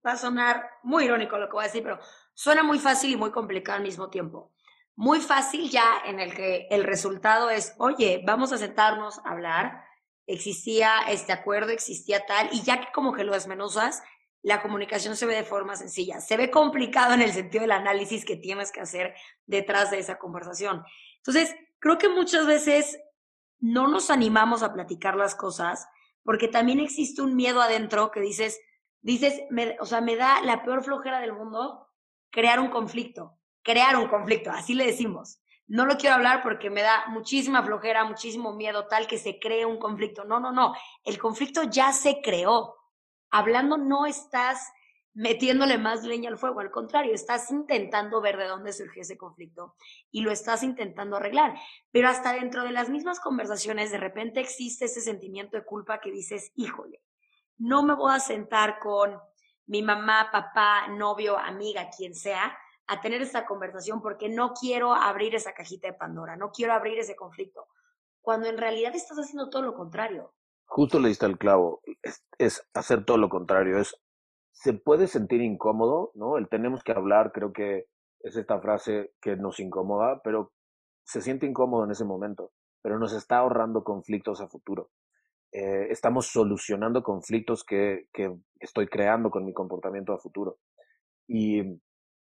va 0.07 0.13
a 0.13 0.17
sonar 0.19 0.69
muy 0.83 1.05
irónico 1.07 1.39
lo 1.39 1.49
que 1.49 1.55
voy 1.55 1.65
a 1.65 1.69
decir, 1.69 1.83
pero 1.83 1.99
suena 2.35 2.63
muy 2.63 2.79
fácil 2.79 3.11
y 3.11 3.17
muy 3.17 3.31
complicado 3.31 3.79
al 3.79 3.83
mismo 3.83 4.11
tiempo. 4.11 4.53
Muy 4.95 5.21
fácil 5.21 5.71
ya 5.71 6.03
en 6.05 6.21
el 6.21 6.35
que 6.35 6.69
el 6.71 6.85
resultado 6.85 7.49
es, 7.49 7.75
oye, 7.79 8.23
vamos 8.27 8.53
a 8.53 8.59
sentarnos 8.59 9.21
a 9.21 9.31
hablar, 9.31 9.83
existía 10.27 11.01
este 11.09 11.33
acuerdo, 11.33 11.73
existía 11.73 12.27
tal, 12.27 12.51
y 12.53 12.63
ya 12.63 12.81
que 12.81 12.93
como 12.93 13.15
que 13.15 13.25
lo 13.25 13.33
desmenuzas, 13.33 14.03
la 14.43 14.61
comunicación 14.61 15.17
se 15.17 15.25
ve 15.25 15.35
de 15.35 15.45
forma 15.45 15.77
sencilla. 15.77 16.21
Se 16.21 16.37
ve 16.37 16.51
complicado 16.51 17.15
en 17.15 17.23
el 17.23 17.33
sentido 17.33 17.63
del 17.63 17.73
análisis 17.73 18.27
que 18.27 18.37
tienes 18.37 18.71
que 18.71 18.83
hacer 18.83 19.15
detrás 19.47 19.91
de 19.91 19.99
esa 19.99 20.19
conversación. 20.19 20.85
Entonces, 21.17 21.57
creo 21.79 21.97
que 21.97 22.11
muchas 22.11 22.47
veces 22.47 22.99
no 23.61 23.89
nos 23.89 24.11
animamos 24.11 24.63
a 24.63 24.73
platicar 24.73 25.17
las 25.17 25.35
cosas 25.35 25.89
porque 26.23 26.49
también 26.49 26.81
existe 26.81 27.23
un 27.23 27.37
miedo 27.37 27.61
adentro 27.61 28.11
que 28.11 28.21
dices, 28.21 28.61
dices, 29.03 29.43
o 29.81 29.87
sea, 29.87 30.01
me 30.01 30.17
da 30.17 30.41
la 30.43 30.63
peor 30.65 30.83
flojera 30.83 31.21
del 31.21 31.35
mundo 31.35 31.87
crear 32.31 32.59
un 32.59 32.69
conflicto, 32.69 33.39
crear 33.63 33.97
un 33.97 34.09
conflicto, 34.09 34.51
así 34.51 34.75
le 34.75 34.87
decimos. 34.87 35.41
No 35.67 35.87
lo 35.87 35.97
quiero 35.97 36.17
hablar 36.17 36.43
porque 36.43 36.69
me 36.69 36.83
da 36.83 37.07
muchísima 37.09 37.63
flojera, 37.63 38.05
muchísimo 38.05 38.53
miedo 38.53 38.87
tal 38.87 39.07
que 39.07 39.19
se 39.19 39.39
cree 39.39 39.65
un 39.65 39.79
conflicto. 39.79 40.25
No, 40.25 40.41
no, 40.41 40.53
no, 40.53 40.75
el 41.05 41.19
conflicto 41.19 41.63
ya 41.63 41.93
se 41.93 42.21
creó. 42.21 42.75
Hablando 43.31 43.79
no 43.79 44.05
estás 44.05 44.69
metiéndole 45.15 45.79
más 45.79 46.05
leña 46.05 46.29
al 46.29 46.39
fuego, 46.39 46.61
al 46.61 46.71
contrario, 46.71 47.15
estás 47.15 47.51
intentando 47.51 48.21
ver 48.21 48.37
de 48.37 48.49
dónde 48.49 48.73
surgió 48.73 49.03
ese 49.03 49.17
conflicto 49.17 49.77
y 50.11 50.23
lo 50.23 50.31
estás 50.31 50.63
intentando 50.63 51.17
arreglar. 51.17 51.55
Pero 51.93 52.09
hasta 52.09 52.33
dentro 52.33 52.65
de 52.65 52.73
las 52.73 52.91
mismas 52.91 53.21
conversaciones, 53.21 53.93
de 53.93 53.99
repente 53.99 54.41
existe 54.41 54.87
ese 54.87 55.01
sentimiento 55.01 55.57
de 55.57 55.65
culpa 55.65 56.01
que 56.01 56.11
dices, 56.11 56.53
híjole, 56.57 57.01
no 57.57 57.85
me 57.85 57.95
voy 57.95 58.13
a 58.13 58.21
sentar 58.21 58.79
con 58.81 59.19
mi 59.67 59.83
mamá, 59.83 60.29
papá, 60.31 60.89
novio, 60.89 61.39
amiga, 61.39 61.89
quien 61.97 62.15
sea, 62.15 62.57
a 62.87 63.01
tener 63.01 63.23
esta 63.23 63.47
conversación 63.47 64.03
porque 64.03 64.29
no 64.29 64.53
quiero 64.53 64.95
abrir 64.95 65.35
esa 65.35 65.55
cajita 65.55 65.87
de 65.87 65.95
Pandora, 65.95 66.37
no 66.37 66.51
quiero 66.51 66.75
abrir 66.75 66.99
ese 66.99 67.17
conflicto, 67.17 67.69
cuando 68.21 68.49
en 68.49 68.59
realidad 68.59 68.95
estás 68.95 69.17
haciendo 69.19 69.49
todo 69.49 69.63
lo 69.63 69.75
contrario. 69.75 70.35
Justo 70.67 70.99
le 70.99 71.09
diste 71.09 71.27
el 71.27 71.39
clavo, 71.39 71.83
es, 72.39 72.69
hacer 72.75 73.05
todo 73.05 73.17
lo 73.17 73.29
contrario, 73.29 73.79
es, 73.79 73.95
se 74.55 74.73
puede 74.73 75.09
sentir 75.09 75.43
incómodo, 75.43 76.13
¿no? 76.15 76.39
El 76.39 76.49
tenemos 76.49 76.83
que 76.85 76.93
hablar, 76.93 77.33
creo 77.33 77.53
que 77.53 77.87
es 78.21 78.37
esta 78.37 78.61
frase 78.61 79.13
que 79.21 79.37
nos 79.37 79.59
incomoda, 79.59 80.21
pero 80.23 80.53
se 81.05 81.21
siente 81.21 81.45
incómodo 81.45 81.85
en 81.85 81.91
ese 81.91 82.05
momento, 82.05 82.53
pero 82.81 82.99
nos 82.99 83.13
está 83.13 83.39
ahorrando 83.39 83.83
conflictos 83.83 84.41
a 84.41 84.49
futuro. 84.49 84.91
Eh, 85.53 85.89
estamos 85.91 86.27
solucionando 86.27 87.03
conflictos 87.03 87.65
que, 87.65 88.07
que, 88.13 88.33
estoy 88.61 88.87
creando 88.87 89.31
con 89.31 89.45
mi 89.45 89.53
comportamiento 89.53 90.13
a 90.15 90.19
futuro. 90.19 90.59
Y 91.29 91.63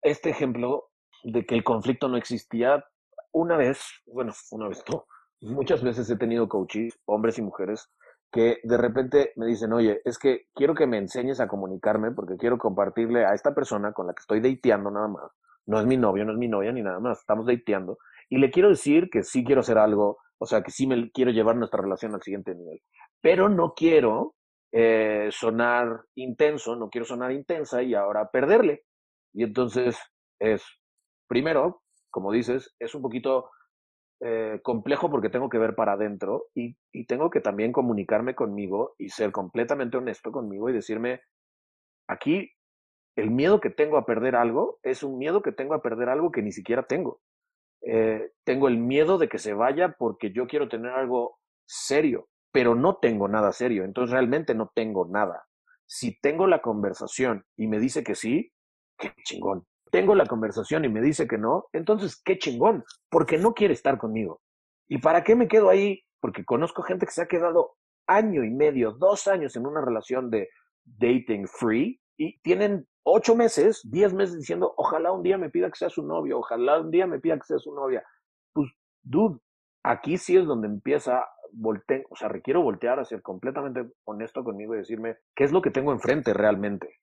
este 0.02 0.30
ejemplo 0.30 0.90
de 1.24 1.46
que 1.46 1.54
el 1.54 1.64
conflicto 1.64 2.08
no 2.08 2.18
existía, 2.18 2.84
una 3.32 3.58
vez, 3.58 3.84
bueno, 4.06 4.34
una 4.52 4.70
vez 4.70 4.84
no, 4.90 5.06
muchas 5.42 5.84
veces 5.84 6.10
he 6.10 6.18
tenido 6.18 6.48
coaches, 6.48 6.98
hombres 7.06 7.38
y 7.38 7.42
mujeres, 7.42 7.92
que 8.32 8.60
de 8.64 8.78
repente 8.78 9.34
me 9.36 9.46
dicen, 9.46 9.74
oye, 9.74 10.02
es 10.06 10.18
que 10.18 10.46
quiero 10.56 10.74
que 10.74 10.88
me 10.88 10.98
enseñes 10.98 11.40
a 11.40 11.48
comunicarme 11.48 12.12
porque 12.12 12.38
quiero 12.38 12.58
compartirle 12.58 13.26
a 13.26 13.34
esta 13.34 13.54
persona 13.54 13.94
con 13.94 14.08
la 14.08 14.14
que 14.14 14.22
estoy 14.22 14.40
dateando 14.40 14.90
nada 14.92 15.08
más. 15.08 15.32
No 15.66 15.80
es 15.80 15.86
mi 15.86 15.98
novio, 15.98 16.26
no 16.26 16.32
es 16.32 16.38
mi 16.38 16.48
novia 16.48 16.72
ni 16.72 16.82
nada 16.82 17.00
más, 17.00 17.20
estamos 17.20 17.46
dateando. 17.46 17.98
Y 18.30 18.38
le 18.38 18.50
quiero 18.50 18.70
decir 18.70 19.10
que 19.12 19.24
sí 19.24 19.44
quiero 19.44 19.62
hacer 19.62 19.78
algo, 19.78 20.20
o 20.38 20.46
sea, 20.46 20.62
que 20.64 20.72
sí 20.72 20.88
me 20.88 21.12
quiero 21.12 21.32
llevar 21.32 21.56
nuestra 21.56 21.82
relación 21.82 22.14
al 22.16 22.22
siguiente 22.22 22.56
nivel 22.56 22.82
pero 23.22 23.48
no 23.48 23.74
quiero 23.76 24.36
eh, 24.72 25.30
sonar 25.32 26.04
intenso, 26.16 26.76
no 26.76 26.90
quiero 26.90 27.06
sonar 27.06 27.32
intensa 27.32 27.84
y 27.84 27.94
ahora 27.94 28.30
perderle. 28.32 28.84
Y 29.34 29.44
entonces 29.44 29.98
es, 30.40 30.64
primero, 31.28 31.84
como 32.10 32.32
dices, 32.32 32.76
es 32.80 32.94
un 32.96 33.02
poquito 33.02 33.50
eh, 34.22 34.60
complejo 34.64 35.10
porque 35.10 35.30
tengo 35.30 35.50
que 35.50 35.58
ver 35.58 35.76
para 35.76 35.94
adentro 35.94 36.48
y, 36.54 36.78
y, 36.92 37.06
tengo 37.06 37.30
que 37.30 37.42
también 37.42 37.72
comunicarme 37.72 38.36
conmigo 38.36 38.96
y 38.98 39.10
ser 39.10 39.32
completamente 39.32 39.98
honesto 39.98 40.32
conmigo 40.32 40.70
y 40.70 40.74
decirme, 40.74 41.22
aquí 42.08 42.52
el 43.16 43.32
miedo 43.32 43.60
que 43.60 43.70
tengo 43.70 43.98
a 43.98 44.06
perder 44.06 44.36
algo 44.36 44.80
es 44.84 45.04
un 45.04 45.18
miedo 45.18 45.42
que 45.42 45.52
tengo 45.52 45.74
a 45.74 45.82
perder 45.82 46.10
algo 46.10 46.32
que 46.32 46.42
ni 46.42 46.52
siquiera 46.52 46.84
tengo. 46.84 47.22
Eh, 47.84 48.32
tengo 48.44 48.68
el 48.68 48.78
miedo 48.78 49.18
de 49.18 49.28
que 49.28 49.40
se 49.40 49.54
vaya 49.54 49.96
porque 49.98 50.32
yo 50.32 50.46
quiero 50.48 50.70
tener 50.70 50.92
algo 50.92 51.40
serio 51.66 52.30
pero 52.52 52.76
no 52.76 52.98
tengo 52.98 53.28
nada 53.28 53.52
serio, 53.52 53.84
entonces 53.86 54.12
realmente 54.12 54.54
no 54.54 54.72
tengo 54.76 55.08
nada. 55.08 55.46
Si 55.86 56.20
tengo 56.20 56.48
la 56.48 56.62
conversación 56.62 57.46
y 57.58 57.68
me 57.68 57.80
dice 57.80 58.04
que 58.04 58.16
sí, 58.16 58.52
qué 58.98 59.14
chingón. 59.24 59.66
Tengo 59.92 60.16
la 60.16 60.26
conversación 60.26 60.86
y 60.86 60.90
me 60.90 61.02
dice 61.02 61.28
que 61.28 61.38
no, 61.38 61.66
entonces 61.74 62.22
qué 62.24 62.38
chingón, 62.38 62.84
porque 63.10 63.38
no 63.38 63.54
quiere 63.54 63.74
estar 63.74 63.98
conmigo. 63.98 64.42
¿Y 64.88 64.98
para 65.00 65.24
qué 65.24 65.36
me 65.36 65.48
quedo 65.48 65.70
ahí? 65.70 66.04
Porque 66.20 66.46
conozco 66.46 66.82
gente 66.82 67.06
que 67.06 67.12
se 67.12 67.22
ha 67.22 67.28
quedado 67.28 67.76
año 68.08 68.44
y 68.44 68.50
medio, 68.50 68.94
dos 68.94 69.28
años 69.28 69.56
en 69.56 69.66
una 69.66 69.82
relación 69.82 70.30
de 70.30 70.50
dating 70.86 71.48
free 71.48 72.02
y 72.18 72.40
tienen 72.42 72.88
ocho 73.04 73.36
meses, 73.36 73.82
diez 73.84 74.14
meses 74.14 74.38
diciendo, 74.38 74.74
ojalá 74.78 75.12
un 75.12 75.24
día 75.24 75.38
me 75.38 75.50
pida 75.50 75.70
que 75.70 75.78
sea 75.78 75.90
su 75.90 76.04
novio, 76.04 76.40
ojalá 76.40 76.80
un 76.80 76.92
día 76.92 77.08
me 77.08 77.20
pida 77.20 77.38
que 77.38 77.46
sea 77.46 77.60
su 77.60 77.74
novia. 77.74 78.04
Pues, 78.54 78.70
dude, 79.04 79.40
aquí 79.84 80.18
sí 80.18 80.38
es 80.38 80.46
donde 80.46 80.68
empieza 80.68 81.26
volte, 81.54 82.06
o 82.10 82.16
sea, 82.16 82.30
requiero 82.30 82.62
voltear 82.62 83.00
a 83.00 83.06
ser 83.06 83.22
completamente 83.22 83.92
honesto 84.06 84.44
conmigo 84.44 84.74
y 84.74 84.80
decirme 84.80 85.18
qué 85.36 85.44
es 85.44 85.52
lo 85.52 85.62
que 85.62 85.72
tengo 85.72 85.92
enfrente 85.92 86.34
realmente. 86.34 87.00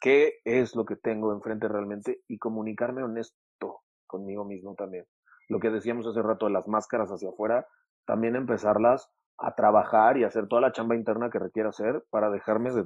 ¿Qué 0.00 0.40
es 0.44 0.74
lo 0.74 0.84
que 0.84 0.96
tengo 0.96 1.32
enfrente 1.32 1.68
realmente? 1.68 2.22
Y 2.28 2.38
comunicarme 2.38 3.02
honesto 3.02 3.82
conmigo 4.06 4.44
mismo 4.44 4.74
también. 4.74 5.06
Lo 5.48 5.60
que 5.60 5.70
decíamos 5.70 6.06
hace 6.06 6.22
rato 6.22 6.46
de 6.46 6.52
las 6.52 6.68
máscaras 6.68 7.10
hacia 7.10 7.28
afuera, 7.28 7.66
también 8.06 8.36
empezarlas 8.36 9.10
a 9.38 9.54
trabajar 9.54 10.16
y 10.16 10.24
hacer 10.24 10.46
toda 10.46 10.60
la 10.60 10.72
chamba 10.72 10.94
interna 10.94 11.30
que 11.30 11.38
requiera 11.38 11.70
hacer 11.70 12.04
para 12.10 12.30
dejarme 12.30 12.70
de, 12.70 12.84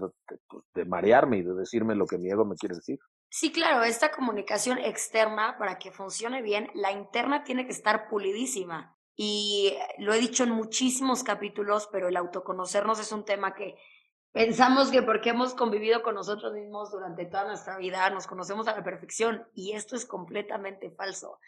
de, 0.74 0.84
marearme 0.86 1.38
y 1.38 1.42
de 1.42 1.54
decirme 1.54 1.94
lo 1.94 2.06
que 2.06 2.18
mi 2.18 2.30
ego 2.30 2.44
me 2.44 2.56
quiere 2.56 2.76
decir. 2.76 2.98
Sí, 3.30 3.52
claro, 3.52 3.84
esta 3.84 4.10
comunicación 4.10 4.78
externa, 4.78 5.56
para 5.58 5.78
que 5.78 5.92
funcione 5.92 6.40
bien, 6.40 6.70
la 6.74 6.92
interna 6.92 7.44
tiene 7.44 7.66
que 7.66 7.72
estar 7.72 8.08
pulidísima. 8.08 8.96
Y 9.14 9.76
lo 9.98 10.14
he 10.14 10.20
dicho 10.20 10.44
en 10.44 10.50
muchísimos 10.50 11.22
capítulos, 11.22 11.88
pero 11.92 12.08
el 12.08 12.16
autoconocernos 12.16 12.98
es 13.00 13.12
un 13.12 13.24
tema 13.24 13.52
que 13.52 13.76
pensamos 14.32 14.90
que 14.90 15.02
porque 15.02 15.30
hemos 15.30 15.54
convivido 15.54 16.02
con 16.02 16.14
nosotros 16.14 16.52
mismos 16.52 16.90
durante 16.90 17.26
toda 17.26 17.44
nuestra 17.44 17.78
vida, 17.78 18.08
nos 18.10 18.26
conocemos 18.26 18.68
a 18.68 18.76
la 18.76 18.84
perfección 18.84 19.46
y 19.54 19.72
esto 19.72 19.96
es 19.96 20.06
completamente 20.06 20.90
falso. 20.90 21.38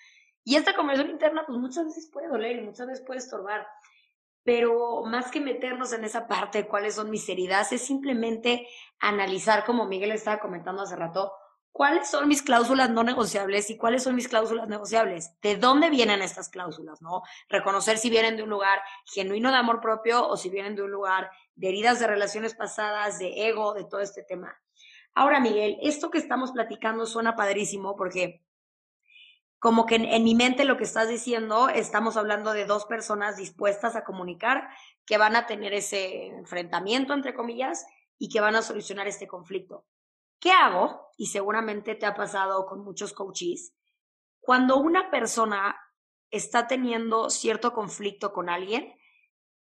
Y 0.44 0.56
esta 0.56 0.74
conversación 0.74 1.12
interna, 1.12 1.44
pues 1.46 1.58
muchas 1.58 1.84
veces 1.84 2.10
puede 2.10 2.28
doler 2.28 2.56
y 2.56 2.62
muchas 2.62 2.86
veces 2.86 3.04
puede 3.04 3.18
estorbar, 3.18 3.66
pero 4.42 5.02
más 5.04 5.30
que 5.30 5.40
meternos 5.40 5.92
en 5.92 6.04
esa 6.04 6.26
parte 6.26 6.62
de 6.62 6.68
cuáles 6.68 6.94
son 6.94 7.10
mis 7.10 7.28
heridas, 7.28 7.72
es 7.72 7.82
simplemente 7.82 8.66
analizar, 8.98 9.64
como 9.64 9.86
Miguel 9.86 10.12
estaba 10.12 10.40
comentando 10.40 10.82
hace 10.82 10.96
rato, 10.96 11.32
¿Cuáles 11.72 12.10
son 12.10 12.26
mis 12.28 12.42
cláusulas 12.42 12.90
no 12.90 13.04
negociables 13.04 13.70
y 13.70 13.76
cuáles 13.76 14.02
son 14.02 14.16
mis 14.16 14.28
cláusulas 14.28 14.68
negociables? 14.68 15.30
¿De 15.40 15.56
dónde 15.56 15.88
vienen 15.88 16.20
estas 16.20 16.48
cláusulas? 16.48 17.00
¿No? 17.00 17.22
Reconocer 17.48 17.96
si 17.96 18.10
vienen 18.10 18.36
de 18.36 18.42
un 18.42 18.50
lugar 18.50 18.80
genuino 19.06 19.50
de 19.50 19.56
amor 19.56 19.80
propio 19.80 20.26
o 20.26 20.36
si 20.36 20.50
vienen 20.50 20.74
de 20.74 20.82
un 20.82 20.90
lugar 20.90 21.30
de 21.54 21.68
heridas 21.68 22.00
de 22.00 22.08
relaciones 22.08 22.54
pasadas, 22.54 23.18
de 23.18 23.48
ego, 23.48 23.74
de 23.74 23.84
todo 23.84 24.00
este 24.00 24.22
tema. 24.24 24.58
Ahora, 25.14 25.40
Miguel, 25.40 25.78
esto 25.82 26.10
que 26.10 26.18
estamos 26.18 26.52
platicando 26.52 27.06
suena 27.06 27.36
padrísimo 27.36 27.96
porque 27.96 28.42
como 29.60 29.84
que 29.84 29.96
en, 29.96 30.24
mi 30.24 30.34
mente 30.34 30.64
lo 30.64 30.78
que 30.78 30.84
estás 30.84 31.08
diciendo, 31.08 31.68
estamos 31.68 32.16
hablando 32.16 32.52
de 32.52 32.64
dos 32.64 32.86
personas 32.86 33.36
dispuestas 33.36 33.94
a 33.94 34.04
comunicar, 34.04 34.68
que 35.04 35.18
van 35.18 35.36
a 35.36 35.46
tener 35.46 35.74
ese 35.74 36.28
enfrentamiento, 36.28 37.12
entre 37.12 37.34
comillas, 37.34 37.84
y 38.18 38.30
que 38.30 38.40
van 38.40 38.56
a 38.56 38.62
solucionar 38.62 39.06
este 39.06 39.28
conflicto. 39.28 39.84
¿Qué 40.40 40.52
hago? 40.52 41.10
Y 41.18 41.26
seguramente 41.26 41.94
te 41.94 42.06
ha 42.06 42.14
pasado 42.14 42.64
con 42.66 42.82
muchos 42.82 43.12
coaches. 43.12 43.74
Cuando 44.40 44.78
una 44.78 45.10
persona 45.10 45.76
está 46.30 46.66
teniendo 46.66 47.28
cierto 47.28 47.72
conflicto 47.74 48.32
con 48.32 48.48
alguien 48.48 48.94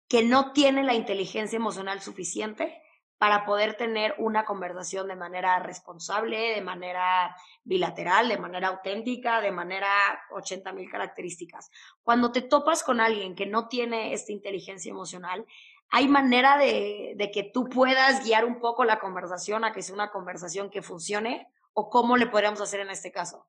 que 0.06 0.22
no 0.22 0.52
tiene 0.52 0.84
la 0.84 0.94
inteligencia 0.94 1.56
emocional 1.56 2.00
suficiente 2.02 2.82
para 3.18 3.46
poder 3.46 3.74
tener 3.74 4.14
una 4.18 4.44
conversación 4.44 5.08
de 5.08 5.16
manera 5.16 5.58
responsable, 5.60 6.54
de 6.54 6.60
manera 6.60 7.34
bilateral, 7.64 8.28
de 8.28 8.36
manera 8.36 8.68
auténtica, 8.68 9.40
de 9.40 9.52
manera 9.52 9.88
80 10.30 10.72
mil 10.72 10.90
características. 10.90 11.70
Cuando 12.02 12.30
te 12.30 12.42
topas 12.42 12.82
con 12.82 13.00
alguien 13.00 13.34
que 13.34 13.46
no 13.46 13.68
tiene 13.68 14.12
esta 14.12 14.32
inteligencia 14.32 14.90
emocional, 14.90 15.46
¿hay 15.90 16.08
manera 16.08 16.56
de, 16.58 17.30
que 17.32 17.50
tú 17.52 17.68
puedas 17.68 18.24
guiar 18.24 18.44
un 18.44 18.60
poco 18.60 18.84
la 18.84 18.98
conversación 18.98 19.64
a 19.64 19.72
que 19.72 19.82
sea 19.82 19.94
una 19.94 20.10
conversación 20.10 20.70
que 20.70 20.82
funcione? 20.82 21.48
¿O 21.72 21.90
cómo 21.90 22.16
le 22.16 22.26
podríamos 22.26 22.60
hacer 22.60 22.80
en 22.80 22.90
este 22.90 23.12
caso? 23.12 23.46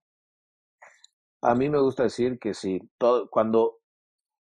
A 1.41 1.55
mí 1.55 1.69
me 1.69 1.79
gusta 1.79 2.03
decir 2.03 2.39
que 2.39 2.53
sí, 2.53 2.81
cuando, 3.29 3.79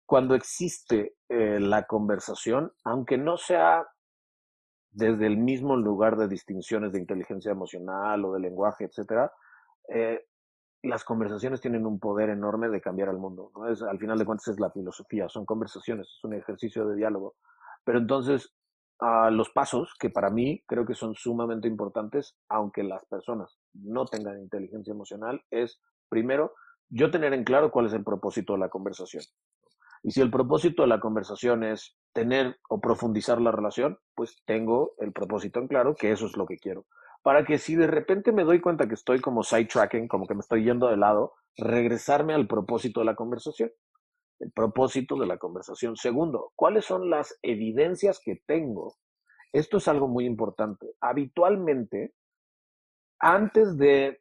cuando 0.07 0.35
existe 0.35 1.17
eh, 1.29 1.61
la 1.61 1.87
conversación, 1.87 2.73
aunque 2.85 3.19
no 3.19 3.37
sea 3.37 3.87
desde 4.91 5.27
el 5.27 5.37
mismo 5.37 5.77
lugar 5.77 6.17
de 6.17 6.29
distinciones 6.29 6.93
de 6.93 6.99
inteligencia 6.99 7.53
emocional 7.53 8.25
o 8.25 8.33
de 8.33 8.41
lenguaje, 8.41 8.85
etcétera, 8.85 9.33
eh, 9.89 10.25
las 10.83 11.05
conversaciones 11.05 11.61
tienen 11.61 11.87
un 11.87 11.99
poder 11.99 12.31
enorme 12.31 12.69
de 12.69 12.81
cambiar 12.81 13.09
al 13.09 13.19
mundo. 13.19 13.51
al 13.89 13.99
final 13.99 14.19
de 14.19 14.25
cuentas 14.25 14.49
es 14.49 14.61
la 14.61 14.71
filosofía, 14.71 15.29
son 15.29 15.45
conversaciones, 15.45 16.07
es 16.07 16.25
un 16.25 16.35
ejercicio 16.35 16.87
de 16.87 16.97
diálogo. 16.97 17.37
Pero 17.89 18.01
entonces, 18.01 18.53
uh, 19.01 19.31
los 19.31 19.49
pasos, 19.49 19.95
que 19.99 20.11
para 20.11 20.29
mí 20.29 20.63
creo 20.67 20.85
que 20.85 20.93
son 20.93 21.15
sumamente 21.15 21.69
importantes, 21.69 22.37
aunque 22.51 22.83
las 22.83 23.03
personas 23.07 23.57
no 23.73 24.05
tengan 24.05 24.39
inteligencia 24.43 24.93
emocional, 24.93 25.41
es 25.51 25.81
primero 26.11 26.53
yo 26.91 27.11
tener 27.11 27.33
en 27.33 27.45
claro 27.45 27.71
cuál 27.71 27.87
es 27.87 27.95
el 27.95 28.05
propósito 28.05 28.53
de 28.53 28.59
la 28.59 28.69
conversación. 28.69 29.25
Y 30.03 30.11
si 30.11 30.21
el 30.21 30.31
propósito 30.31 30.83
de 30.83 30.89
la 30.89 31.01
conversación 31.01 31.65
es 31.65 31.97
tener 32.13 32.59
o 32.69 32.79
profundizar 32.79 33.41
la 33.41 33.53
relación, 33.53 33.97
pues 34.15 34.37
tengo 34.45 34.93
el 34.99 35.15
propósito 35.15 35.59
en 35.59 35.69
claro 35.69 35.95
que 35.95 36.13
eso 36.13 36.27
es 36.27 36.37
lo 36.37 36.45
que 36.45 36.59
quiero. 36.59 36.85
Para 37.23 37.47
que 37.47 37.57
si 37.57 37.75
de 37.75 37.87
repente 37.87 38.33
me 38.33 38.45
doy 38.45 38.61
cuenta 38.61 38.87
que 38.87 38.97
estoy 38.97 39.23
como 39.23 39.43
sidetracking, 39.43 40.09
como 40.09 40.27
que 40.27 40.35
me 40.35 40.41
estoy 40.41 40.63
yendo 40.63 40.89
de 40.89 40.99
lado, 40.99 41.33
regresarme 41.57 42.35
al 42.35 42.49
propósito 42.49 43.01
de 43.01 43.07
la 43.07 43.15
conversación. 43.15 43.71
El 44.41 44.53
propósito 44.53 45.17
de 45.17 45.27
la 45.27 45.39
conversación. 45.39 45.97
Segundo, 45.97 46.53
¿cuáles 46.55 46.85
son 46.85 47.11
las 47.11 47.39
evidencias 47.43 48.21
que 48.25 48.43
tengo? 48.47 48.97
Esto 49.53 49.79
es 49.79 49.89
algo 49.89 50.09
muy 50.09 50.27
importante. 50.27 50.87
Habitualmente, 51.01 52.15
antes 53.19 53.77
de 53.77 54.21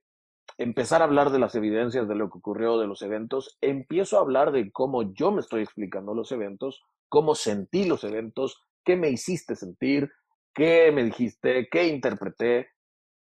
empezar 0.57 1.01
a 1.01 1.05
hablar 1.05 1.31
de 1.31 1.39
las 1.39 1.55
evidencias 1.55 2.07
de 2.07 2.15
lo 2.15 2.29
que 2.29 2.39
ocurrió, 2.39 2.79
de 2.79 2.87
los 2.87 3.01
eventos, 3.01 3.57
empiezo 3.61 4.17
a 4.17 4.21
hablar 4.21 4.51
de 4.51 4.71
cómo 4.71 5.13
yo 5.13 5.31
me 5.31 5.41
estoy 5.41 5.61
explicando 5.61 6.13
los 6.13 6.31
eventos, 6.31 6.81
cómo 7.09 7.35
sentí 7.35 7.85
los 7.85 8.03
eventos, 8.03 8.63
qué 8.83 8.95
me 8.95 9.09
hiciste 9.09 9.55
sentir, 9.55 10.09
qué 10.53 10.91
me 10.91 11.03
dijiste, 11.03 11.67
qué 11.69 11.87
interpreté, 11.87 12.69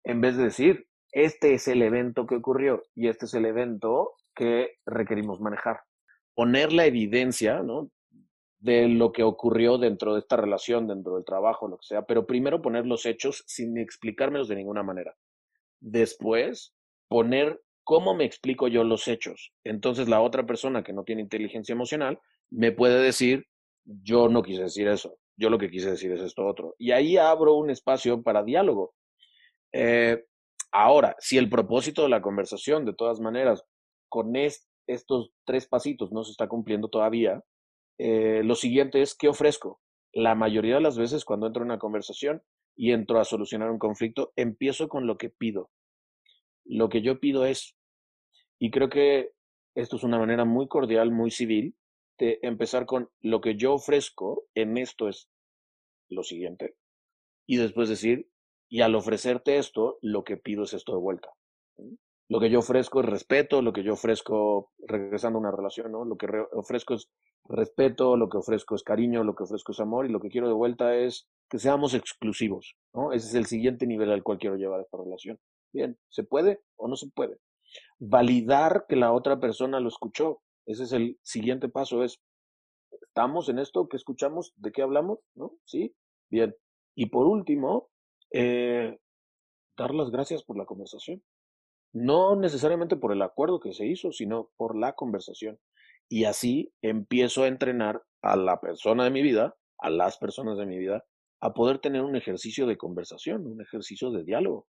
en 0.03 0.21
vez 0.21 0.37
de 0.37 0.45
decir, 0.45 0.87
este 1.11 1.53
es 1.53 1.67
el 1.67 1.81
evento 1.81 2.25
que 2.25 2.35
ocurrió 2.35 2.83
y 2.95 3.09
este 3.09 3.25
es 3.25 3.33
el 3.33 3.45
evento 3.45 4.13
que 4.33 4.77
requerimos 4.85 5.39
manejar. 5.41 5.81
Poner 6.41 6.73
la 6.73 6.87
evidencia, 6.87 7.61
de 8.57 8.87
lo 8.87 9.11
que 9.11 9.21
ocurrió 9.21 9.77
dentro 9.77 10.15
de 10.15 10.21
esta 10.21 10.37
relación, 10.37 10.87
dentro 10.87 11.13
del 11.13 11.23
trabajo, 11.23 11.67
lo 11.67 11.77
que 11.77 11.85
sea, 11.85 12.07
pero 12.07 12.25
primero 12.25 12.63
poner 12.63 12.87
los 12.87 13.05
hechos 13.05 13.43
sin 13.45 13.77
explicármelos 13.77 14.47
de 14.47 14.55
ninguna 14.55 14.81
manera. 14.81 15.15
Después, 15.79 16.73
poner 17.07 17.61
cómo 17.83 18.15
me 18.15 18.25
explico 18.25 18.67
yo 18.67 18.83
los 18.83 19.07
hechos. 19.07 19.53
Entonces 19.63 20.09
la 20.09 20.19
otra 20.19 20.47
persona 20.47 20.81
que 20.81 20.93
no 20.93 21.03
tiene 21.03 21.21
inteligencia 21.21 21.73
emocional 21.73 22.19
me 22.49 22.71
puede 22.71 22.99
decir, 23.03 23.45
yo 23.85 24.27
no 24.27 24.41
quise 24.41 24.63
decir 24.63 24.87
eso, 24.87 25.19
yo 25.37 25.51
lo 25.51 25.59
que 25.59 25.69
quise 25.69 25.91
decir 25.91 26.11
es 26.11 26.21
esto 26.21 26.47
otro. 26.47 26.73
Y 26.79 26.89
ahí 26.89 27.17
abro 27.17 27.53
un 27.53 27.69
espacio 27.69 28.23
para 28.23 28.41
diálogo. 28.41 28.95
Eh, 29.73 30.23
ahora, 30.71 31.15
si 31.19 31.37
el 31.37 31.51
propósito 31.51 32.01
de 32.01 32.09
la 32.09 32.23
conversación, 32.23 32.83
de 32.83 32.95
todas 32.95 33.19
maneras, 33.19 33.63
con 34.09 34.35
estos 34.87 35.31
tres 35.45 35.67
pasitos 35.67 36.11
no 36.11 36.23
se 36.23 36.31
está 36.31 36.47
cumpliendo 36.47 36.89
todavía, 36.89 37.43
eh, 37.97 38.41
lo 38.43 38.55
siguiente 38.55 39.01
es, 39.01 39.15
¿qué 39.15 39.27
ofrezco? 39.27 39.79
La 40.11 40.35
mayoría 40.35 40.75
de 40.75 40.81
las 40.81 40.97
veces 40.97 41.23
cuando 41.23 41.47
entro 41.47 41.61
en 41.61 41.69
una 41.69 41.79
conversación 41.79 42.41
y 42.75 42.91
entro 42.91 43.19
a 43.19 43.25
solucionar 43.25 43.69
un 43.69 43.79
conflicto, 43.79 44.33
empiezo 44.35 44.87
con 44.87 45.07
lo 45.07 45.17
que 45.17 45.29
pido. 45.29 45.69
Lo 46.65 46.89
que 46.89 47.01
yo 47.01 47.19
pido 47.19 47.45
es, 47.45 47.75
y 48.59 48.71
creo 48.71 48.89
que 48.89 49.31
esto 49.75 49.95
es 49.97 50.03
una 50.03 50.19
manera 50.19 50.45
muy 50.45 50.67
cordial, 50.67 51.11
muy 51.11 51.31
civil, 51.31 51.75
de 52.17 52.39
empezar 52.41 52.85
con 52.85 53.09
lo 53.21 53.41
que 53.41 53.55
yo 53.55 53.73
ofrezco 53.73 54.45
en 54.53 54.77
esto 54.77 55.07
es 55.07 55.29
lo 56.09 56.23
siguiente, 56.23 56.75
y 57.47 57.57
después 57.57 57.89
decir, 57.89 58.29
y 58.69 58.81
al 58.81 58.95
ofrecerte 58.95 59.57
esto, 59.57 59.97
lo 60.01 60.23
que 60.23 60.37
pido 60.37 60.63
es 60.63 60.73
esto 60.73 60.93
de 60.93 61.01
vuelta. 61.01 61.29
Lo 62.31 62.39
que 62.39 62.49
yo 62.49 62.59
ofrezco 62.59 63.01
es 63.01 63.07
respeto, 63.07 63.61
lo 63.61 63.73
que 63.73 63.83
yo 63.83 63.91
ofrezco, 63.91 64.71
regresando 64.87 65.37
a 65.37 65.41
una 65.41 65.51
relación, 65.51 65.91
¿no? 65.91 66.05
Lo 66.05 66.15
que 66.15 66.27
ofrezco 66.53 66.93
es 66.93 67.11
respeto, 67.43 68.15
lo 68.15 68.29
que 68.29 68.37
ofrezco 68.37 68.73
es 68.73 68.83
cariño, 68.83 69.25
lo 69.25 69.35
que 69.35 69.43
ofrezco 69.43 69.73
es 69.73 69.81
amor, 69.81 70.05
y 70.05 70.09
lo 70.13 70.21
que 70.21 70.29
quiero 70.29 70.47
de 70.47 70.53
vuelta 70.53 70.95
es 70.95 71.27
que 71.49 71.59
seamos 71.59 71.93
exclusivos, 71.93 72.77
¿no? 72.93 73.11
Ese 73.11 73.27
es 73.27 73.33
el 73.33 73.47
siguiente 73.47 73.85
nivel 73.85 74.09
al 74.11 74.23
cual 74.23 74.37
quiero 74.37 74.55
llevar 74.55 74.79
esta 74.79 74.97
relación. 74.97 75.39
Bien, 75.73 75.97
¿se 76.07 76.23
puede 76.23 76.61
o 76.77 76.87
no 76.87 76.95
se 76.95 77.09
puede? 77.13 77.37
Validar 77.99 78.85
que 78.87 78.95
la 78.95 79.11
otra 79.11 79.41
persona 79.41 79.81
lo 79.81 79.89
escuchó. 79.89 80.41
Ese 80.65 80.83
es 80.83 80.93
el 80.93 81.19
siguiente 81.23 81.67
paso, 81.67 82.01
es, 82.01 82.21
¿estamos 83.01 83.49
en 83.49 83.59
esto 83.59 83.89
que 83.89 83.97
escuchamos? 83.97 84.53
¿De 84.55 84.71
qué 84.71 84.83
hablamos? 84.83 85.19
¿No? 85.35 85.51
¿Sí? 85.65 85.93
Bien. 86.29 86.55
Y 86.95 87.07
por 87.07 87.27
último, 87.27 87.89
eh, 88.31 88.97
dar 89.75 89.93
las 89.93 90.11
gracias 90.11 90.43
por 90.43 90.57
la 90.57 90.65
conversación. 90.65 91.21
No 91.93 92.35
necesariamente 92.35 92.95
por 92.95 93.11
el 93.11 93.21
acuerdo 93.21 93.59
que 93.59 93.73
se 93.73 93.85
hizo, 93.85 94.11
sino 94.11 94.49
por 94.57 94.77
la 94.77 94.93
conversación. 94.93 95.59
Y 96.07 96.25
así 96.25 96.73
empiezo 96.81 97.43
a 97.43 97.47
entrenar 97.47 98.03
a 98.21 98.35
la 98.35 98.59
persona 98.59 99.03
de 99.03 99.11
mi 99.11 99.21
vida, 99.21 99.55
a 99.77 99.89
las 99.89 100.17
personas 100.17 100.57
de 100.57 100.65
mi 100.65 100.77
vida, 100.77 101.03
a 101.41 101.53
poder 101.53 101.79
tener 101.79 102.01
un 102.01 102.15
ejercicio 102.15 102.67
de 102.67 102.77
conversación, 102.77 103.47
un 103.47 103.61
ejercicio 103.61 104.11
de 104.11 104.23
diálogo. 104.23 104.67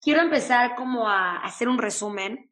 Quiero 0.00 0.20
empezar 0.20 0.74
como 0.74 1.08
a 1.08 1.38
hacer 1.38 1.68
un 1.68 1.78
resumen 1.78 2.50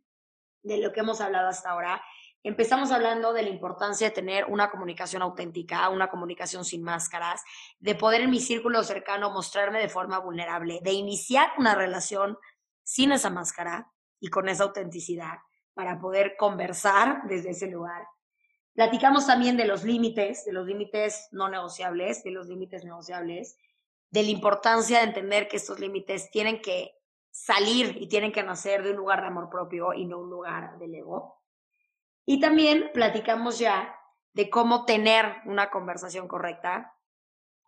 de 0.62 0.78
lo 0.78 0.92
que 0.92 1.00
hemos 1.00 1.20
hablado 1.20 1.48
hasta 1.48 1.70
ahora. 1.70 2.02
Empezamos 2.42 2.90
hablando 2.90 3.32
de 3.32 3.42
la 3.42 3.50
importancia 3.50 4.08
de 4.08 4.14
tener 4.14 4.46
una 4.46 4.70
comunicación 4.70 5.22
auténtica, 5.22 5.88
una 5.90 6.08
comunicación 6.08 6.64
sin 6.64 6.82
máscaras, 6.82 7.42
de 7.78 7.94
poder 7.94 8.22
en 8.22 8.30
mi 8.30 8.40
círculo 8.40 8.82
cercano 8.82 9.30
mostrarme 9.30 9.80
de 9.80 9.88
forma 9.88 10.18
vulnerable, 10.18 10.80
de 10.82 10.92
iniciar 10.92 11.50
una 11.58 11.74
relación 11.74 12.38
sin 12.82 13.12
esa 13.12 13.30
máscara 13.30 13.92
y 14.18 14.28
con 14.28 14.48
esa 14.48 14.64
autenticidad 14.64 15.38
para 15.74 15.98
poder 15.98 16.36
conversar 16.36 17.22
desde 17.28 17.50
ese 17.50 17.68
lugar. 17.68 18.06
Platicamos 18.74 19.26
también 19.26 19.56
de 19.56 19.66
los 19.66 19.84
límites, 19.84 20.44
de 20.44 20.52
los 20.52 20.66
límites 20.66 21.28
no 21.32 21.48
negociables, 21.48 22.22
de 22.22 22.30
los 22.30 22.46
límites 22.46 22.84
negociables, 22.84 23.56
de 24.10 24.22
la 24.22 24.30
importancia 24.30 24.98
de 24.98 25.04
entender 25.04 25.48
que 25.48 25.56
estos 25.56 25.80
límites 25.80 26.30
tienen 26.30 26.60
que 26.60 26.92
salir 27.30 27.96
y 28.00 28.08
tienen 28.08 28.32
que 28.32 28.42
nacer 28.42 28.82
de 28.82 28.90
un 28.90 28.96
lugar 28.96 29.20
de 29.20 29.28
amor 29.28 29.48
propio 29.50 29.94
y 29.94 30.04
no 30.04 30.18
un 30.18 30.30
lugar 30.30 30.78
del 30.78 30.94
ego. 30.94 31.40
Y 32.26 32.40
también 32.40 32.90
platicamos 32.92 33.58
ya 33.58 33.96
de 34.32 34.50
cómo 34.50 34.84
tener 34.84 35.36
una 35.46 35.70
conversación 35.70 36.28
correcta 36.28 36.94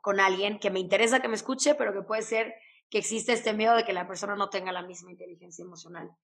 con 0.00 0.20
alguien 0.20 0.58
que 0.58 0.70
me 0.70 0.80
interesa 0.80 1.20
que 1.20 1.28
me 1.28 1.36
escuche, 1.36 1.74
pero 1.74 1.92
que 1.92 2.02
puede 2.02 2.22
ser 2.22 2.54
que 2.92 2.98
existe 2.98 3.32
este 3.32 3.54
miedo 3.54 3.74
de 3.74 3.84
que 3.84 3.94
la 3.94 4.06
persona 4.06 4.36
no 4.36 4.50
tenga 4.50 4.70
la 4.70 4.82
misma 4.82 5.10
inteligencia 5.10 5.64
emocional. 5.64 6.14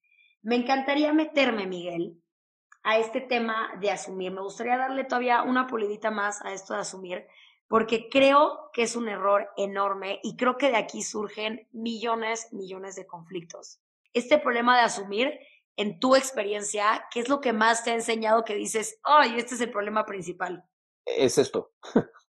Me 0.42 0.54
encantaría 0.54 1.14
meterme, 1.14 1.66
Miguel, 1.66 2.22
a 2.82 2.98
este 2.98 3.22
tema 3.22 3.70
de 3.80 3.90
asumir. 3.90 4.32
Me 4.32 4.42
gustaría 4.42 4.76
darle 4.76 5.04
todavía 5.04 5.44
una 5.44 5.66
pulidita 5.66 6.10
más 6.10 6.44
a 6.44 6.52
esto 6.52 6.74
de 6.74 6.80
asumir, 6.80 7.26
porque 7.68 8.10
creo 8.10 8.68
que 8.74 8.82
es 8.82 8.96
un 8.96 9.08
error 9.08 9.48
enorme 9.56 10.20
y 10.22 10.36
creo 10.36 10.58
que 10.58 10.68
de 10.68 10.76
aquí 10.76 11.02
surgen 11.02 11.66
millones, 11.72 12.52
millones 12.52 12.96
de 12.96 13.06
conflictos. 13.06 13.80
Este 14.12 14.36
problema 14.36 14.76
de 14.76 14.82
asumir 14.82 15.38
en 15.76 15.98
tu 15.98 16.16
experiencia, 16.16 17.06
¿qué 17.10 17.20
es 17.20 17.30
lo 17.30 17.40
que 17.40 17.54
más 17.54 17.82
te 17.82 17.92
ha 17.92 17.94
enseñado 17.94 18.44
que 18.44 18.54
dices, 18.54 19.00
ay, 19.04 19.38
este 19.38 19.54
es 19.54 19.62
el 19.62 19.70
problema 19.70 20.04
principal? 20.04 20.62
Es 21.06 21.38
esto. 21.38 21.72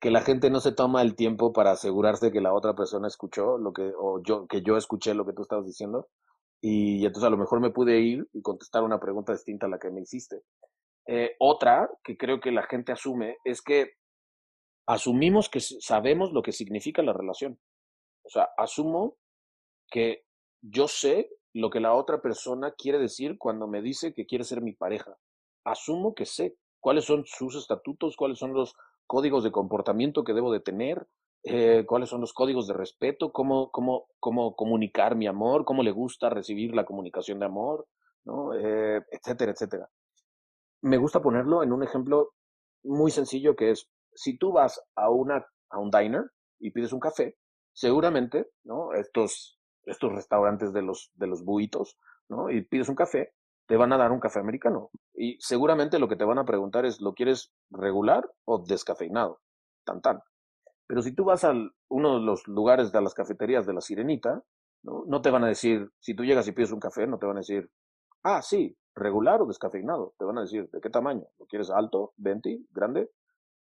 Que 0.01 0.11
la 0.11 0.21
gente 0.21 0.51
no 0.51 0.61
se 0.61 0.73
toma 0.73 1.03
el 1.03 1.17
tiempo 1.17 1.53
para 1.53 1.73
asegurarse 1.73 2.31
que 2.31 2.41
la 2.41 2.55
otra 2.55 2.75
persona 2.75 3.09
escuchó 3.09 3.59
lo 3.59 3.73
que, 3.73 3.93
o 3.99 4.23
yo, 4.23 4.47
que 4.47 4.63
yo 4.63 4.77
escuché 4.77 5.15
lo 5.15 5.27
que 5.27 5.33
tú 5.33 5.43
estabas 5.43 5.67
diciendo. 5.67 6.09
Y, 6.61 7.05
entonces 7.05 7.27
a 7.27 7.31
lo 7.31 7.37
mejor 7.37 7.61
me 7.61 7.71
pude 7.71 8.01
ir 8.01 8.27
y 8.33 8.43
contestar 8.43 8.83
una 8.83 9.01
pregunta 9.01 9.33
distinta 9.33 9.67
a 9.67 9.69
la 9.69 9.79
que 9.79 9.91
me 9.91 10.03
hiciste. 10.03 10.43
Eh, 11.07 11.37
otra 11.41 11.91
que 12.05 12.17
creo 12.17 12.41
que 12.41 12.53
la 12.53 12.65
gente 12.65 12.93
asume 12.93 13.39
es 13.45 13.63
que 13.63 13.93
asumimos 14.87 15.49
que 15.49 15.61
sabemos 15.61 16.33
lo 16.33 16.43
que 16.43 16.53
significa 16.53 17.03
la 17.03 17.13
relación. 17.13 17.59
O 18.25 18.29
sea, 18.29 18.49
asumo 18.57 19.17
que 19.91 20.25
yo 20.61 20.87
sé 20.87 21.31
lo 21.55 21.71
que 21.71 21.81
la 21.81 21.95
otra 21.95 22.21
persona 22.21 22.73
quiere 22.77 22.99
decir 22.99 23.37
cuando 23.39 23.67
me 23.67 23.83
dice 23.83 24.13
que 24.13 24.27
quiere 24.27 24.45
ser 24.45 24.61
mi 24.61 24.75
pareja. 24.75 25.17
Asumo 25.65 26.15
que 26.15 26.27
sé 26.27 26.57
cuáles 26.81 27.05
son 27.05 27.25
sus 27.27 27.57
estatutos, 27.57 28.17
cuáles 28.17 28.39
son 28.39 28.53
los 28.53 28.75
códigos 29.09 29.43
de 29.43 29.51
comportamiento 29.51 30.23
que 30.23 30.35
debo 30.35 30.53
de 30.53 30.61
tener, 30.61 31.09
eh, 31.43 31.85
cuáles 31.87 32.11
son 32.11 32.21
los 32.21 32.33
códigos 32.33 32.69
de 32.69 32.75
respeto, 32.75 33.33
cómo, 33.33 33.71
cómo, 33.71 34.07
cómo 34.21 34.55
comunicar 34.55 35.17
mi 35.17 35.27
amor, 35.27 35.65
cómo 35.65 35.83
le 35.83 35.93
gusta 35.93 36.29
recibir 36.29 36.75
la 36.75 36.85
comunicación 36.85 37.39
de 37.39 37.47
amor, 37.47 37.89
¿no? 38.25 38.53
Eh, 38.55 39.03
etcétera, 39.11 39.53
etcétera. 39.53 39.89
Me 40.83 40.99
gusta 40.99 41.23
ponerlo 41.23 41.63
en 41.63 41.73
un 41.73 41.83
ejemplo 41.83 42.35
muy 42.85 43.11
sencillo 43.11 43.57
que 43.57 43.71
es, 43.71 43.91
si 44.15 44.37
tú 44.37 44.53
vas 44.53 44.81
a, 44.95 45.11
una, 45.11 45.47
a 45.71 45.79
un 45.79 45.91
diner 45.91 46.31
y 46.59 46.71
pides 46.71 46.93
un 46.93 47.01
café, 47.01 47.37
seguramente, 47.73 48.51
¿no? 48.65 48.93
Estos, 48.93 49.59
estos 49.85 50.13
restaurantes 50.13 50.73
de 50.73 50.83
los, 50.83 51.11
de 51.15 51.29
los 51.29 51.45
buitos, 51.45 51.97
¿no? 52.29 52.51
Y 52.51 52.63
pides 52.63 52.89
un 52.89 52.95
café, 52.95 53.33
te 53.69 53.77
van 53.77 53.93
a 53.93 53.99
dar 53.99 54.11
un 54.13 54.19
café 54.19 54.41
americano. 54.41 54.91
Y 55.15 55.37
seguramente 55.41 55.99
lo 55.99 56.09
que 56.09 56.17
te 56.17 56.25
van 56.25 56.39
a 56.39 56.47
preguntar 56.47 56.87
es, 56.87 57.01
¿lo 57.01 57.13
quieres 57.13 57.53
regular 57.71 58.29
o 58.47 58.65
descafeinado? 58.67 59.41
Tan 59.85 60.01
tan. 60.01 60.21
Pero 60.87 61.03
si 61.03 61.15
tú 61.15 61.25
vas 61.25 61.45
a 61.45 61.53
uno 61.89 62.19
de 62.19 62.25
los 62.25 62.49
lugares 62.49 62.91
de 62.93 63.03
las 63.03 63.13
cafeterías 63.13 63.67
de 63.67 63.75
la 63.75 63.83
Sirenita, 63.83 64.43
¿no? 64.83 65.05
no 65.07 65.21
te 65.21 65.31
van 65.31 65.45
a 65.45 65.49
decir, 65.49 65.91
si 66.01 66.15
tú 66.15 66.25
llegas 66.25 66.49
y 66.49 66.53
pides 66.53 66.73
un 66.73 66.81
café, 66.81 67.07
no 67.07 67.19
te 67.19 67.27
van 67.27 67.37
a 67.37 67.41
decir, 67.41 67.71
ah, 68.23 68.41
sí, 68.41 68.75
regular 68.95 69.43
o 69.43 69.47
descafeinado. 69.47 70.15
Te 70.19 70.25
van 70.25 70.39
a 70.39 70.43
decir, 70.43 70.71
¿de 70.71 70.81
qué 70.81 70.89
tamaño? 70.89 71.27
¿Lo 71.39 71.45
quieres 71.45 71.69
alto, 71.69 72.15
20, 72.17 72.61
grande? 72.71 73.11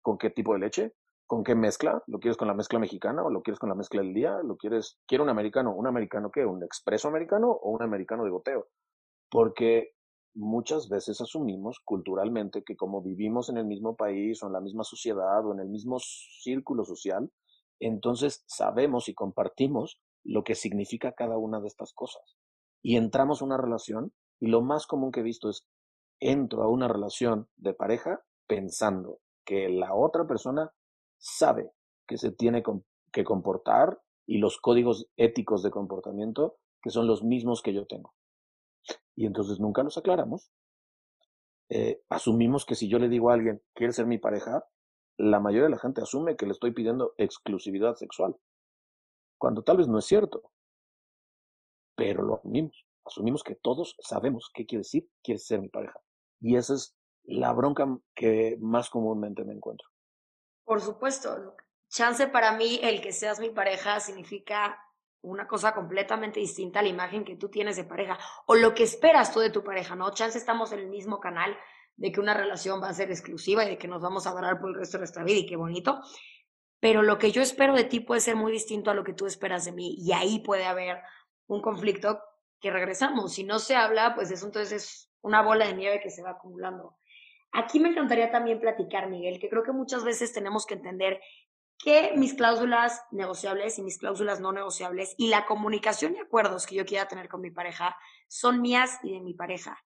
¿Con 0.02 0.18
qué 0.18 0.30
tipo 0.30 0.54
de 0.54 0.60
leche? 0.60 0.94
¿Con 1.26 1.44
qué 1.44 1.54
mezcla? 1.54 2.02
¿Lo 2.08 2.20
quieres 2.20 2.38
con 2.38 2.48
la 2.48 2.54
mezcla 2.54 2.80
mexicana 2.80 3.24
o 3.24 3.30
lo 3.30 3.42
quieres 3.42 3.60
con 3.60 3.68
la 3.68 3.76
mezcla 3.76 4.02
del 4.02 4.14
día? 4.14 4.40
¿Lo 4.42 4.56
quieres? 4.56 4.98
¿Quiero 5.06 5.26
un 5.26 5.30
americano? 5.30 5.76
¿Un 5.76 5.86
americano 5.86 6.32
qué? 6.32 6.46
¿Un 6.46 6.64
expreso 6.64 7.10
americano 7.10 7.52
o 7.52 7.72
un 7.72 7.84
americano 7.84 8.24
de 8.24 8.30
goteo? 8.30 8.70
Porque 9.30 9.97
muchas 10.38 10.88
veces 10.88 11.20
asumimos 11.20 11.80
culturalmente 11.84 12.64
que 12.64 12.76
como 12.76 13.02
vivimos 13.02 13.50
en 13.50 13.58
el 13.58 13.66
mismo 13.66 13.96
país 13.96 14.42
o 14.44 14.48
en 14.48 14.54
la 14.54 14.62
misma 14.62 14.84
sociedad 14.84 15.46
o 15.46 15.54
en 15.54 15.60
el 15.60 15.68
mismo 15.68 15.98
círculo 16.00 16.86
social, 16.86 17.32
entonces 17.80 18.44
sabemos 18.46 19.10
y 19.10 19.16
compartimos 19.16 20.00
lo 20.24 20.44
que 20.44 20.54
significa 20.54 21.14
cada 21.14 21.38
una 21.38 21.60
de 21.60 21.68
estas 21.68 21.92
cosas. 21.92 22.38
Y 22.84 22.98
entramos 22.98 23.42
a 23.42 23.46
una 23.46 23.58
relación 23.58 24.14
y 24.40 24.48
lo 24.48 24.62
más 24.62 24.86
común 24.86 25.12
que 25.12 25.22
he 25.22 25.24
visto 25.24 25.50
es, 25.50 25.68
entro 26.20 26.64
a 26.64 26.70
una 26.70 26.88
relación 26.88 27.48
de 27.56 27.74
pareja 27.74 28.22
pensando 28.48 29.20
que 29.44 29.70
la 29.70 29.96
otra 29.96 30.28
persona 30.28 30.72
sabe 31.18 31.72
que 32.08 32.18
se 32.18 32.32
tiene 32.32 32.64
que 33.12 33.24
comportar 33.24 34.00
y 34.28 34.38
los 34.38 34.60
códigos 34.60 35.08
éticos 35.18 35.64
de 35.64 35.72
comportamiento 35.72 36.58
que 36.82 36.92
son 36.92 37.08
los 37.08 37.24
mismos 37.24 37.62
que 37.62 37.74
yo 37.74 37.88
tengo 37.88 38.14
y 39.18 39.26
entonces 39.26 39.60
nunca 39.60 39.84
los 39.84 39.98
aclaramos. 39.98 40.52
Eh, 41.70 42.02
asumimos 42.08 42.66
que 42.66 42.76
si 42.76 42.88
yo 42.88 43.00
le 43.00 43.10
digo 43.10 43.30
a 43.30 43.34
alguien, 43.34 43.62
quiere 43.74 43.92
ser 43.92 44.06
mi 44.06 44.20
pareja, 44.20 44.64
la 45.18 45.40
mayoría 45.40 45.66
de 45.66 45.72
la 45.72 45.80
gente 45.80 46.02
asume 46.02 46.38
que 46.38 46.46
le 46.46 46.54
estoy 46.54 46.72
pidiendo 46.72 47.14
exclusividad 47.18 47.96
sexual, 47.96 48.38
cuando 49.38 49.64
tal 49.64 49.78
vez 49.78 49.88
no 49.88 49.98
es 49.98 50.06
cierto, 50.06 50.52
pero 51.96 52.24
lo 52.24 52.36
asumimos. 52.36 52.86
Asumimos 53.04 53.44
que 53.44 53.56
todos 53.56 53.96
sabemos 54.00 54.52
qué 54.54 54.66
quiere 54.66 54.82
decir, 54.82 55.10
quiere 55.24 55.40
ser 55.40 55.62
mi 55.62 55.70
pareja. 55.70 56.00
Y 56.40 56.56
esa 56.56 56.76
es 56.76 56.96
la 57.24 57.52
bronca 57.54 57.88
que 58.14 58.58
más 58.60 58.90
comúnmente 58.90 59.44
me 59.44 59.54
encuentro. 59.54 59.88
Por 60.64 60.80
supuesto, 60.82 61.56
chance 61.90 62.28
para 62.28 62.56
mí 62.56 62.80
el 62.84 63.02
que 63.02 63.14
seas 63.14 63.40
mi 63.40 63.50
pareja 63.50 64.00
significa 64.00 64.78
una 65.22 65.48
cosa 65.48 65.74
completamente 65.74 66.40
distinta 66.40 66.80
a 66.80 66.84
la 66.84 66.90
imagen 66.90 67.26
que 67.26 67.36
tú 67.36 67.50
tienes 67.50 67.76
de 67.76 67.84
pareja 67.84 68.18
o 68.46 68.56
lo 68.56 68.74
que 68.74 68.84
esperas 68.84 69.34
tú 69.34 69.40
de 69.40 69.50
tu 69.50 69.64
pareja, 69.64 69.96
¿no? 69.96 70.12
Chance 70.12 70.38
estamos 70.38 70.72
en 70.72 70.80
el 70.80 70.88
mismo 70.88 71.20
canal 71.20 71.58
de 71.96 72.12
que 72.12 72.20
una 72.20 72.34
relación 72.34 72.82
va 72.82 72.90
a 72.90 72.94
ser 72.94 73.10
exclusiva 73.10 73.66
y 73.66 73.70
de 73.70 73.78
que 73.78 73.88
nos 73.88 74.02
vamos 74.02 74.28
a 74.28 74.30
adorar 74.30 74.60
por 74.60 74.70
el 74.70 74.76
resto 74.76 74.98
de 74.98 75.02
nuestra 75.02 75.24
vida 75.24 75.40
y 75.40 75.46
qué 75.46 75.56
bonito, 75.56 76.00
pero 76.80 77.02
lo 77.02 77.18
que 77.18 77.32
yo 77.32 77.42
espero 77.42 77.74
de 77.74 77.86
ti 77.86 78.00
puede 78.00 78.22
ser 78.22 78.36
muy 78.36 78.52
distinto 78.52 78.92
a 78.92 78.94
lo 78.94 79.04
que 79.04 79.14
tú 79.14 79.26
esperas 79.26 79.66
de 79.66 79.72
mí 79.72 79.96
y 79.98 80.12
ahí 80.14 80.40
puede 80.40 80.66
haber 80.66 81.00
un 81.48 81.62
conflicto 81.62 82.22
que 82.60 82.72
regresamos. 82.72 83.34
Si 83.34 83.44
no 83.44 83.60
se 83.60 83.76
habla, 83.76 84.14
pues 84.16 84.30
es 84.32 85.10
una 85.22 85.42
bola 85.42 85.66
de 85.66 85.74
nieve 85.74 86.00
que 86.02 86.12
se 86.12 86.22
va 86.22 86.32
acumulando. 86.32 86.98
Aquí 87.52 87.80
me 87.80 87.90
encantaría 87.90 88.30
también 88.30 88.60
platicar, 88.60 89.10
Miguel, 89.10 89.40
que 89.40 89.50
creo 89.50 89.64
que 89.64 89.72
muchas 89.72 90.04
veces 90.04 90.34
tenemos 90.34 90.66
que 90.66 90.76
entender 90.76 91.20
que 91.78 92.14
mis 92.16 92.34
cláusulas 92.34 93.04
negociables 93.12 93.78
y 93.78 93.84
mis 93.84 93.98
cláusulas 93.98 94.40
no 94.40 94.52
negociables 94.52 95.14
y 95.18 95.28
la 95.28 95.46
comunicación 95.46 96.16
y 96.16 96.20
acuerdos 96.20 96.66
que 96.66 96.76
yo 96.76 96.86
quiera 96.86 97.08
tener 97.08 97.30
con 97.30 97.42
mi 97.42 97.52
pareja 97.52 97.96
son 98.28 98.62
mías 98.62 99.00
y 99.04 99.14
de 99.14 99.22
mi 99.22 99.34
pareja. 99.34 99.84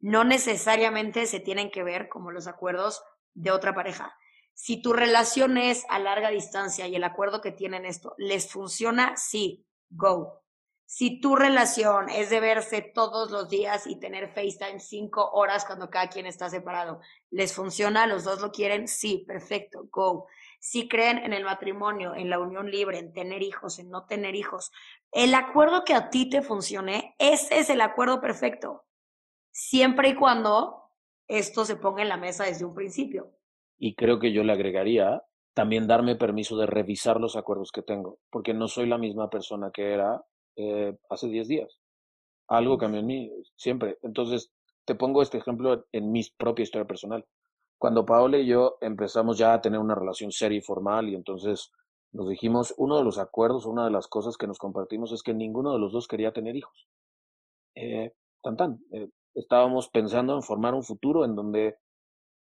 No 0.00 0.22
necesariamente 0.22 1.26
se 1.26 1.40
tienen 1.40 1.70
que 1.70 1.82
ver 1.82 2.08
como 2.08 2.30
los 2.30 2.46
acuerdos 2.46 3.02
de 3.34 3.50
otra 3.50 3.74
pareja. 3.74 4.16
Si 4.52 4.80
tu 4.80 4.92
relación 4.92 5.58
es 5.58 5.84
a 5.88 5.98
larga 5.98 6.28
distancia 6.30 6.86
y 6.86 6.94
el 6.94 7.04
acuerdo 7.04 7.40
que 7.40 7.50
tienen 7.50 7.84
esto 7.84 8.14
les 8.16 8.50
funciona, 8.50 9.16
sí, 9.16 9.66
go. 9.90 10.40
Si 10.86 11.20
tu 11.20 11.34
relación 11.34 12.10
es 12.10 12.30
de 12.30 12.38
verse 12.38 12.82
todos 12.82 13.32
los 13.32 13.48
días 13.48 13.86
y 13.86 13.98
tener 13.98 14.28
FaceTime 14.28 14.78
cinco 14.78 15.28
horas 15.32 15.64
cuando 15.64 15.90
cada 15.90 16.08
quien 16.08 16.26
está 16.26 16.48
separado, 16.48 17.00
¿les 17.30 17.52
funciona? 17.52 18.06
¿Los 18.06 18.22
dos 18.22 18.40
lo 18.40 18.52
quieren? 18.52 18.86
Sí, 18.86 19.24
perfecto, 19.26 19.88
go 19.90 20.28
si 20.64 20.88
creen 20.88 21.18
en 21.18 21.34
el 21.34 21.44
matrimonio, 21.44 22.14
en 22.14 22.30
la 22.30 22.38
unión 22.38 22.70
libre, 22.70 22.98
en 22.98 23.12
tener 23.12 23.42
hijos, 23.42 23.78
en 23.78 23.90
no 23.90 24.06
tener 24.06 24.34
hijos, 24.34 24.72
el 25.12 25.34
acuerdo 25.34 25.84
que 25.84 25.92
a 25.92 26.08
ti 26.08 26.30
te 26.30 26.40
funcione, 26.40 27.14
ese 27.18 27.58
es 27.58 27.68
el 27.68 27.82
acuerdo 27.82 28.18
perfecto, 28.22 28.86
siempre 29.52 30.08
y 30.08 30.14
cuando 30.14 30.84
esto 31.28 31.66
se 31.66 31.76
ponga 31.76 32.00
en 32.00 32.08
la 32.08 32.16
mesa 32.16 32.44
desde 32.44 32.64
un 32.64 32.72
principio. 32.72 33.30
Y 33.76 33.94
creo 33.94 34.18
que 34.18 34.32
yo 34.32 34.42
le 34.42 34.54
agregaría 34.54 35.22
también 35.52 35.86
darme 35.86 36.16
permiso 36.16 36.56
de 36.56 36.64
revisar 36.64 37.20
los 37.20 37.36
acuerdos 37.36 37.70
que 37.70 37.82
tengo, 37.82 38.18
porque 38.30 38.54
no 38.54 38.66
soy 38.66 38.88
la 38.88 38.96
misma 38.96 39.28
persona 39.28 39.70
que 39.70 39.92
era 39.92 40.24
eh, 40.56 40.96
hace 41.10 41.28
10 41.28 41.46
días. 41.46 41.78
Algo 42.48 42.78
cambió 42.78 43.00
en 43.00 43.06
mí 43.06 43.30
siempre. 43.54 43.98
Entonces, 44.00 44.50
te 44.86 44.94
pongo 44.94 45.20
este 45.20 45.36
ejemplo 45.36 45.84
en 45.92 46.10
mi 46.10 46.22
propia 46.38 46.62
historia 46.62 46.86
personal 46.86 47.26
cuando 47.78 48.06
Paola 48.06 48.38
y 48.38 48.46
yo 48.46 48.76
empezamos 48.80 49.38
ya 49.38 49.54
a 49.54 49.60
tener 49.60 49.78
una 49.78 49.94
relación 49.94 50.32
seria 50.32 50.58
y 50.58 50.62
formal 50.62 51.08
y 51.08 51.14
entonces 51.14 51.70
nos 52.12 52.28
dijimos, 52.28 52.74
uno 52.76 52.96
de 52.96 53.04
los 53.04 53.18
acuerdos, 53.18 53.66
una 53.66 53.84
de 53.84 53.90
las 53.90 54.06
cosas 54.06 54.36
que 54.36 54.46
nos 54.46 54.58
compartimos 54.58 55.12
es 55.12 55.22
que 55.22 55.34
ninguno 55.34 55.72
de 55.72 55.80
los 55.80 55.92
dos 55.92 56.06
quería 56.06 56.32
tener 56.32 56.54
hijos. 56.54 56.88
Eh, 57.74 58.12
tan 58.40 58.56
tan, 58.56 58.80
eh, 58.92 59.08
estábamos 59.34 59.88
pensando 59.88 60.34
en 60.34 60.42
formar 60.42 60.74
un 60.74 60.84
futuro 60.84 61.24
en 61.24 61.34
donde 61.34 61.76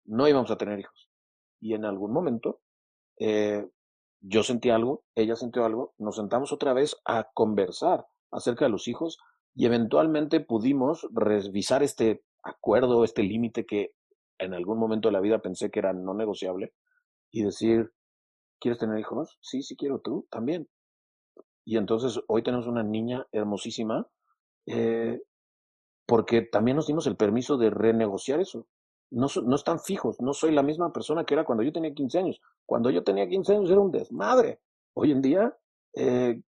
no 0.06 0.28
íbamos 0.28 0.52
a 0.52 0.58
tener 0.58 0.80
hijos. 0.80 1.10
Y 1.60 1.74
en 1.74 1.86
algún 1.86 2.14
momento 2.14 2.62
eh, 3.20 3.68
yo 4.22 4.44
sentí 4.44 4.70
algo, 4.70 5.04
ella 5.16 5.36
sintió 5.36 5.66
algo, 5.66 5.94
nos 5.98 6.16
sentamos 6.16 6.54
otra 6.54 6.74
vez 6.74 6.96
a 7.06 7.30
conversar 7.34 8.06
acerca 8.32 8.66
de 8.66 8.72
los 8.72 8.88
hijos 8.88 9.18
y 9.56 9.66
eventualmente 9.66 10.40
pudimos 10.40 11.08
revisar 11.12 11.82
este 11.82 12.24
acuerdo, 12.44 13.04
este 13.04 13.24
límite 13.24 13.66
que 13.66 13.94
en 14.40 14.54
algún 14.54 14.80
momento 14.80 15.08
de 15.08 15.14
la 15.14 15.22
vida 15.22 15.40
pensé 15.40 15.70
que 15.70 15.80
era 15.80 15.94
no 15.94 16.14
negociable 16.14 16.74
y 17.32 17.44
decir, 17.44 17.92
¿quieres 18.60 18.80
tener 18.80 19.00
hijos? 19.00 19.38
Sí, 19.42 19.64
sí 19.64 19.76
quiero, 19.76 20.00
tú 20.00 20.28
también. 20.30 20.68
Y 21.66 21.78
entonces 21.78 22.20
hoy 22.28 22.44
tenemos 22.44 22.68
una 22.68 22.84
niña 22.84 23.28
hermosísima 23.32 24.08
eh, 24.66 25.22
porque 26.06 26.42
también 26.42 26.78
nos 26.78 26.88
dimos 26.88 27.06
el 27.08 27.18
permiso 27.18 27.58
de 27.58 27.70
renegociar 27.70 28.40
eso. 28.40 28.68
No, 29.10 29.28
no 29.46 29.56
están 29.56 29.80
fijos, 29.80 30.20
no 30.22 30.34
soy 30.34 30.52
la 30.52 30.64
misma 30.64 30.92
persona 30.92 31.26
que 31.26 31.34
era 31.34 31.46
cuando 31.46 31.64
yo 31.64 31.72
tenía 31.72 31.94
15 31.94 32.20
años. 32.20 32.42
Cuando 32.66 32.90
yo 32.90 33.04
tenía 33.04 33.28
15 33.28 33.56
años 33.56 33.70
era 33.70 33.80
un 33.80 33.92
desmadre. 33.92 34.60
Hoy 34.94 35.12
en 35.12 35.22
día 35.22 35.58
eh, 35.94 36.42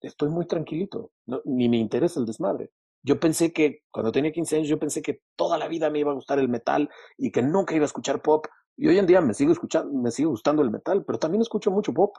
estoy 0.00 0.30
muy 0.30 0.46
tranquilito, 0.46 1.10
ni 1.44 1.68
me 1.68 1.78
interesa 1.78 2.20
el 2.20 2.26
desmadre. 2.26 2.70
Yo 3.08 3.18
pensé 3.18 3.54
que 3.54 3.84
cuando 3.90 4.12
tenía 4.12 4.32
15 4.32 4.56
años, 4.56 4.68
yo 4.68 4.78
pensé 4.78 5.00
que 5.00 5.22
toda 5.34 5.56
la 5.56 5.66
vida 5.66 5.88
me 5.88 5.98
iba 5.98 6.10
a 6.10 6.14
gustar 6.14 6.38
el 6.38 6.50
metal 6.50 6.90
y 7.16 7.32
que 7.32 7.40
nunca 7.40 7.74
iba 7.74 7.84
a 7.84 7.86
escuchar 7.86 8.20
pop. 8.20 8.44
Y 8.76 8.86
hoy 8.86 8.98
en 8.98 9.06
día 9.06 9.22
me 9.22 9.32
sigo 9.32 9.50
escuchando, 9.50 9.90
me 9.98 10.10
sigue 10.10 10.28
gustando 10.28 10.60
el 10.60 10.70
metal, 10.70 11.06
pero 11.06 11.18
también 11.18 11.40
escucho 11.40 11.70
mucho 11.70 11.94
pop. 11.94 12.14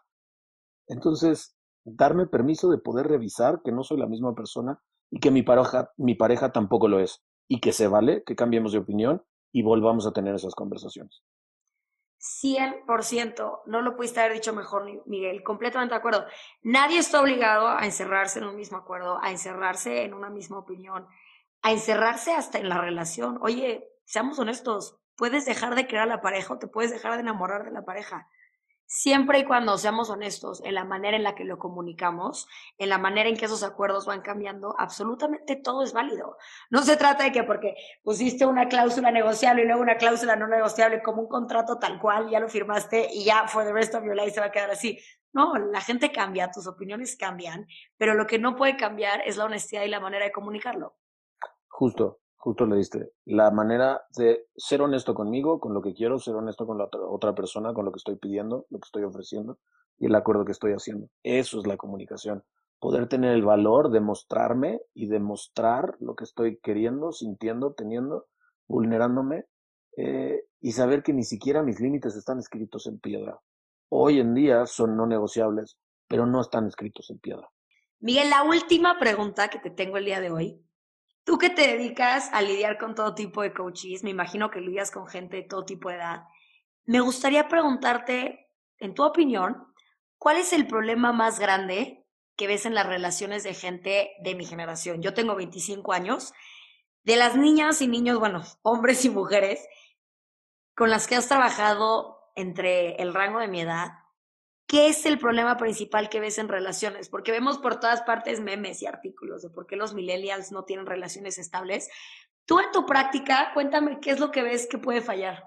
Entonces, 0.87 1.55
darme 1.85 2.25
permiso 2.25 2.71
de 2.71 2.79
poder 2.79 3.05
revisar 3.05 3.61
que 3.63 3.71
no 3.71 3.83
soy 3.83 3.99
la 3.99 4.07
misma 4.07 4.33
persona 4.33 4.81
y 5.11 5.19
que 5.19 5.29
mi 5.29 5.43
pareja, 5.43 5.91
mi 5.95 6.15
pareja 6.15 6.51
tampoco 6.51 6.87
lo 6.87 6.99
es. 6.99 7.21
Y 7.47 7.59
que 7.59 7.71
se 7.71 7.87
vale 7.87 8.23
que 8.25 8.35
cambiemos 8.35 8.71
de 8.71 8.79
opinión 8.79 9.21
y 9.53 9.61
volvamos 9.61 10.07
a 10.07 10.11
tener 10.11 10.33
esas 10.33 10.55
conversaciones. 10.55 11.21
100%, 12.19 13.61
no 13.65 13.81
lo 13.81 13.95
pudiste 13.95 14.19
haber 14.19 14.33
dicho 14.33 14.53
mejor, 14.53 14.85
Miguel, 15.05 15.41
completamente 15.41 15.93
de 15.93 15.99
acuerdo. 15.99 16.25
Nadie 16.61 16.99
está 16.99 17.21
obligado 17.21 17.69
a 17.69 17.85
encerrarse 17.85 18.39
en 18.39 18.45
un 18.45 18.55
mismo 18.55 18.77
acuerdo, 18.77 19.19
a 19.21 19.31
encerrarse 19.31 20.03
en 20.03 20.13
una 20.13 20.29
misma 20.29 20.59
opinión, 20.59 21.07
a 21.61 21.71
encerrarse 21.71 22.33
hasta 22.33 22.59
en 22.59 22.69
la 22.69 22.79
relación. 22.81 23.37
Oye, 23.41 23.87
seamos 24.03 24.37
honestos, 24.37 24.99
puedes 25.15 25.45
dejar 25.45 25.75
de 25.75 25.87
crear 25.87 26.07
la 26.07 26.21
pareja 26.21 26.53
o 26.53 26.59
te 26.59 26.67
puedes 26.67 26.91
dejar 26.91 27.13
de 27.13 27.21
enamorar 27.21 27.63
de 27.63 27.71
la 27.71 27.85
pareja 27.85 28.27
siempre 28.89 29.37
y 29.37 29.45
cuando 29.45 29.77
seamos 29.77 30.09
honestos 30.09 30.63
en 30.65 30.73
la 30.73 30.83
manera 30.83 31.15
en 31.15 31.21
la 31.21 31.35
que 31.35 31.45
lo 31.45 31.59
comunicamos, 31.59 32.47
en 32.79 32.89
la 32.89 32.97
manera 32.97 33.29
en 33.29 33.37
que 33.37 33.45
esos 33.45 33.61
acuerdos 33.61 34.07
van 34.07 34.21
cambiando, 34.21 34.73
absolutamente 34.79 35.55
todo 35.55 35.83
es 35.83 35.93
válido. 35.93 36.37
No 36.71 36.81
se 36.81 36.97
trata 36.97 37.23
de 37.23 37.31
que 37.31 37.43
porque 37.43 37.75
pusiste 38.03 38.47
una 38.47 38.67
cláusula 38.67 39.11
negociable 39.11 39.61
y 39.61 39.65
luego 39.67 39.83
una 39.83 39.97
cláusula 39.97 40.35
no 40.35 40.47
negociable 40.47 41.03
como 41.03 41.21
un 41.21 41.29
contrato 41.29 41.77
tal 41.77 41.99
cual, 41.99 42.31
ya 42.31 42.39
lo 42.39 42.49
firmaste 42.49 43.09
y 43.13 43.25
ya 43.25 43.47
for 43.47 43.63
the 43.63 43.71
rest 43.71 43.93
of 43.93 44.03
your 44.03 44.15
life 44.15 44.31
se 44.31 44.39
va 44.39 44.47
a 44.47 44.51
quedar 44.51 44.71
así. 44.71 44.99
No, 45.33 45.55
la 45.55 45.81
gente 45.81 46.11
cambia, 46.11 46.49
tus 46.49 46.65
opiniones 46.65 47.15
cambian, 47.15 47.67
pero 47.95 48.15
lo 48.15 48.25
que 48.25 48.39
no 48.39 48.55
puede 48.55 48.75
cambiar 48.75 49.21
es 49.23 49.37
la 49.37 49.45
honestidad 49.45 49.83
y 49.83 49.89
la 49.89 49.99
manera 49.99 50.25
de 50.25 50.31
comunicarlo. 50.31 50.97
Justo, 51.67 52.21
justo 52.39 52.65
le 52.65 52.77
diste, 52.77 53.11
la 53.25 53.51
manera 53.51 54.01
de 54.15 54.47
ser 54.55 54.81
honesto 54.81 55.13
conmigo, 55.13 55.59
con 55.59 55.73
lo 55.73 55.81
que 55.81 55.93
quiero, 55.93 56.19
ser 56.19 56.35
honesto 56.35 56.65
con 56.65 56.77
la 56.77 56.89
otra, 57.09 57.35
persona, 57.35 57.73
con 57.73 57.83
lo 57.83 57.91
que 57.91 57.97
estoy 57.97 58.15
pidiendo, 58.15 58.65
lo 58.69 58.79
que 58.79 58.85
estoy 58.85 59.03
ofreciendo 59.03 59.59
y 59.97 60.05
el 60.05 60.15
acuerdo 60.15 60.45
que 60.45 60.53
estoy 60.53 60.71
haciendo. 60.71 61.09
Eso 61.21 61.59
es 61.59 61.67
la 61.67 61.75
comunicación. 61.75 62.45
Poder 62.79 63.09
tener 63.09 63.33
el 63.33 63.43
valor 63.43 63.91
de 63.91 63.99
mostrarme 63.99 64.79
y 64.93 65.07
demostrar 65.07 65.97
lo 65.99 66.15
que 66.15 66.23
estoy 66.23 66.59
queriendo, 66.59 67.11
sintiendo, 67.11 67.73
teniendo, 67.73 68.27
vulnerándome 68.69 69.43
eh, 69.97 70.45
y 70.61 70.71
saber 70.71 71.03
que 71.03 71.11
ni 71.11 71.25
siquiera 71.25 71.61
mis 71.61 71.81
límites 71.81 72.15
están 72.15 72.39
escritos 72.39 72.87
en 72.87 72.99
piedra. 72.99 73.37
Hoy 73.89 74.21
en 74.21 74.33
día 74.33 74.65
son 74.65 74.95
no 74.95 75.05
negociables, 75.05 75.77
pero 76.07 76.25
no 76.25 76.39
están 76.39 76.67
escritos 76.67 77.09
en 77.09 77.19
piedra. 77.19 77.49
Miguel, 77.99 78.29
la 78.29 78.43
última 78.43 78.97
pregunta 78.97 79.49
que 79.49 79.59
te 79.59 79.71
tengo 79.71 79.97
el 79.97 80.05
día 80.05 80.21
de 80.21 80.31
hoy 80.31 80.63
Tú 81.23 81.37
que 81.37 81.49
te 81.49 81.67
dedicas 81.67 82.29
a 82.33 82.41
lidiar 82.41 82.77
con 82.77 82.95
todo 82.95 83.13
tipo 83.13 83.41
de 83.41 83.53
coaches, 83.53 84.03
me 84.03 84.09
imagino 84.09 84.49
que 84.49 84.61
lidias 84.61 84.91
con 84.91 85.07
gente 85.07 85.37
de 85.37 85.43
todo 85.43 85.65
tipo 85.65 85.89
de 85.89 85.95
edad. 85.95 86.23
Me 86.85 87.01
gustaría 87.01 87.47
preguntarte, 87.47 88.49
en 88.79 88.95
tu 88.95 89.03
opinión, 89.03 89.73
¿cuál 90.17 90.37
es 90.37 90.53
el 90.53 90.65
problema 90.65 91.13
más 91.13 91.39
grande 91.39 92.05
que 92.35 92.47
ves 92.47 92.65
en 92.65 92.73
las 92.73 92.87
relaciones 92.87 93.43
de 93.43 93.53
gente 93.53 94.11
de 94.23 94.35
mi 94.35 94.45
generación? 94.45 95.01
Yo 95.01 95.13
tengo 95.13 95.35
25 95.35 95.93
años. 95.93 96.33
De 97.03 97.15
las 97.15 97.35
niñas 97.35 97.81
y 97.81 97.87
niños, 97.87 98.19
bueno, 98.19 98.41
hombres 98.63 99.05
y 99.05 99.09
mujeres, 99.09 99.67
con 100.75 100.89
las 100.89 101.07
que 101.07 101.15
has 101.15 101.27
trabajado 101.27 102.19
entre 102.35 102.95
el 102.95 103.13
rango 103.13 103.39
de 103.39 103.47
mi 103.49 103.61
edad, 103.61 103.91
¿Qué 104.69 104.87
es 104.87 105.07
el 105.07 105.17
problema 105.17 105.57
principal 105.57 106.09
que 106.09 106.19
ves 106.19 106.37
en 106.37 106.47
relaciones? 106.47 107.09
Porque 107.09 107.31
vemos 107.31 107.57
por 107.57 107.79
todas 107.79 108.03
partes 108.03 108.39
memes 108.39 108.83
y 108.83 108.85
artículos 108.85 109.41
de 109.41 109.49
por 109.49 109.65
qué 109.65 109.75
los 109.75 109.95
millennials 109.95 110.51
no 110.51 110.63
tienen 110.63 110.85
relaciones 110.85 111.39
estables. 111.39 111.89
Tú 112.45 112.59
en 112.59 112.71
tu 112.71 112.85
práctica, 112.85 113.49
cuéntame 113.55 113.99
qué 113.99 114.11
es 114.11 114.19
lo 114.19 114.29
que 114.29 114.43
ves 114.43 114.67
que 114.69 114.77
puede 114.77 115.01
fallar. 115.01 115.43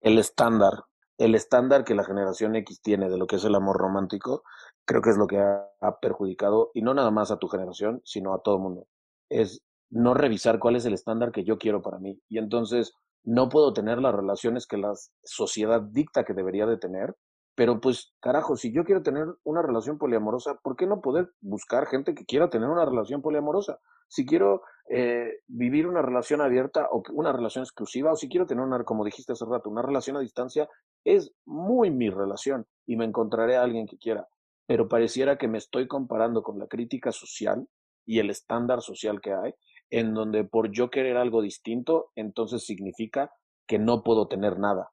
El 0.00 0.18
estándar, 0.18 0.72
el 1.16 1.36
estándar 1.36 1.84
que 1.84 1.94
la 1.94 2.02
generación 2.02 2.56
X 2.56 2.82
tiene 2.82 3.08
de 3.08 3.18
lo 3.18 3.28
que 3.28 3.36
es 3.36 3.44
el 3.44 3.54
amor 3.54 3.76
romántico, 3.76 4.42
creo 4.84 5.00
que 5.00 5.10
es 5.10 5.16
lo 5.16 5.28
que 5.28 5.38
ha, 5.38 6.00
perjudicado, 6.00 6.72
y 6.74 6.82
no 6.82 6.92
nada 6.92 7.12
más 7.12 7.30
a 7.30 7.38
tu 7.38 7.46
generación, 7.46 8.02
sino 8.04 8.34
a 8.34 8.42
todo 8.42 8.56
el 8.56 8.62
mundo. 8.62 8.88
Es 9.28 9.62
no 9.90 10.12
revisar 10.12 10.58
cuál 10.58 10.74
es 10.74 10.84
el 10.86 10.94
estándar 10.94 11.30
que 11.30 11.44
yo 11.44 11.56
quiero 11.56 11.82
para 11.82 12.00
mí. 12.00 12.20
Y 12.28 12.38
entonces 12.38 12.94
no 13.22 13.48
puedo 13.48 13.72
tener 13.72 13.98
las 13.98 14.12
relaciones 14.12 14.66
que 14.66 14.76
la 14.76 14.92
sociedad 15.22 15.82
dicta 15.82 16.24
que 16.24 16.34
debería 16.34 16.66
de 16.66 16.78
tener, 16.78 17.14
pero 17.54 17.80
pues, 17.80 18.12
carajo, 18.20 18.56
si 18.56 18.72
yo 18.72 18.84
quiero 18.84 19.02
tener 19.02 19.26
una 19.44 19.62
relación 19.62 19.96
poliamorosa, 19.96 20.56
¿por 20.62 20.76
qué 20.76 20.86
no 20.86 21.00
poder 21.00 21.30
buscar 21.40 21.86
gente 21.86 22.14
que 22.14 22.24
quiera 22.24 22.50
tener 22.50 22.68
una 22.68 22.84
relación 22.84 23.22
poliamorosa? 23.22 23.78
Si 24.08 24.26
quiero 24.26 24.62
eh, 24.90 25.38
vivir 25.46 25.86
una 25.86 26.02
relación 26.02 26.40
abierta 26.40 26.88
o 26.90 27.02
una 27.12 27.32
relación 27.32 27.62
exclusiva, 27.62 28.12
o 28.12 28.16
si 28.16 28.28
quiero 28.28 28.46
tener 28.46 28.64
una, 28.64 28.82
como 28.82 29.04
dijiste 29.04 29.32
hace 29.32 29.44
rato, 29.44 29.70
una 29.70 29.82
relación 29.82 30.16
a 30.16 30.20
distancia, 30.20 30.68
es 31.04 31.32
muy 31.44 31.90
mi 31.90 32.10
relación 32.10 32.66
y 32.86 32.96
me 32.96 33.04
encontraré 33.04 33.56
a 33.56 33.62
alguien 33.62 33.86
que 33.86 33.98
quiera. 33.98 34.26
Pero 34.66 34.88
pareciera 34.88 35.38
que 35.38 35.48
me 35.48 35.58
estoy 35.58 35.86
comparando 35.86 36.42
con 36.42 36.58
la 36.58 36.66
crítica 36.66 37.12
social 37.12 37.68
y 38.04 38.18
el 38.18 38.30
estándar 38.30 38.82
social 38.82 39.20
que 39.20 39.32
hay, 39.32 39.54
en 39.90 40.12
donde 40.12 40.44
por 40.44 40.72
yo 40.72 40.90
querer 40.90 41.16
algo 41.16 41.40
distinto, 41.40 42.10
entonces 42.16 42.64
significa 42.64 43.30
que 43.66 43.78
no 43.78 44.02
puedo 44.02 44.26
tener 44.26 44.58
nada 44.58 44.90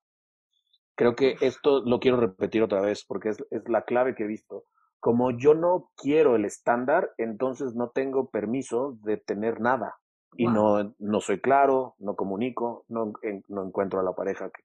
Creo 0.95 1.15
que 1.15 1.35
esto 1.41 1.81
lo 1.85 1.99
quiero 1.99 2.17
repetir 2.17 2.63
otra 2.63 2.81
vez 2.81 3.05
porque 3.05 3.29
es, 3.29 3.43
la 3.67 3.83
clave 3.83 4.15
que 4.15 4.23
he 4.23 4.27
visto. 4.27 4.65
Como 4.99 5.31
yo 5.31 5.53
no 5.55 5.89
quiero 5.95 6.35
el 6.35 6.45
estándar, 6.45 7.11
entonces 7.17 7.73
no 7.73 7.89
tengo 7.89 8.29
permiso 8.29 8.97
de 9.01 9.17
tener 9.17 9.59
nada. 9.61 9.97
Y 10.37 10.47
no, 10.47 10.95
no 10.97 11.19
soy 11.19 11.41
claro, 11.41 11.95
no 11.99 12.15
comunico, 12.15 12.85
no, 12.87 13.11
no 13.49 13.65
encuentro 13.65 13.99
a 13.99 14.03
la 14.03 14.13
pareja 14.13 14.49
que, 14.49 14.63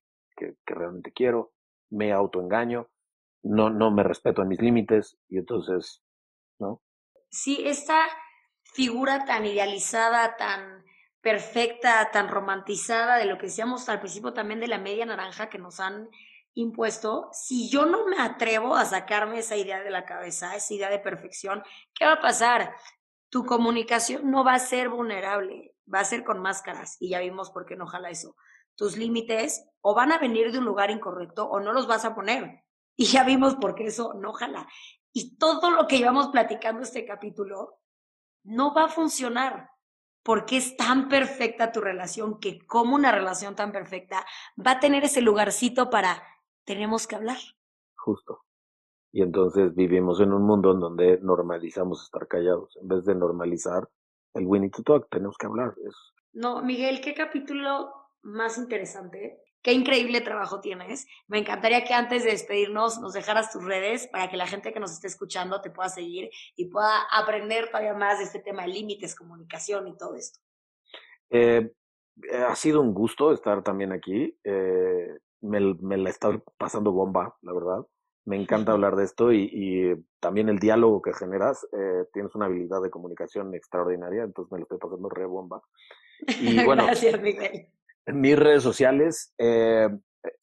que, 0.64 0.74
realmente 0.74 1.12
quiero, 1.12 1.52
me 1.90 2.12
autoengaño, 2.12 2.88
no, 3.42 3.70
no 3.70 3.90
me 3.90 4.04
respeto 4.04 4.42
en 4.42 4.48
mis 4.48 4.60
límites 4.60 5.18
y 5.28 5.38
entonces, 5.38 6.04
¿no? 6.60 6.82
Sí, 7.30 7.62
esta 7.66 7.98
figura 8.62 9.24
tan 9.24 9.44
idealizada, 9.44 10.36
tan 10.36 10.85
perfecta, 11.26 12.08
tan 12.12 12.28
romantizada 12.28 13.16
de 13.16 13.24
lo 13.24 13.36
que 13.36 13.46
decíamos 13.46 13.88
al 13.88 13.98
principio 13.98 14.32
también 14.32 14.60
de 14.60 14.68
la 14.68 14.78
media 14.78 15.04
naranja 15.04 15.48
que 15.48 15.58
nos 15.58 15.80
han 15.80 16.08
impuesto, 16.54 17.30
si 17.32 17.68
yo 17.68 17.84
no 17.84 18.06
me 18.06 18.20
atrevo 18.20 18.76
a 18.76 18.84
sacarme 18.84 19.40
esa 19.40 19.56
idea 19.56 19.82
de 19.82 19.90
la 19.90 20.04
cabeza, 20.04 20.54
esa 20.54 20.72
idea 20.72 20.88
de 20.88 21.00
perfección, 21.00 21.64
¿qué 21.94 22.04
va 22.04 22.12
a 22.12 22.20
pasar? 22.20 22.76
Tu 23.28 23.44
comunicación 23.44 24.30
no 24.30 24.44
va 24.44 24.54
a 24.54 24.60
ser 24.60 24.88
vulnerable, 24.88 25.74
va 25.92 25.98
a 25.98 26.04
ser 26.04 26.22
con 26.22 26.38
máscaras 26.38 26.96
y 27.00 27.08
ya 27.08 27.18
vimos 27.18 27.50
por 27.50 27.66
qué 27.66 27.74
no 27.74 27.88
jala 27.88 28.10
eso. 28.10 28.36
Tus 28.76 28.96
límites 28.96 29.68
o 29.80 29.96
van 29.96 30.12
a 30.12 30.18
venir 30.18 30.52
de 30.52 30.58
un 30.58 30.64
lugar 30.64 30.92
incorrecto 30.92 31.48
o 31.48 31.58
no 31.58 31.72
los 31.72 31.88
vas 31.88 32.04
a 32.04 32.14
poner. 32.14 32.62
Y 32.94 33.06
ya 33.06 33.24
vimos 33.24 33.56
por 33.56 33.74
qué 33.74 33.86
eso 33.86 34.14
no 34.14 34.32
jala. 34.32 34.68
Y 35.12 35.36
todo 35.38 35.72
lo 35.72 35.88
que 35.88 35.98
llevamos 35.98 36.28
platicando 36.28 36.82
este 36.82 37.04
capítulo 37.04 37.80
no 38.44 38.72
va 38.72 38.84
a 38.84 38.88
funcionar 38.88 39.70
por 40.26 40.44
qué 40.44 40.56
es 40.56 40.76
tan 40.76 41.08
perfecta 41.08 41.70
tu 41.70 41.80
relación, 41.80 42.40
que 42.40 42.58
como 42.66 42.96
una 42.96 43.12
relación 43.12 43.54
tan 43.54 43.70
perfecta 43.70 44.26
va 44.58 44.72
a 44.72 44.80
tener 44.80 45.04
ese 45.04 45.20
lugarcito 45.20 45.88
para 45.88 46.20
tenemos 46.64 47.06
que 47.06 47.14
hablar. 47.14 47.38
Justo. 47.94 48.42
Y 49.12 49.22
entonces 49.22 49.72
vivimos 49.76 50.20
en 50.20 50.32
un 50.32 50.42
mundo 50.42 50.72
en 50.72 50.80
donde 50.80 51.20
normalizamos 51.22 52.02
estar 52.02 52.26
callados. 52.26 52.76
En 52.82 52.88
vez 52.88 53.04
de 53.04 53.14
normalizar 53.14 53.88
el 54.34 54.46
we 54.46 54.58
need 54.58 54.72
to 54.72 54.82
talk, 54.82 55.06
tenemos 55.08 55.36
que 55.38 55.46
hablar. 55.46 55.76
No, 56.32 56.60
Miguel, 56.60 57.00
qué 57.00 57.14
capítulo 57.14 57.92
más 58.22 58.58
interesante. 58.58 59.40
Qué 59.66 59.72
increíble 59.72 60.20
trabajo 60.20 60.60
tienes. 60.60 61.08
Me 61.26 61.38
encantaría 61.38 61.82
que 61.82 61.92
antes 61.92 62.22
de 62.22 62.30
despedirnos 62.30 63.00
nos 63.00 63.14
dejaras 63.14 63.50
tus 63.50 63.64
redes 63.64 64.06
para 64.06 64.30
que 64.30 64.36
la 64.36 64.46
gente 64.46 64.72
que 64.72 64.78
nos 64.78 64.92
esté 64.92 65.08
escuchando 65.08 65.60
te 65.60 65.72
pueda 65.72 65.88
seguir 65.88 66.30
y 66.54 66.66
pueda 66.66 67.02
aprender 67.10 67.66
todavía 67.66 67.92
más 67.92 68.18
de 68.18 68.26
este 68.26 68.38
tema 68.38 68.62
de 68.62 68.68
límites, 68.68 69.16
comunicación 69.16 69.88
y 69.88 69.96
todo 69.96 70.14
esto. 70.14 70.38
Eh, 71.30 71.68
eh, 72.30 72.36
ha 72.48 72.54
sido 72.54 72.80
un 72.80 72.94
gusto 72.94 73.32
estar 73.32 73.64
también 73.64 73.90
aquí. 73.90 74.38
Eh, 74.44 75.18
me, 75.40 75.74
me, 75.80 75.96
la 75.96 76.10
está 76.10 76.40
pasando 76.56 76.92
bomba, 76.92 77.36
la 77.42 77.52
verdad. 77.52 77.84
Me 78.24 78.40
encanta 78.40 78.70
hablar 78.70 78.94
de 78.94 79.02
esto 79.02 79.32
y, 79.32 80.00
también 80.20 80.48
el 80.48 80.60
diálogo 80.60 81.02
que 81.02 81.12
generas. 81.12 81.66
tienes 82.12 82.32
una 82.36 82.46
habilidad 82.46 82.82
de 82.82 82.90
comunicación 82.90 83.52
extraordinaria, 83.52 84.22
entonces 84.22 84.52
me 84.52 84.58
lo 84.58 84.62
estoy 84.62 84.78
pasando 84.78 85.08
re 85.08 85.26
bomba. 85.26 85.60
Y 86.40 86.64
bueno, 86.64 86.84
Gracias, 86.84 87.20
Miguel. 87.20 87.68
Mis 88.06 88.38
redes 88.38 88.62
sociales, 88.62 89.34
eh, 89.38 89.88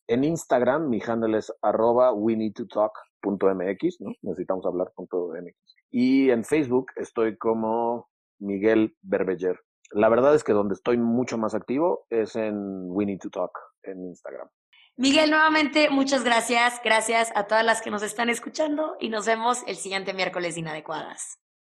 en 0.08 0.24
Instagram, 0.24 0.90
mi 0.90 1.02
handle 1.06 1.38
es 1.38 1.52
arroba 1.62 2.14
we 2.14 2.36
need 2.36 2.54
to 2.54 2.68
talk.mx, 2.68 4.02
¿no? 4.02 4.12
Necesitamos 4.22 4.66
hablar.mx. 4.66 5.76
Y 5.92 6.30
en 6.30 6.44
Facebook 6.44 6.88
estoy 6.96 7.38
como 7.38 8.10
Miguel 8.40 8.96
Berbeller. 9.02 9.60
La 9.92 10.10
verdad 10.10 10.34
es 10.34 10.44
que 10.44 10.54
donde 10.54 10.74
estoy 10.74 10.98
mucho 10.98 11.38
más 11.38 11.54
activo 11.54 12.06
es 12.10 12.36
en 12.36 12.56
We 12.90 13.06
Need 13.06 13.20
to 13.20 13.30
Talk, 13.30 13.52
en 13.84 14.04
Instagram. 14.06 14.50
Miguel, 14.96 15.30
nuevamente, 15.30 15.90
muchas 15.90 16.24
gracias. 16.24 16.82
Gracias 16.84 17.32
a 17.36 17.46
todas 17.46 17.66
las 17.66 17.82
que 17.82 17.92
nos 17.92 18.04
están 18.04 18.30
escuchando 18.30 18.96
y 19.00 19.10
nos 19.10 19.26
vemos 19.26 19.64
el 19.68 19.76
siguiente 19.76 20.14
miércoles 20.14 20.58
inadecuadas. 20.58 21.43